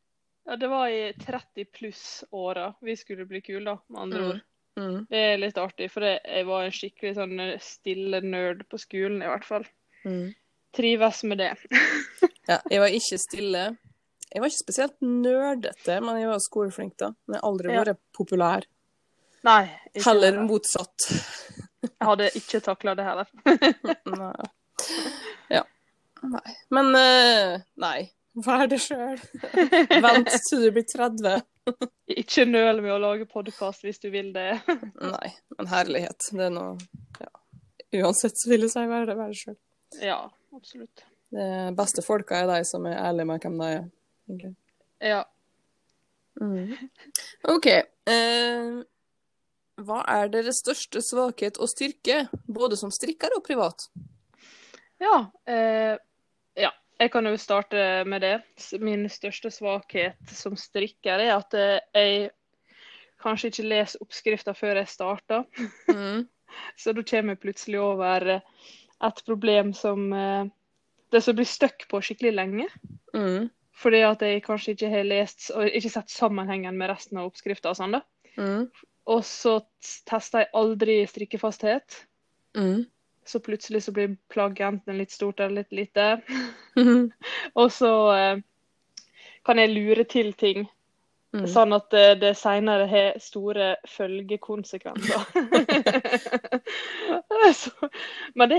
[0.47, 4.29] Ja, det var i 30 pluss-åra vi skulle bli kule, da, med andre Mm.
[4.31, 4.41] ord.
[4.81, 5.07] Mm.
[5.11, 9.27] Det er litt artig, for jeg var en skikkelig sånn stille nerd på skolen, i
[9.29, 9.67] hvert fall.
[10.05, 10.33] Mm.
[10.75, 11.53] Trives med det.
[12.49, 13.61] Ja, jeg var ikke stille.
[14.33, 17.13] Jeg var ikke spesielt nerdete, men jeg var skoleflink, da.
[17.29, 17.85] Men jeg har aldri Ja.
[17.85, 18.65] vært populær.
[19.45, 19.71] Nei.
[19.95, 20.41] heller.
[20.43, 21.07] motsatt.
[21.83, 23.27] Jeg hadde ikke takla det heller.
[24.07, 24.49] Nei.
[26.23, 26.57] Nei.
[26.71, 28.11] Men uh, nei.
[28.33, 29.19] Vær det sjøl.
[30.05, 31.43] Vent til du blir 30.
[32.17, 34.57] Ikke nøl med å lage podkast hvis du vil det.
[35.15, 36.31] Nei, men herlighet.
[36.33, 36.73] Det er noe
[37.21, 37.29] ja.
[38.01, 39.59] Uansett så vil jeg si vær det, vær det sjøl.
[40.01, 40.23] Ja,
[40.57, 41.05] absolutt.
[41.33, 41.45] De
[41.77, 43.85] beste folka er de som er ærlige med hvem de er.
[44.31, 44.55] egentlig.
[45.03, 45.21] Ja.
[46.41, 46.73] Mm.
[47.53, 47.69] OK.
[47.69, 48.81] Eh,
[49.83, 53.91] hva er deres største svakhet og styrke, både som strikker og privat?
[55.03, 56.01] Ja, eh.
[57.01, 58.37] Jeg kan jo starte med det.
[58.81, 62.31] Min største svakhet som strikker er at eh, jeg
[63.23, 65.47] kanskje ikke leser oppskrifta før jeg starter.
[65.89, 66.29] Mm.
[66.81, 68.69] Så da kommer jeg plutselig over eh,
[69.03, 70.45] et problem som eh,
[71.13, 72.69] det som blir stuck på skikkelig lenge.
[73.17, 73.51] Mm.
[73.83, 77.73] Fordi at jeg kanskje ikke har lest og ikke sett sammenhengen med resten av oppskrifta
[77.73, 78.03] og sånn, da.
[78.39, 78.69] Mm.
[79.13, 79.59] Og så
[80.09, 82.05] tester jeg aldri strikkefasthet.
[82.57, 82.85] Mm.
[83.25, 86.21] Så plutselig så blir plagget enten litt stort eller litt lite.
[87.59, 88.39] Og så eh,
[89.47, 90.69] kan jeg lure til ting,
[91.33, 91.47] Mm.
[91.49, 95.23] sånn at eh, det senere har store følgekonsekvenser.
[97.57, 97.89] så,
[98.37, 98.59] men det,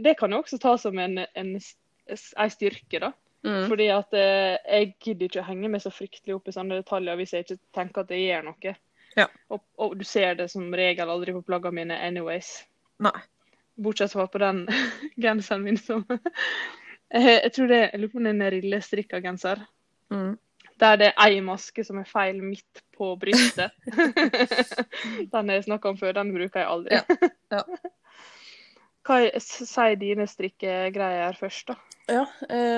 [0.00, 3.12] det kan jo også ta som en, en, en styrke, da.
[3.44, 3.66] Mm.
[3.68, 7.20] Fordi at eh, jeg gidder ikke å henge meg så fryktelig opp i sånne detaljer
[7.20, 8.74] hvis jeg ikke tenker at det gjør noe.
[9.20, 9.28] Ja.
[9.52, 12.54] Og, og du ser det som regel aldri på plaggene mine anyways.
[13.04, 13.12] Nei.
[13.76, 14.64] Bortsett fra på den
[15.22, 19.20] genseren min som jeg, jeg tror det jeg lurer på om det er en rillestrikka
[19.24, 19.62] genser.
[20.12, 20.34] Mm.
[20.80, 23.72] Der det er ei maske som er feil midt på brystet.
[25.32, 26.98] den jeg snakka om før, den bruker jeg aldri.
[26.98, 27.62] Ja, ja.
[29.06, 31.76] Hva er- sier dine strikkegreier først, da?
[32.10, 32.24] Ja,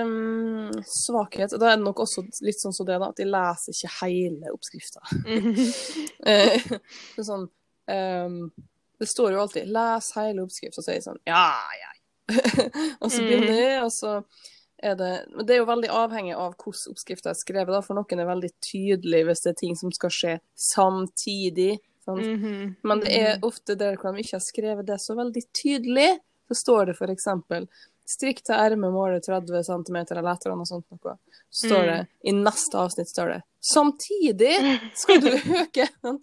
[0.05, 1.55] um, svakhet.
[1.57, 4.53] Da er det nok også litt sånn som det, da, at de leser ikke hele
[4.53, 5.01] oppskrifta.
[6.29, 7.47] Eh, det er sånn
[7.89, 8.51] ehm,
[8.99, 11.93] Det står jo alltid 'les hele oppskrift', og så er jeg sånn Ja, ja.
[13.03, 14.23] og så begynner jeg, og så
[14.83, 17.99] er det Men det er jo veldig avhengig av hvordan oppskrifta er skrevet, da, for
[17.99, 21.79] noen er veldig tydelig hvis det er ting som skal skje samtidig.
[22.09, 22.75] Mm -hmm.
[22.83, 26.19] Men det er ofte der hvor de ikke har skrevet det så veldig tydelig,
[26.49, 27.69] så står det eksempel
[28.09, 31.17] strikk til ermet måler 30 cm eller et eller annet sånt noe.
[31.51, 31.87] Så står Mm.
[31.87, 35.31] det, i neste avsnitt står det, samtidig skal du
[35.63, 35.89] øke.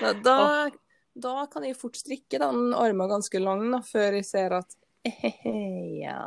[0.00, 0.70] Da, da,
[1.16, 4.74] da kan jeg fort strikke den armen ganske lang da, før jeg ser at
[6.04, 6.20] ja.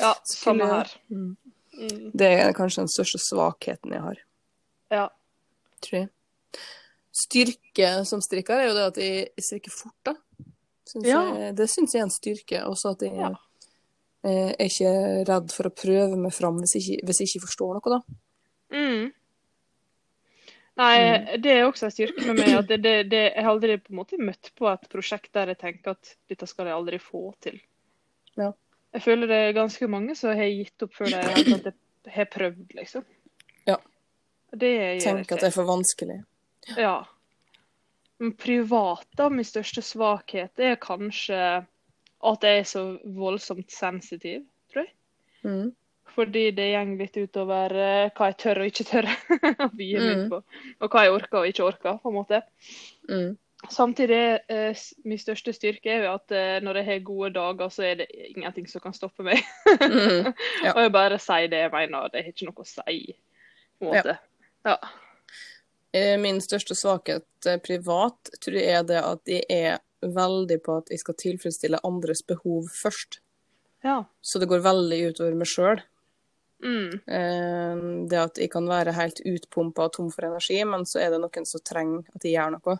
[0.00, 0.90] Ja, samme her.
[1.10, 1.36] Mm.
[1.72, 2.10] Mm.
[2.14, 4.18] Det er kanskje den største svakheten jeg har,
[4.92, 5.06] Ja.
[5.80, 6.08] tror jeg.
[7.12, 10.14] Styrke som strikker er jo det at jeg, strikker fort, da.
[10.88, 11.22] Synes Ja.
[11.36, 12.62] jeg, det syns jeg er en styrke.
[12.68, 13.30] Også at jeg Ja.
[14.24, 14.92] eh, er ikke
[15.28, 18.00] redd for å prøve meg fram hvis jeg ikke, hvis jeg ikke forstår noe, da.
[18.76, 19.12] Mm.
[20.80, 21.42] Nei, Mm.
[21.42, 22.54] det er også en styrke med meg.
[22.58, 25.52] at det, det, det, Jeg har aldri på en måte møtt på et prosjekt der
[25.52, 27.60] jeg tenker at dette skal jeg aldri få til.
[28.40, 28.52] Ja.
[28.92, 31.72] Jeg føler det er ganske mange som har gitt opp før de
[32.12, 33.04] har prøvd, liksom.
[33.68, 33.76] Ja.
[34.52, 34.72] Det
[35.04, 36.22] Tenk at det er for vanskelig.
[36.76, 37.04] Ja.
[38.18, 41.38] Men privat, da, min største svakhet er kanskje
[42.22, 44.92] at jeg er så voldsomt sensitiv, tror jeg.
[45.42, 45.72] Mm.
[46.12, 49.06] Fordi det går litt utover eh, hva jeg tør og ikke tør
[49.66, 50.26] å begi meg Mm.
[50.32, 50.42] på.
[50.84, 52.42] Og hva jeg orker og ikke orker, på en måte.
[53.08, 53.30] Mm.
[53.70, 57.68] Samtidig er uh, min største styrke er jo at uh, når jeg har gode dager,
[57.70, 59.38] så er det ingenting som kan stoppe meg.
[59.70, 60.32] Mm.
[60.66, 60.72] Ja.
[60.74, 62.10] og jeg bare sier det jeg mener.
[62.10, 63.14] Det har ikke noe å si,
[63.78, 64.16] på en måte.
[64.66, 64.74] Ja.
[64.74, 64.76] Ja.
[66.22, 70.88] Min største svakhet eh, privat tror jeg er det at jeg er veldig på at
[70.90, 73.20] jeg skal tilfredsstille andres behov først.
[73.84, 73.98] ja.
[74.22, 75.82] Så det går veldig utover meg sjøl.
[76.62, 78.06] Mm.
[78.06, 81.18] Det at jeg kan være helt utpumpa og tom for energi, men så er det
[81.22, 82.76] noen som trenger at jeg gjør noe.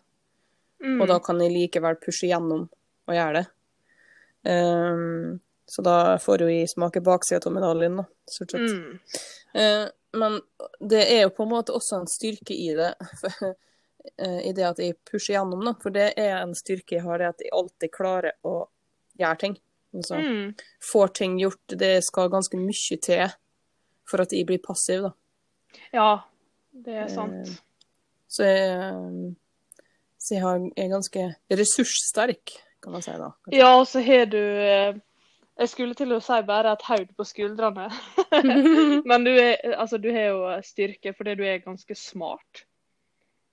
[0.83, 1.01] Mm.
[1.01, 2.69] Og da kan jeg likevel pushe gjennom
[3.09, 3.47] og gjøre det.
[4.43, 8.73] Um, så da får jo jeg smake baksida av medaljen, da, stort sett.
[8.73, 8.97] Mm.
[9.55, 9.85] Uh,
[10.19, 10.41] men
[10.81, 14.67] det er jo på en måte også en styrke i det, for, uh, i det
[14.69, 15.77] at jeg pusher gjennom, da.
[15.83, 18.57] For det er en styrke jeg har, det at jeg alltid klarer å
[19.21, 19.61] gjøre ting.
[19.93, 20.55] Altså, Mm.
[20.93, 21.79] Får ting gjort.
[21.79, 23.27] Det skal ganske mye til
[24.13, 25.13] for at jeg blir passiv, da.
[25.97, 26.11] Ja,
[26.85, 27.49] det er sant.
[27.49, 27.55] Eh,
[28.33, 29.09] Så jeg, eh,
[30.21, 32.47] så jeg har- er ganske ressurssterk,
[32.83, 33.19] kan man si da.
[33.45, 33.59] kanskje.
[33.59, 34.95] Ja, og så har du eh,
[35.59, 37.91] Jeg skulle til å si bare et haud på skuldrene.
[39.11, 42.65] Men du, er, altså, du har jo styrke fordi du er ganske smart.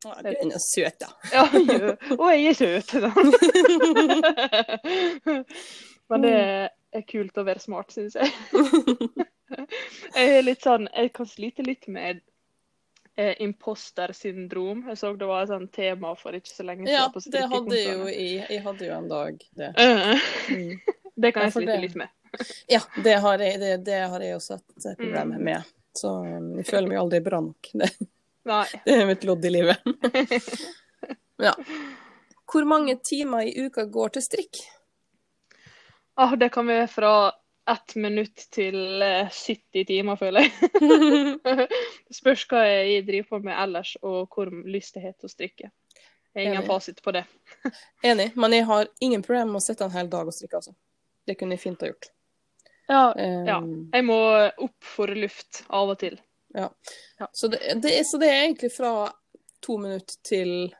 [0.05, 1.07] Ja, Du er nå søt, da.
[1.35, 1.97] Ja, jo.
[2.15, 2.87] og jeg er søt.
[3.03, 3.11] da.
[6.09, 6.33] Men det
[6.95, 8.31] er kult å være smart, syns jeg.
[10.15, 12.21] Jeg er litt sånn Jeg kan slite litt med
[13.19, 14.85] eh, impostersyndrom.
[14.89, 16.95] Jeg så det var et sånt tema for ikke så lenge siden.
[16.95, 18.45] Ja, på det hadde jo jeg.
[18.49, 19.73] Jeg hadde jo en dag det.
[19.77, 20.79] Eh, Mm.
[21.19, 22.09] Det kan jeg slite det- litt med.
[22.75, 25.43] Ja, det har jeg, det, det har jeg også et eh, problem Mm.
[25.43, 25.63] med.
[25.97, 27.69] Så um, jeg føler meg aldri bra nok.
[27.73, 27.89] Det,
[28.85, 29.77] det er mitt lodd i livet.
[31.37, 31.51] Ja.
[32.49, 34.61] Hvor mange timer i uka går til strikk?
[36.17, 37.11] Ah, det kan være fra
[37.71, 40.51] ett minutt til eh, 70 timer, føler jeg.
[42.19, 45.69] Spørs hva jeg driver på med ellers, og hvor lyst jeg har til å strikke.
[45.69, 46.69] Jeg har ingen Enig.
[46.69, 47.25] fasit på det.
[48.09, 50.75] Enig, men jeg har ingen problem med å sitte en hel dag og strikke, altså.
[51.27, 52.11] Det kunne jeg fint ha gjort.
[52.89, 53.57] Ja, Um, ja.
[53.93, 54.17] Jeg må
[54.65, 56.15] opp for luft av og til.
[57.37, 58.93] Så, det, det så det er egentlig fra
[59.61, 60.71] to minutter til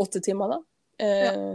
[0.00, 0.58] åtte timer, da.
[1.06, 1.54] Eh,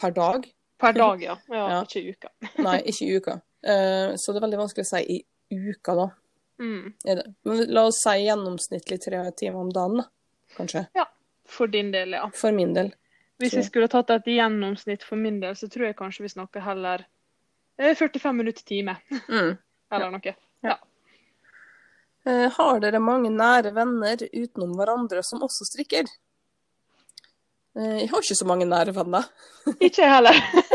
[0.00, 0.46] Per dag.
[0.80, 1.36] Per dag, ja.
[1.48, 1.82] ja, Ja.
[1.82, 2.28] Ikke i uka.
[2.64, 3.36] Nei, ikke i uka.
[3.64, 5.18] Eh, så det er veldig vanskelig å si i
[5.54, 6.08] uka, da.
[6.62, 6.92] Mm.
[7.48, 10.08] Men la oss si gjennomsnittlig tre timer om dagen, da.
[10.58, 10.86] Kanskje.
[11.48, 12.28] For din del, ja.
[12.34, 12.92] For min del.
[13.42, 16.30] Hvis vi jeg skulle tatt et gjennomsnitt for min del, så tror jeg kanskje vi
[16.32, 17.02] snakker heller
[17.78, 18.96] eh, 45 minutter time,
[19.28, 19.56] Mm.
[19.94, 20.34] eller noe.
[22.24, 26.08] Eh, har dere mange nære venner utenom hverandre som også strikker?
[27.76, 29.26] Eh, jeg har ikke så mange nære venner.
[29.76, 30.38] Ikke jeg heller.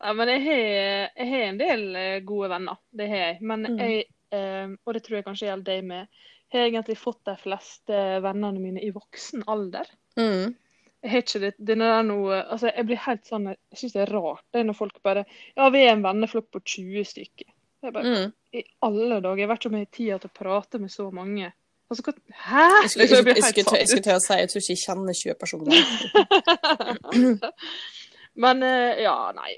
[0.00, 3.38] ja, men jeg har, en del eh, gode venner, det har jeg.
[3.42, 3.78] Men Mm.
[3.78, 6.06] jeg, eh, og det tror jeg kanskje gjelder deg med,
[6.52, 9.86] har egentlig fått de fleste vennene mine i voksen alder.
[10.20, 10.54] Mm.
[11.02, 14.02] Jeg har ikke det, det er noe, altså jeg blir helt sånn, jeg synes det
[14.04, 15.24] er rart det er når folk bare,
[15.56, 17.48] ja vi er en venneflokk på 20 stykker.
[17.82, 18.32] Jeg bare, Mm.
[18.54, 21.08] i alle dager, jeg vet ikke om jeg har tid til å prate med så
[21.10, 21.48] mange.
[21.90, 22.68] Altså, hva, hæ?
[22.82, 24.84] Jeg skulle, jeg, jeg, skulle, til- jeg skulle til å si jeg tror ikke jeg
[24.86, 25.72] kjenner 20 personer.
[28.34, 29.52] Men eh, ja, nei.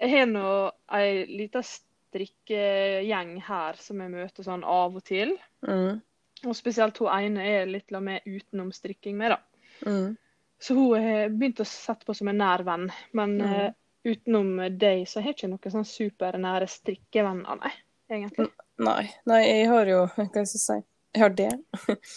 [0.00, 0.50] Jeg har nå
[0.96, 5.34] ei lita strikkegjeng her som jeg møter sånn av og til.
[5.66, 6.00] Mm.
[6.46, 9.40] Og spesielt hun ene er litt la meg utenom strikking med, da.
[9.86, 10.16] Mm.
[10.60, 12.88] Så hun har begynt å sette på som en nær venn.
[13.16, 13.52] Men Mm.
[13.52, 13.70] uh,
[14.04, 17.72] utenom deg så har jeg ikke noen sånn supernære strikkevenner, nei.
[18.10, 18.48] Egentlig.
[18.80, 19.10] Nei.
[19.28, 20.78] Nei, jeg har jo Hva skal jeg si?
[21.12, 21.50] Jeg har det.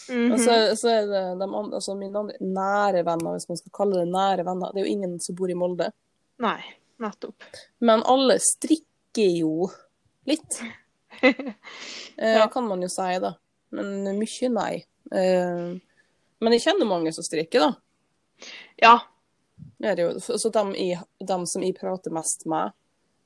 [0.09, 0.31] Mhm.
[0.33, 3.75] Og så, så er det de andre, altså mine andre nære venner, hvis man skal
[3.79, 4.73] kalle det nære venner.
[4.73, 5.89] Det er jo ingen som bor i Molde.
[6.43, 6.59] Nei,
[7.01, 7.47] nettopp.
[7.85, 9.69] Men alle strikker jo
[10.29, 10.61] litt.
[11.21, 11.33] Det
[12.17, 12.47] Ja.
[12.51, 13.33] Kan man jo si, da.
[13.73, 14.73] Men mye nei.
[15.13, 15.73] Eh,
[16.43, 18.47] men jeg kjenner mange som strikker, da.
[18.81, 18.93] Ja.
[19.79, 20.37] Det er det jo.
[20.37, 22.73] Så de, de som jeg prater mest med,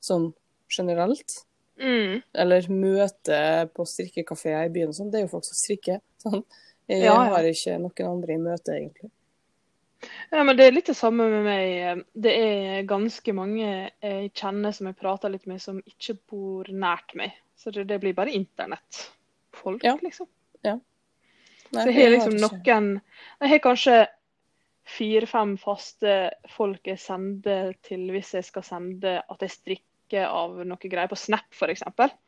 [0.04, 0.30] sånn
[0.72, 1.40] generelt,
[1.78, 2.22] Mm.
[2.34, 6.00] eller møte på strikkekafeer i byen, og sånn, det er jo folk som strikker.
[6.22, 6.42] Sånn.
[6.88, 7.28] Jeg Ja, ja.
[7.34, 9.10] har ikke noen andre i møte, egentlig.
[10.32, 12.04] Ja, men det er litt det samme med meg.
[12.14, 17.14] Det er ganske mange jeg kjenner som jeg prater litt med, som ikke bor nært
[17.18, 17.32] meg.
[17.58, 19.96] Så det, det blir bare internettfolk, Ja.
[20.02, 20.26] liksom.
[20.64, 20.78] Ja.
[21.72, 23.00] Nei, Så jeg har liksom noen
[23.40, 24.06] Jeg har kanskje
[24.88, 29.84] fire-fem faste folk jeg sender til hvis jeg skal sende at jeg strikker
[30.16, 31.82] av noe greier på Snap, f.eks.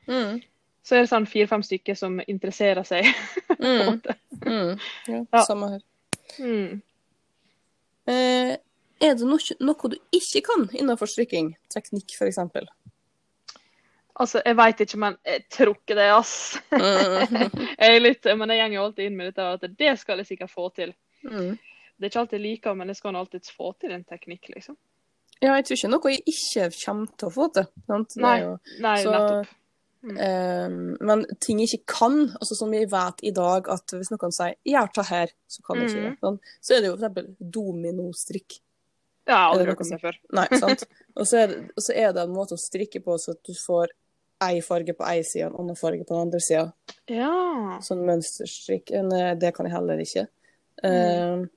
[0.08, 0.40] Mm.
[0.82, 3.08] Så er det sånn fire-fem stykker som interesserer seg.
[3.60, 3.98] Mm.
[4.46, 4.78] Mm.
[5.06, 5.40] Ja, Ja.
[5.44, 5.80] samme her.
[6.40, 6.78] Mm.
[8.08, 8.52] Eh,
[9.00, 11.50] er det noe, noe du ikke kan innenfor strikking?
[11.68, 12.68] Teknikk, eksempel?
[14.20, 16.32] Altså, jeg veit ikke, men jeg tror ikke det, ass.
[16.72, 17.52] Mm.
[17.82, 20.30] jeg er litt, men jeg går jo alltid inn med dette at det skal jeg
[20.32, 20.94] sikkert få til.
[21.28, 21.54] Mm.
[22.00, 24.48] Det er ikke alltid jeg liker, men jeg skal nå alltids få til en teknikk,
[24.54, 24.76] liksom.
[25.42, 27.66] Ja, jeg tror ikke noe jeg ikke kommer til å få til.
[27.86, 28.14] Sant?
[28.14, 28.40] Det Nei.
[28.42, 29.46] jo, Nei, Så- nettopp.
[30.20, 30.68] eh,
[31.00, 34.54] men ting jeg ikke kan, altså som vi vet i dag at hvis noen sier
[34.66, 36.10] 'gjør det her', så kan jeg ikke det.
[36.10, 36.18] Mhm.
[36.20, 36.40] Sånn.
[36.60, 38.60] Så er det jo eksempel dominostrikk.
[39.26, 40.16] Det har jeg aldri Er det hørt om det før.
[40.32, 40.84] Nei, sant?
[41.16, 43.52] Og så det, og så er det en måte å strikke på så at du
[43.52, 43.88] får
[44.42, 46.72] ei farge på ei side og en annen farge på den andre sida.
[47.08, 47.78] Ja.
[47.80, 48.90] Sånn mønsterstrikk.
[48.90, 50.28] Eh, Det kan jeg heller ikke.
[50.82, 51.32] Mm.
[51.42, 51.50] Um,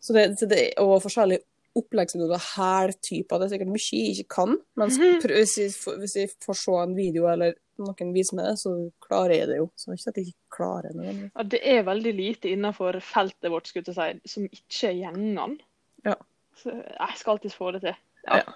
[0.00, 1.42] så det, det, og forskjellige
[1.78, 4.56] oppleggsmetoder, hæltyper, det er sikkert mye jeg ikke kan.
[4.76, 5.20] Men Mhm.
[5.26, 9.34] hvis, jeg, hvis jeg får se en video eller noen viser meg det, så klarer
[9.38, 9.70] jeg det jo.
[9.76, 11.30] Så det er ikke at jeg ikke klarer noe.
[11.36, 11.42] ja.
[11.42, 15.58] Det er veldig lite innenfor feltet vårt, skulle jeg si, som ikke er gjengene.
[16.04, 16.14] Ja.
[16.62, 17.94] Så jeg skal alltids få det til.
[18.28, 18.36] Ja.
[18.36, 18.52] Ja.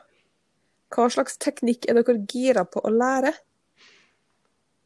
[0.94, 3.32] Hva slags teknikk er dere gira på å lære?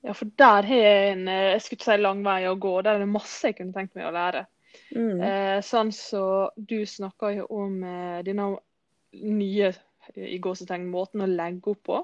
[0.02, 2.70] Ja, for der har jeg en eh, jeg skulle ikke si lang vei å gå.
[2.86, 4.47] Der er det masse jeg kunne tenkt meg å lære.
[4.95, 5.21] Mm.
[5.21, 8.53] Eh, sånn så du snakka jo om eh, denne
[9.13, 9.73] nye
[10.15, 11.99] i gåsetegn, måten å legge opp på.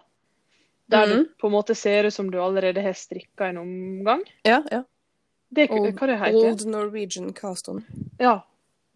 [0.86, 1.14] Der mm.
[1.16, 4.22] du på en måte ser ut som du allerede har strikka en omgang.
[4.46, 4.84] Ja, ja.
[5.48, 7.82] Det, Old, hva det heter Old Norwegian cast on.
[8.22, 8.40] Ja.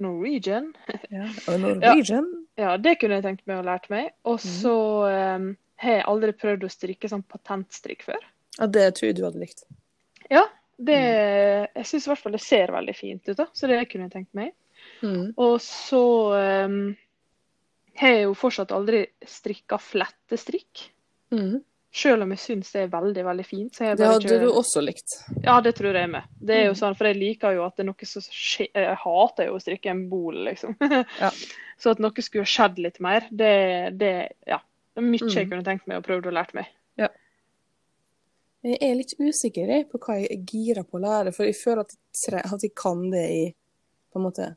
[0.00, 0.72] Norwegian.
[1.10, 1.26] Ja.
[1.58, 2.28] Norwegian?
[2.58, 4.12] Ja, det kunne jeg tenkt meg å lært meg.
[4.28, 4.76] Og så så
[5.10, 5.50] eh,
[5.82, 8.22] har jeg aldri prøvd å strikke sånn patentstrikk før.
[8.58, 9.64] Ja, det tror jeg du hadde likt.
[10.30, 10.44] Ja,
[10.80, 11.66] det, Mhm.
[11.76, 13.46] jeg syns i hvert fall det ser veldig fint ut, da.
[13.52, 14.52] Så det kunne jeg tenkt meg.
[15.02, 15.34] Mm.
[15.36, 16.00] Og så
[16.66, 16.96] um,
[18.00, 20.86] har jeg jo fortsatt aldri strikka flettestrikk.
[21.32, 21.60] Mm.
[21.92, 23.72] Selv om jeg syns det er veldig, veldig fint.
[23.74, 24.40] Så jeg Det hadde ikke...
[24.40, 25.14] du også likt.
[25.44, 26.22] Ja, det tror jeg med.
[26.40, 26.78] Det er jo Mm.
[26.78, 29.60] sånn, for jeg liker jo at det er noe som skjer Jeg hater jo å
[29.62, 30.76] strikke en bol, liksom.
[31.20, 31.30] Ja.
[31.80, 34.60] Så at noe skulle skjedd litt mer, det, det Ja.
[34.94, 35.50] Det mye jeg Mm.
[35.50, 36.66] kunne tenkt meg og prøvd å lært meg.
[38.66, 41.86] Jeg er litt usikker på hva jeg er gira på å lære, for jeg føler
[41.86, 43.54] at jeg, at jeg kan det jeg
[44.12, 44.48] på en måte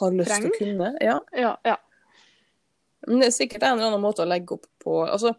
[0.00, 0.90] har lyst til å kunne.
[1.00, 1.16] Ja.
[1.32, 1.76] Ja, ja.
[3.06, 4.98] Men det er sikkert en eller annen måte å legge opp på.
[5.06, 5.32] Altså,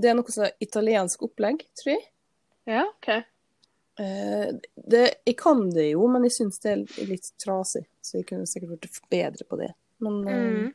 [0.00, 2.04] det er noe sånn italiensk opplegg, tror jeg.
[2.70, 3.08] Ja, OK.
[4.00, 8.28] Eh, det, jeg kan det jo, men jeg syns det er litt trasig, så jeg
[8.30, 9.72] kunne sikkert blitt bedre på det.
[10.04, 10.70] Men eh, Mm.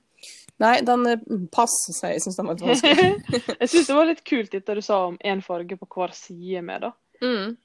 [0.64, 2.16] Nei, den passer seg.
[2.16, 2.24] jeg.
[2.26, 3.38] Syns den var litt vanskelig.
[3.62, 6.64] jeg syns det var litt kult det du sa om én farge på hver side
[6.66, 6.94] med, da.
[7.22, 7.58] Mm.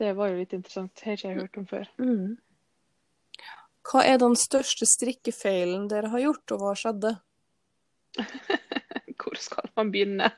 [0.00, 0.94] Det var jo litt interessant.
[0.96, 1.90] Det har ikke jeg hørt om før.
[2.00, 2.38] Mm.
[3.90, 7.14] Hva er den største strikkefeilen dere har gjort, og hva skjedde?
[9.20, 10.30] Hvor skal man begynne?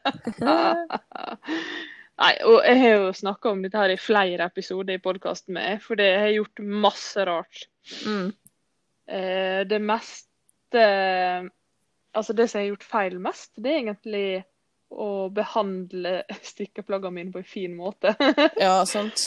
[2.22, 5.80] Nei, og jeg har jo snakka om dette her i flere episoder i podkasten med,
[5.82, 7.64] for det har gjort masse rart.
[8.06, 8.28] Mm.
[9.10, 10.84] Eh, det meste
[12.14, 14.44] Altså, det som jeg har gjort feil mest, det er egentlig
[14.92, 16.22] å behandle
[16.52, 18.12] strikkeplaggene mine på en fin måte.
[18.60, 19.22] Ja, sant.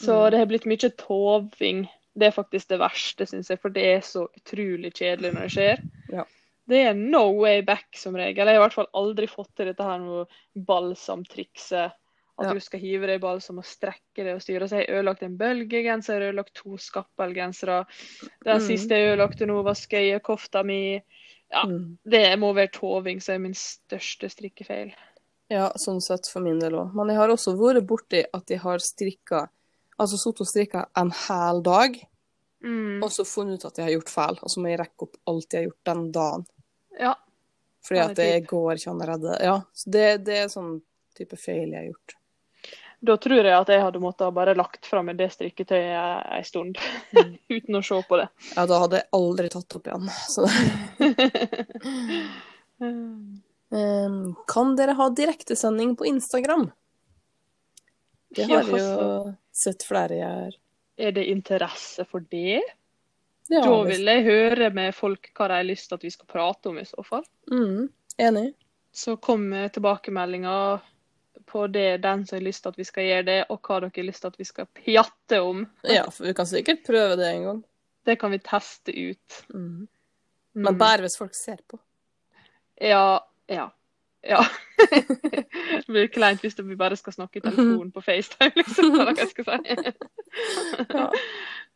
[0.00, 1.84] Så det har blitt mye toving.
[2.16, 5.52] Det er faktisk det verste, syns jeg, for det er så utrolig kjedelig når det
[5.52, 5.82] skjer.
[6.12, 6.24] Ja.
[6.68, 8.46] Det er no way back, som regel.
[8.48, 10.24] Jeg har i hvert fall aldri fått til dette her noe
[11.02, 11.92] balsamtrikset.
[12.40, 12.52] At Ja.
[12.54, 14.66] du skal hive deg i balsam og strekke deg og styre.
[14.68, 17.84] Så jeg har ødelagt en bølgegenser, jeg har ødelagt to skappelgensere.
[18.44, 18.66] Den Mm.
[18.66, 21.02] siste jeg ødelagte nå, var skøyekofta mi.
[21.52, 21.64] Ja.
[21.68, 21.98] Mm.
[22.08, 24.94] Det må være toving som er min største strikkefeil.
[25.52, 26.94] Ja, sånn sett for min del òg.
[26.96, 29.48] Men jeg har også vært borti at jeg har strikka
[30.00, 31.98] Altså sittet og strikka en hel dag,
[32.64, 33.02] Mm.
[33.02, 34.36] og så funnet ut at jeg har gjort feil.
[34.42, 36.44] Og så må jeg rekke opp alt jeg har gjort den dagen.
[36.98, 37.14] Ja.
[37.82, 39.36] Fordi at det det går ikke an å redde.
[39.42, 40.80] Ja, så det, det er sånn
[41.18, 42.14] type feil jeg har gjort.
[43.02, 46.78] Da tror jeg at jeg hadde måttet bare lagt fra meg det strikketøyet ei stund,
[47.12, 47.32] Mm.
[47.56, 48.28] uten å se på det.
[48.54, 50.06] Ja, da hadde jeg aldri tatt opp igjen.
[50.30, 50.46] Så
[52.78, 56.68] um, Kan dere ha direktesending på Instagram?
[58.32, 59.34] Det har Ja, jeg jo altså.
[59.52, 60.54] sett flere gjøre.
[61.02, 62.62] Er det interesse for det?
[63.50, 66.28] Ja, da vil jeg høre med folk hva de har lyst til at vi skal
[66.30, 67.24] prate om i så fall.
[67.50, 67.88] Mm,
[68.22, 68.52] enig.
[68.94, 70.80] Så kom med tilbakemeldinger
[71.52, 73.92] på det, den som har lyst til at vi skal gjøre det, og hva dere
[73.96, 75.66] har lyst til at vi skal pjatte om.
[75.84, 77.60] Ja, for vi kan sikkert prøve det en gang.
[78.08, 79.42] Det kan vi teste ut.
[79.52, 79.66] Mm.
[80.54, 80.64] Mm.
[80.64, 81.78] Men bare hvis folk ser på.
[82.80, 83.68] Ja, ja.
[84.22, 84.40] Ja.
[85.86, 88.92] det blir kleint hvis vi bare skal snakke i telefonen på FaceTime, liksom.
[88.94, 89.76] Eller hva jeg skal si.
[90.96, 91.08] Ja.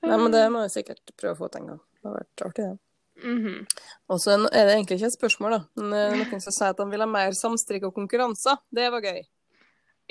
[0.07, 1.81] Nei, men det må vi sikkert prøve å få til en gang.
[1.97, 2.77] Det har vært artig, det.
[3.27, 3.65] Mhm.
[4.13, 5.61] Og så er det egentlig ikke et spørsmål, da.
[5.81, 8.61] Men er noen som sier at de vil ha mer samstrikk og konkurranser.
[8.71, 9.25] Det var gøy.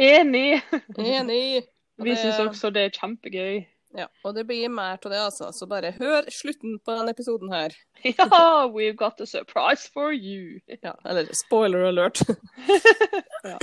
[0.02, 0.62] Enig!
[0.98, 1.64] Enig.
[2.06, 3.62] Vi syns også det er kjempegøy.
[3.96, 5.48] Ja, og det blir mer av det, altså.
[5.56, 7.76] Så bare hør slutten på denne episoden her.
[8.04, 10.60] Ja, we've got a surprise for you.
[10.84, 12.20] Ja, eller spoiler alert.
[13.46, 13.56] Ja.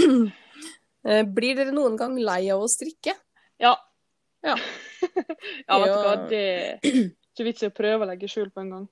[1.02, 3.12] Eh, Blir dere noen gang lei av å strikke?
[3.60, 3.74] Ja.
[4.46, 4.54] Ja.
[5.02, 8.62] ja, vet du hva, det er ikke vits i å prøve å legge skjul på
[8.62, 8.84] en gang.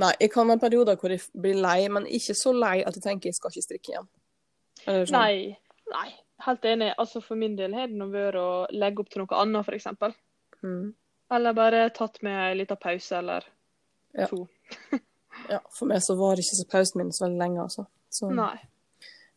[0.00, 3.04] Nei, jeg kan ha perioder hvor jeg blir lei, men ikke så lei at jeg
[3.08, 4.06] tenker jeg skal ikke strikke igjen.
[4.84, 5.16] Sånn.
[5.16, 5.56] Nei,
[5.90, 6.10] nei.
[6.44, 6.92] Helt enig.
[6.98, 9.86] Altså For min del har det nå vært å legge opp til noe annet, f.eks.
[10.64, 10.92] Mm.
[11.32, 13.44] Eller bare tatt med en liten pause eller
[14.14, 14.26] Ja.
[14.30, 14.46] to.
[15.50, 17.82] Ja, for meg så var det ikke så pausen min så veldig lenge, altså.
[18.08, 18.28] Så.
[18.30, 18.54] Nei.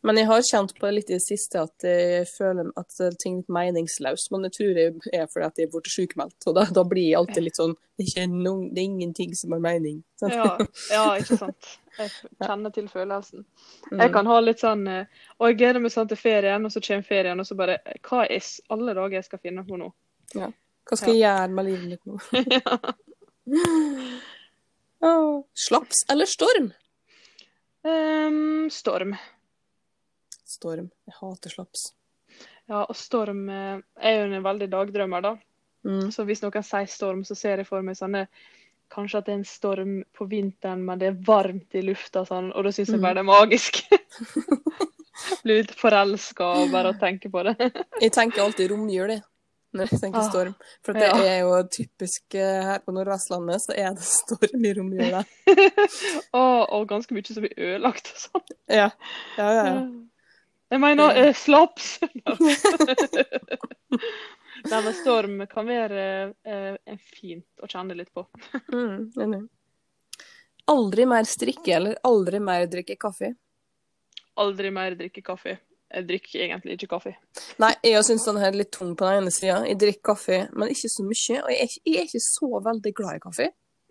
[0.06, 3.34] Men jeg har kjent på det litt i det siste at jeg føler at ting
[3.34, 4.30] er litt meningsløst.
[4.30, 6.46] Men jeg tror det er fordi at jeg er blitt sykemeldt.
[6.46, 9.50] Og da, da blir jeg alltid litt sånn Det er, noen, det er ingenting som
[9.56, 10.04] har mening.
[10.22, 10.54] Ja,
[10.94, 11.62] ja, ikke sant.
[11.98, 13.42] Jeg kjenner til følelsen.
[13.90, 13.98] Mm.
[14.04, 15.06] Jeg kan ha litt sånn eh,
[15.40, 18.20] Og jeg gleder meg sånn til ferien, og så kommer ferien, og så bare Hva
[18.28, 19.88] er alle dager jeg skal finne på nå?
[20.36, 22.14] Hva skal jeg gjøre med livet mitt nå?
[25.08, 26.68] Åh, slaps eller storm?
[27.82, 29.16] Um, storm.
[30.48, 30.90] Storm.
[31.08, 31.90] Jeg hater slaps.
[32.68, 35.34] Ja, og storm eh, er jo en veldig dagdrømmer, da.
[35.88, 36.08] Mm.
[36.12, 38.26] Så hvis noen sier storm, så ser jeg for meg sånne
[38.88, 42.46] Kanskje at det er en storm på vinteren, men det er varmt i lufta, sånn,
[42.56, 43.82] og da syns jeg bare det er magisk.
[45.44, 47.52] Blir litt forelska bare å tenke på det.
[48.04, 49.24] Jeg tenker alltid romjul, jeg.
[49.76, 50.54] Når jeg tenker Ah, storm.
[50.80, 51.16] For det ja.
[51.20, 55.20] er jo typisk eh, her på Nordvestlandet, så er det storm i romjula.
[56.32, 58.46] og, og ganske mye som blir ødelagt og sånn.
[58.72, 58.88] Ja.
[59.36, 59.82] Ja, ja, ja.
[60.68, 61.94] Jeg mener eh, slaps!
[64.68, 66.02] Nei, men storm kan være
[66.44, 68.26] eh, fint å kjenne litt på.
[68.74, 69.44] Mm, enig.
[70.68, 73.30] Aldri mer strikke eller aldri mer drikke kaffe.
[74.38, 75.54] Aldri mer drikke kaffe.
[75.88, 77.14] Jeg drikker egentlig ikke kaffe.
[77.62, 79.62] Nei, jeg syns den er litt tung på den ene sida.
[79.64, 81.38] Jeg drikker kaffe, men ikke så mye.
[81.40, 83.46] Og jeg er ikke, jeg er ikke så veldig glad i kaffe.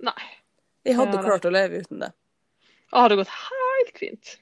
[0.05, 0.27] Nei.
[0.85, 2.11] Jeg hadde Ja, klart å leve uten det.
[2.61, 4.35] Det hadde gått helt fint.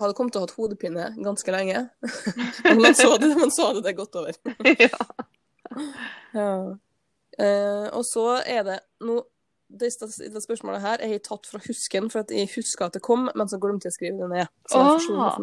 [0.00, 1.84] Hadde kommet til å ha hatt hodepine ganske lenge.
[2.64, 4.38] Men man så det, man så det, det godt over.
[4.86, 5.04] ja.
[6.34, 6.50] Ja.
[7.38, 9.20] Eh, og så er det nå
[9.74, 9.88] det,
[10.30, 13.26] det spørsmålet her er jeg tatt fra husken, for at jeg husker at det kom,
[13.34, 14.50] men så glemte jeg å skrive det ned.
[14.70, 15.38] Er Ah.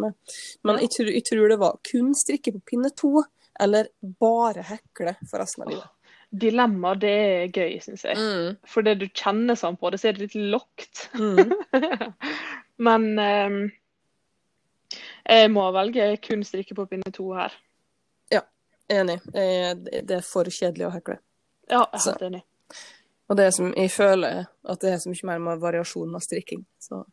[0.63, 3.25] Men jeg tror, jeg tror det var kun strikke på pinne to,
[3.59, 3.89] eller
[4.21, 5.89] bare hekle for resten av livet.
[6.31, 8.15] Dilemma, det er gøy, syns jeg.
[8.15, 8.55] Mm.
[8.71, 11.09] For det du kjenner sånn på det, så er det litt lokt.
[11.19, 11.51] Mm.
[12.87, 13.59] Men ehm,
[15.29, 17.53] jeg må velge kun strikke på pinne to her.
[18.31, 18.41] Ja,
[18.89, 19.19] Enig.
[19.33, 21.19] Det er for kjedelig å hekle.
[21.69, 22.43] Ja, jeg er helt enig.
[23.29, 26.19] Og det er som, jeg føler at det er så mye mer med variasjon av
[26.25, 26.65] strikking.
[26.83, 27.05] Så.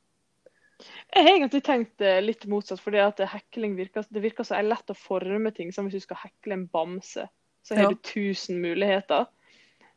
[1.14, 4.90] Jeg har egentlig tenkt eh, litt motsatt, fordi at hekling virker, det virker så lett
[4.90, 5.70] å forme ting.
[5.74, 7.28] Som hvis du skal hekle en bamse,
[7.62, 7.88] så har Ja.
[7.90, 9.26] du tusen muligheter.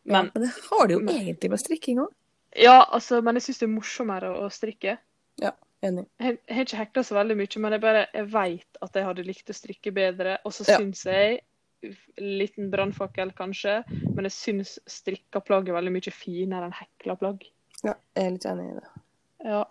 [0.04, 2.14] Men, ja, men det har du jo men- egentlig med strikking òg.
[2.56, 4.98] ja, altså, men jeg syns det er morsommere å strikke.
[5.82, 6.06] Enig.
[6.22, 9.08] Jeg jeg har ikke hekla så veldig mye, men jeg bare jeg vet at jeg
[9.08, 10.38] hadde likt å strikke bedre.
[10.46, 10.78] Og så Ja.
[10.78, 11.42] syns jeg
[12.22, 13.84] Liten brannfakkel, kanskje,
[14.14, 17.42] men jeg syns strikka plagg er veldig mye finere enn hekla plagg.
[17.84, 18.90] Ja, jeg er litt enig i det.
[19.50, 19.64] Ja.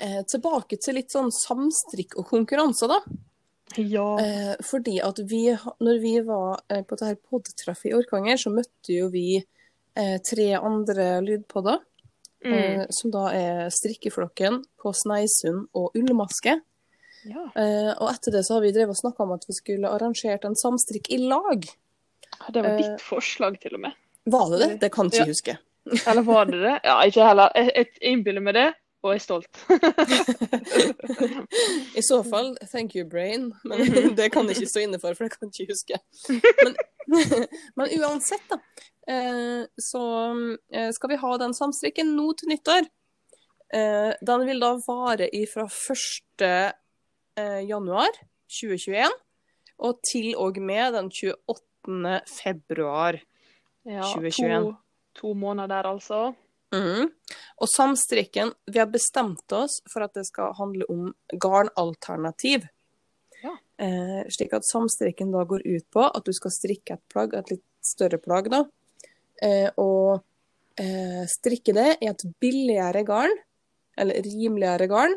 [0.00, 2.98] Eh, tilbake til litt sånn samstrikk og konkurranser, da.
[3.80, 4.06] ja.
[4.20, 5.46] Eh, fordi at vi,
[5.80, 9.40] når vi var på på dette podtreffet i Orkanger, så møtte jo vi
[9.96, 11.78] eh, tre andre lydpodder.
[12.46, 12.52] Mm.
[12.54, 16.60] Eh, som da er Strikkeflokken på Sneisund og Ullmaske.
[17.26, 17.44] ja.
[17.56, 20.44] Eh, og etter det så har vi drevet og snakka om at vi skulle arrangert
[20.46, 21.64] en samstrikk i lag.
[22.52, 23.96] Det var eh, ditt forslag, til og med.
[24.26, 24.68] Var det det?
[24.84, 25.30] Det kan ikke Ja.
[25.32, 25.56] huske.
[26.06, 26.80] Eller var det det?
[26.84, 27.50] Ja, ikke heller.
[27.54, 28.68] Jeg, jeg innbiller meg det,
[29.06, 29.60] og er stolt.
[31.96, 33.52] I så fall, thank you, brain.
[33.64, 33.78] Men
[34.18, 35.96] det kan jeg ikke stå inne for, for det kan jeg ikke huske.
[36.62, 36.72] Men,
[37.78, 38.56] men uansett, da.
[39.08, 40.02] eh, Så
[40.72, 42.84] eh, skal vi ha den samstrikken nå til nyttår.
[43.74, 46.42] Eh, Den vil da vare fra 1.
[46.46, 48.12] eh, januar
[48.46, 49.10] 2021
[49.86, 52.20] og til og med den 28.
[52.30, 53.14] februar.
[53.84, 54.64] Ja, 2021.
[54.64, 54.70] To,
[55.18, 56.20] to måneder der, altså.
[56.74, 57.10] Mhm.
[57.62, 62.66] Og samstrikken Vi har bestemt oss for at det skal handle om garnalternativ.
[63.42, 63.56] Ja.
[63.78, 67.50] Eh, slik at samstrikken da går ut på at du skal strikke et plagg, et
[67.54, 68.64] litt større plagg, da.
[69.42, 70.24] Eh, og
[70.80, 73.34] eh, strikke det i et billigere garn,
[73.96, 75.14] eller rimeligere garn,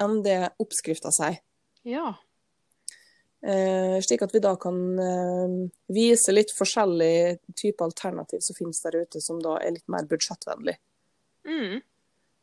[0.00, 1.40] enn det oppskrifta sier.
[1.88, 2.12] Ja.
[3.42, 5.54] Eh, slik at vi da kan eh,
[5.90, 10.76] vise litt forskjellige typer alternativ som finnes der ute, som da er litt mer budsjettvennlig.
[11.48, 11.80] Mm.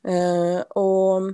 [0.09, 1.30] Eh, og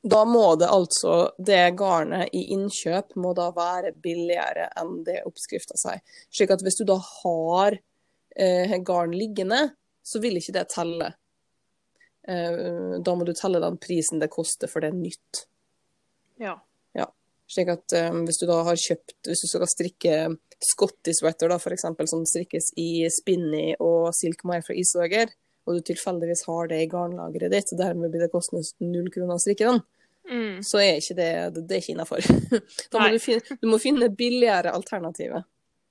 [0.00, 5.76] da må det altså Det garnet i innkjøp må da være billigere enn det oppskrifta
[5.80, 6.00] sier.
[6.32, 7.76] Slik at hvis du da har
[8.36, 9.70] eh, garn liggende,
[10.02, 11.12] så vil ikke det telle.
[12.28, 15.46] Eh, da må du telle den prisen det koster, for det er nytt.
[16.40, 16.56] Ja.
[17.50, 20.16] Slik at um, hvis du da har kjøpt Hvis du skal strikke
[20.60, 25.32] Scotty sweater, da, for eksempel, som strikkes i spinny og silk mire fra Isdager,
[25.70, 29.38] og du tilfeldigvis har det i garnlageret ditt, og dermed blir det kostende null kroner
[29.38, 29.82] å strikke den,
[30.30, 30.60] Mm.
[30.62, 32.26] så er ikke det, det, det er ikke innafor.
[32.92, 35.42] Da må du, finne, du må finne billigere alternativer.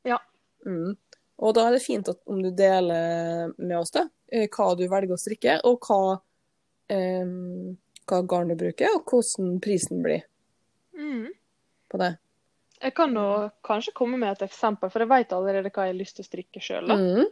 [0.07, 0.19] Ja.
[0.67, 0.93] Mm.
[1.41, 4.85] Og da er det fint at, om du deler med oss da, eh, hva du
[4.87, 6.19] velger å strikke, og hva,
[6.93, 7.25] eh,
[8.07, 10.23] hva garn du bruker, og hvordan prisen blir
[10.95, 11.29] Mm.
[11.91, 12.13] på det.
[12.81, 13.27] Jeg kan nå
[13.65, 16.29] kanskje komme med et eksempel, for jeg vet allerede hva jeg har lyst til å
[16.29, 16.87] strikke sjøl.
[16.95, 17.25] Mm.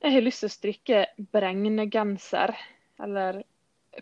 [0.00, 2.54] Jeg har lyst til å strikke bregnegenser,
[3.02, 3.42] eller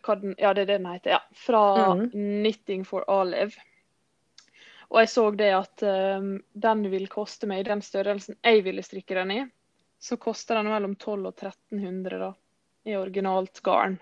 [0.04, 1.62] hva den, ja, det er det den heter, ja, fra
[1.94, 2.10] Mhm.
[2.12, 3.56] Knitting for Olive.
[4.88, 8.84] Og jeg så det at um, den vil koste meg i den størrelsen jeg ville
[8.86, 9.40] strikke den i,
[9.98, 11.40] så koster den mellom 1200 og
[11.72, 12.34] 1300 da,
[12.84, 13.96] i originalt garn.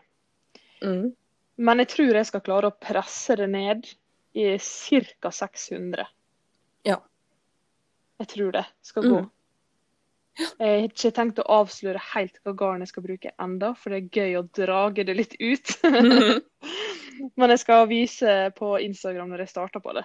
[0.82, 1.14] Mm.
[1.56, 3.86] Men jeg tror jeg skal klare å presse det ned
[4.34, 5.30] i ca.
[5.30, 6.06] 600.
[6.84, 6.98] Ja.
[8.18, 9.22] Jeg tror det skal gå.
[9.22, 9.30] Mm.
[10.35, 14.01] Jeg har ikke tenkt å avsløre helt hva garn jeg skal bruke enda, for det
[14.01, 15.74] er gøy å drage det litt ut.
[17.39, 20.05] Men jeg skal vise på Instagram når jeg starter på det.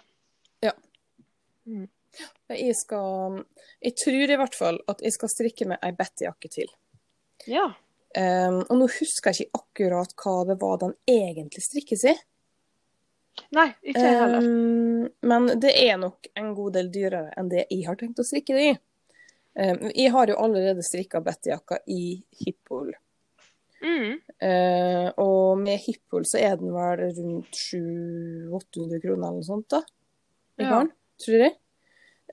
[2.49, 3.43] Jeg skal
[3.81, 6.69] Jeg tror i hvert fall at jeg skal strikke med ei Betty-jakke til.
[7.47, 7.69] Ja.
[8.17, 12.15] Um, og nå husker jeg ikke akkurat hva det var den egentlig strikkes i.
[13.55, 14.43] Nei, ikke jeg heller.
[14.43, 18.27] Um, men det er nok en god del dyrere enn det jeg har tenkt å
[18.27, 18.75] strikke det i.
[19.57, 22.93] Um, jeg har jo allerede strikka Betty-jakka i Hippol.
[23.81, 24.19] Mm.
[24.43, 29.81] Uh, og med Hippol så er den vel rundt 700-800 kroner eller noe sånt, da.
[30.59, 30.69] I Ja.
[30.69, 30.91] garn,
[31.23, 31.55] tror jeg.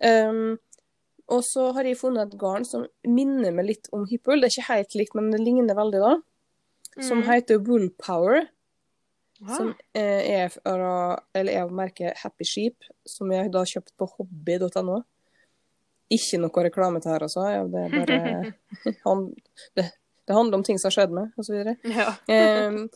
[0.02, 0.58] Um,
[1.28, 4.40] og så har jeg funnet et garn som minner meg litt om Hippol.
[4.40, 6.16] Det er ikke helt likt, men det ligner veldig, da.
[7.02, 7.26] Som Mm.
[7.30, 8.48] heter Woolpower.
[9.40, 9.56] Ja.
[9.56, 12.76] Som eh, er er av merket Happy Sheep,
[13.06, 15.02] som jeg da kjøpt på hobby.no.
[16.12, 17.46] Ikke noe reklame til her, altså.
[17.50, 18.52] Ja, det bare
[19.08, 19.24] han,
[19.78, 19.88] det,
[20.26, 21.74] det handler om ting som har skjedd med, osv.
[21.90, 22.12] Ja.
[22.30, 22.86] Um,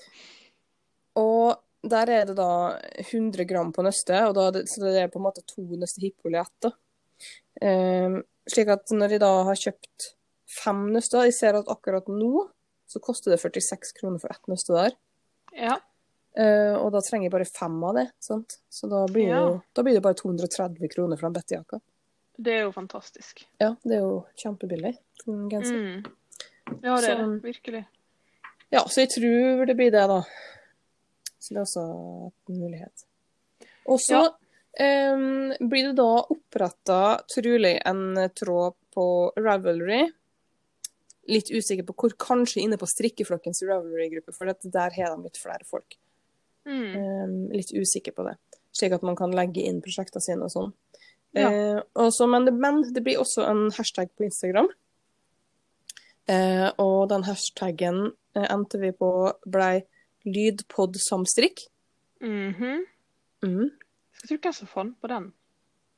[1.25, 1.59] og
[1.91, 2.77] der er det da
[3.09, 6.37] 100 gram på nøstet, og da så det er på en måte to nøster Hippol
[6.37, 6.71] i ett.
[7.65, 8.21] Um,
[8.51, 10.11] slik at når jeg da har kjøpt
[10.51, 12.47] fem nøster Jeg ser at akkurat nå
[12.91, 14.97] så koster det 46 kroner for ett nøste der.
[15.59, 15.79] ja.
[16.39, 18.05] Uh, og da trenger jeg bare fem av det.
[18.23, 18.61] Sant?
[18.71, 19.41] Så da blir, det Ja.
[19.49, 21.81] jo, da blir det bare 230 kroner for den Betty-jakka.
[22.41, 23.43] Det er jo fantastisk.
[23.61, 24.95] Ja, det er jo kjempebillig.
[25.29, 25.77] en genser.
[25.77, 26.05] Mm.
[26.83, 27.43] Ja, det er det.
[27.45, 27.83] Virkelig.
[28.71, 30.21] Ja, så jeg tror det blir det, da.
[31.41, 31.85] Så det er også
[32.49, 33.05] en mulighet.
[33.87, 35.15] Og så Ja.
[35.15, 37.01] um, blir det da oppretta
[37.35, 40.11] trolig en tråd på Ravelry.
[41.29, 45.65] Litt usikker på hvor, kanskje inne på strikkeflokkens Ravelry-gruppe, for der har de litt flere
[45.69, 45.97] folk.
[46.67, 46.97] Mm.
[46.97, 48.37] Um, litt usikker på det.
[48.73, 50.73] Slik at man kan legge inn prosjektene sine og sånn.
[51.37, 51.51] Ja.
[51.51, 54.71] Eh, også, men, det, men det blir også en hashtag på Instagram.
[56.31, 59.11] Eh, og den hashtaggen eh, endte vi på
[59.47, 59.83] blei
[60.27, 61.67] lydpodsamstrikk.
[62.21, 62.87] Mhm.
[63.41, 63.71] Mm.
[64.19, 65.31] Skal tro hvem som fant på den.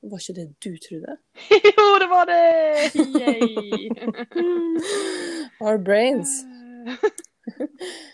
[0.03, 1.17] Var ikke det du trodde?
[1.77, 2.43] jo, det var det!
[3.19, 3.91] Yay!
[5.65, 6.31] Our brains.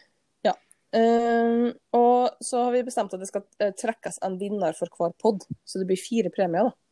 [0.89, 5.13] Eh, og så har vi bestemt at det skal eh, trekkes en vinner for hver
[5.21, 6.71] pod, så det blir fire premier.
[6.71, 6.88] da.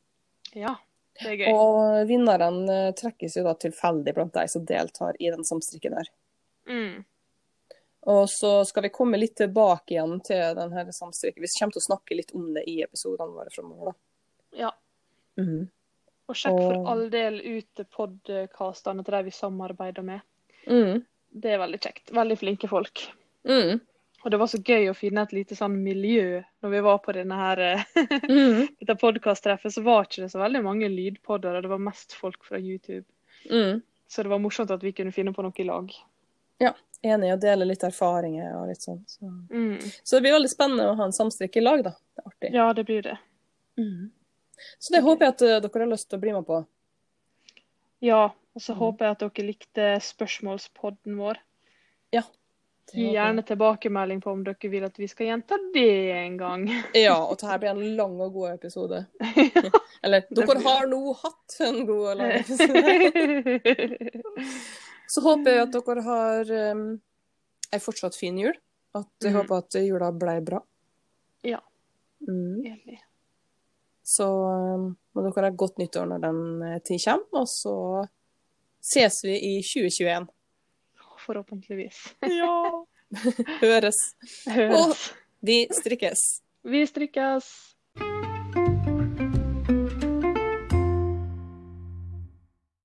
[0.56, 0.72] Ja,
[1.20, 1.50] det er gøy.
[1.52, 6.10] Og vinneren eh, trekkes jo da tilfeldig blant de som deltar i den samstrikken her.
[6.68, 7.04] Mm.
[8.06, 11.42] Og så skal vi komme litt tilbake igjen til den her samstrikken.
[11.42, 14.60] Vi kommer til å snakke litt om det i episodene våre fremover, da.
[14.66, 14.70] Ja.
[15.40, 15.64] Mhm.
[16.28, 20.20] Og sjekk for Og- all del ut podkastene til de vi samarbeider med.
[20.66, 21.04] Mhm.
[21.36, 22.10] Det er veldig kjekt.
[22.14, 23.02] Veldig flinke folk.
[23.44, 23.80] Mhm.
[24.26, 27.12] Og det var så gøy å finne et lite sånn miljø når vi var på
[27.14, 27.60] denne her,
[27.94, 28.32] mm.
[28.32, 28.64] Mhm.
[28.80, 29.70] dette podkasttreffet.
[29.70, 33.06] Så var ikke det så veldig mange lydpodder, og det var mest folk fra YouTube.
[33.46, 33.84] Mm.
[34.10, 35.94] Så det var morsomt at vi kunne finne på noe i lag.
[37.06, 38.98] Enig i å dele litt erfaringer og litt sånn.
[39.06, 39.30] Så.
[39.54, 39.78] Mm.
[40.02, 41.94] så det blir veldig spennende å ha en samstrikk i lag, da.
[41.94, 42.52] Det er artig.
[42.58, 43.16] Ja, det blir det.
[43.78, 44.08] Mm.
[44.78, 46.64] Så det håper jeg at eh, dere har lyst til å bli med på.
[48.02, 48.22] Ja,
[48.56, 48.78] Og så mm.
[48.80, 51.38] håper jeg at dere likte spørsmålspodden vår.
[52.92, 56.66] Gjerne tilbakemelding på om dere vil at vi skal gjenta det en gang.
[56.94, 59.02] Ja, og dette blir en lang og god episode.
[60.04, 62.84] Eller, dere har nå hatt en god og lang episode.
[65.12, 66.86] Så håper jeg at dere har um,
[67.74, 68.54] ei fortsatt fin jul.
[68.96, 69.40] At jeg mm.
[69.40, 70.62] håper at jula ble bra.
[71.46, 71.60] Ja.
[72.26, 72.62] Mm.
[72.70, 73.00] Enig.
[74.06, 77.76] Så um, må dere ha godt nyttår når den eh, tid kommer, og så
[78.86, 80.28] ses vi i 2021.
[81.26, 82.02] Forhåpentligvis.
[82.22, 82.84] Ja!
[83.64, 83.98] Høres.
[84.48, 85.12] Høres.
[85.42, 86.26] Vi strikkes.
[86.64, 87.50] Vi strikkes.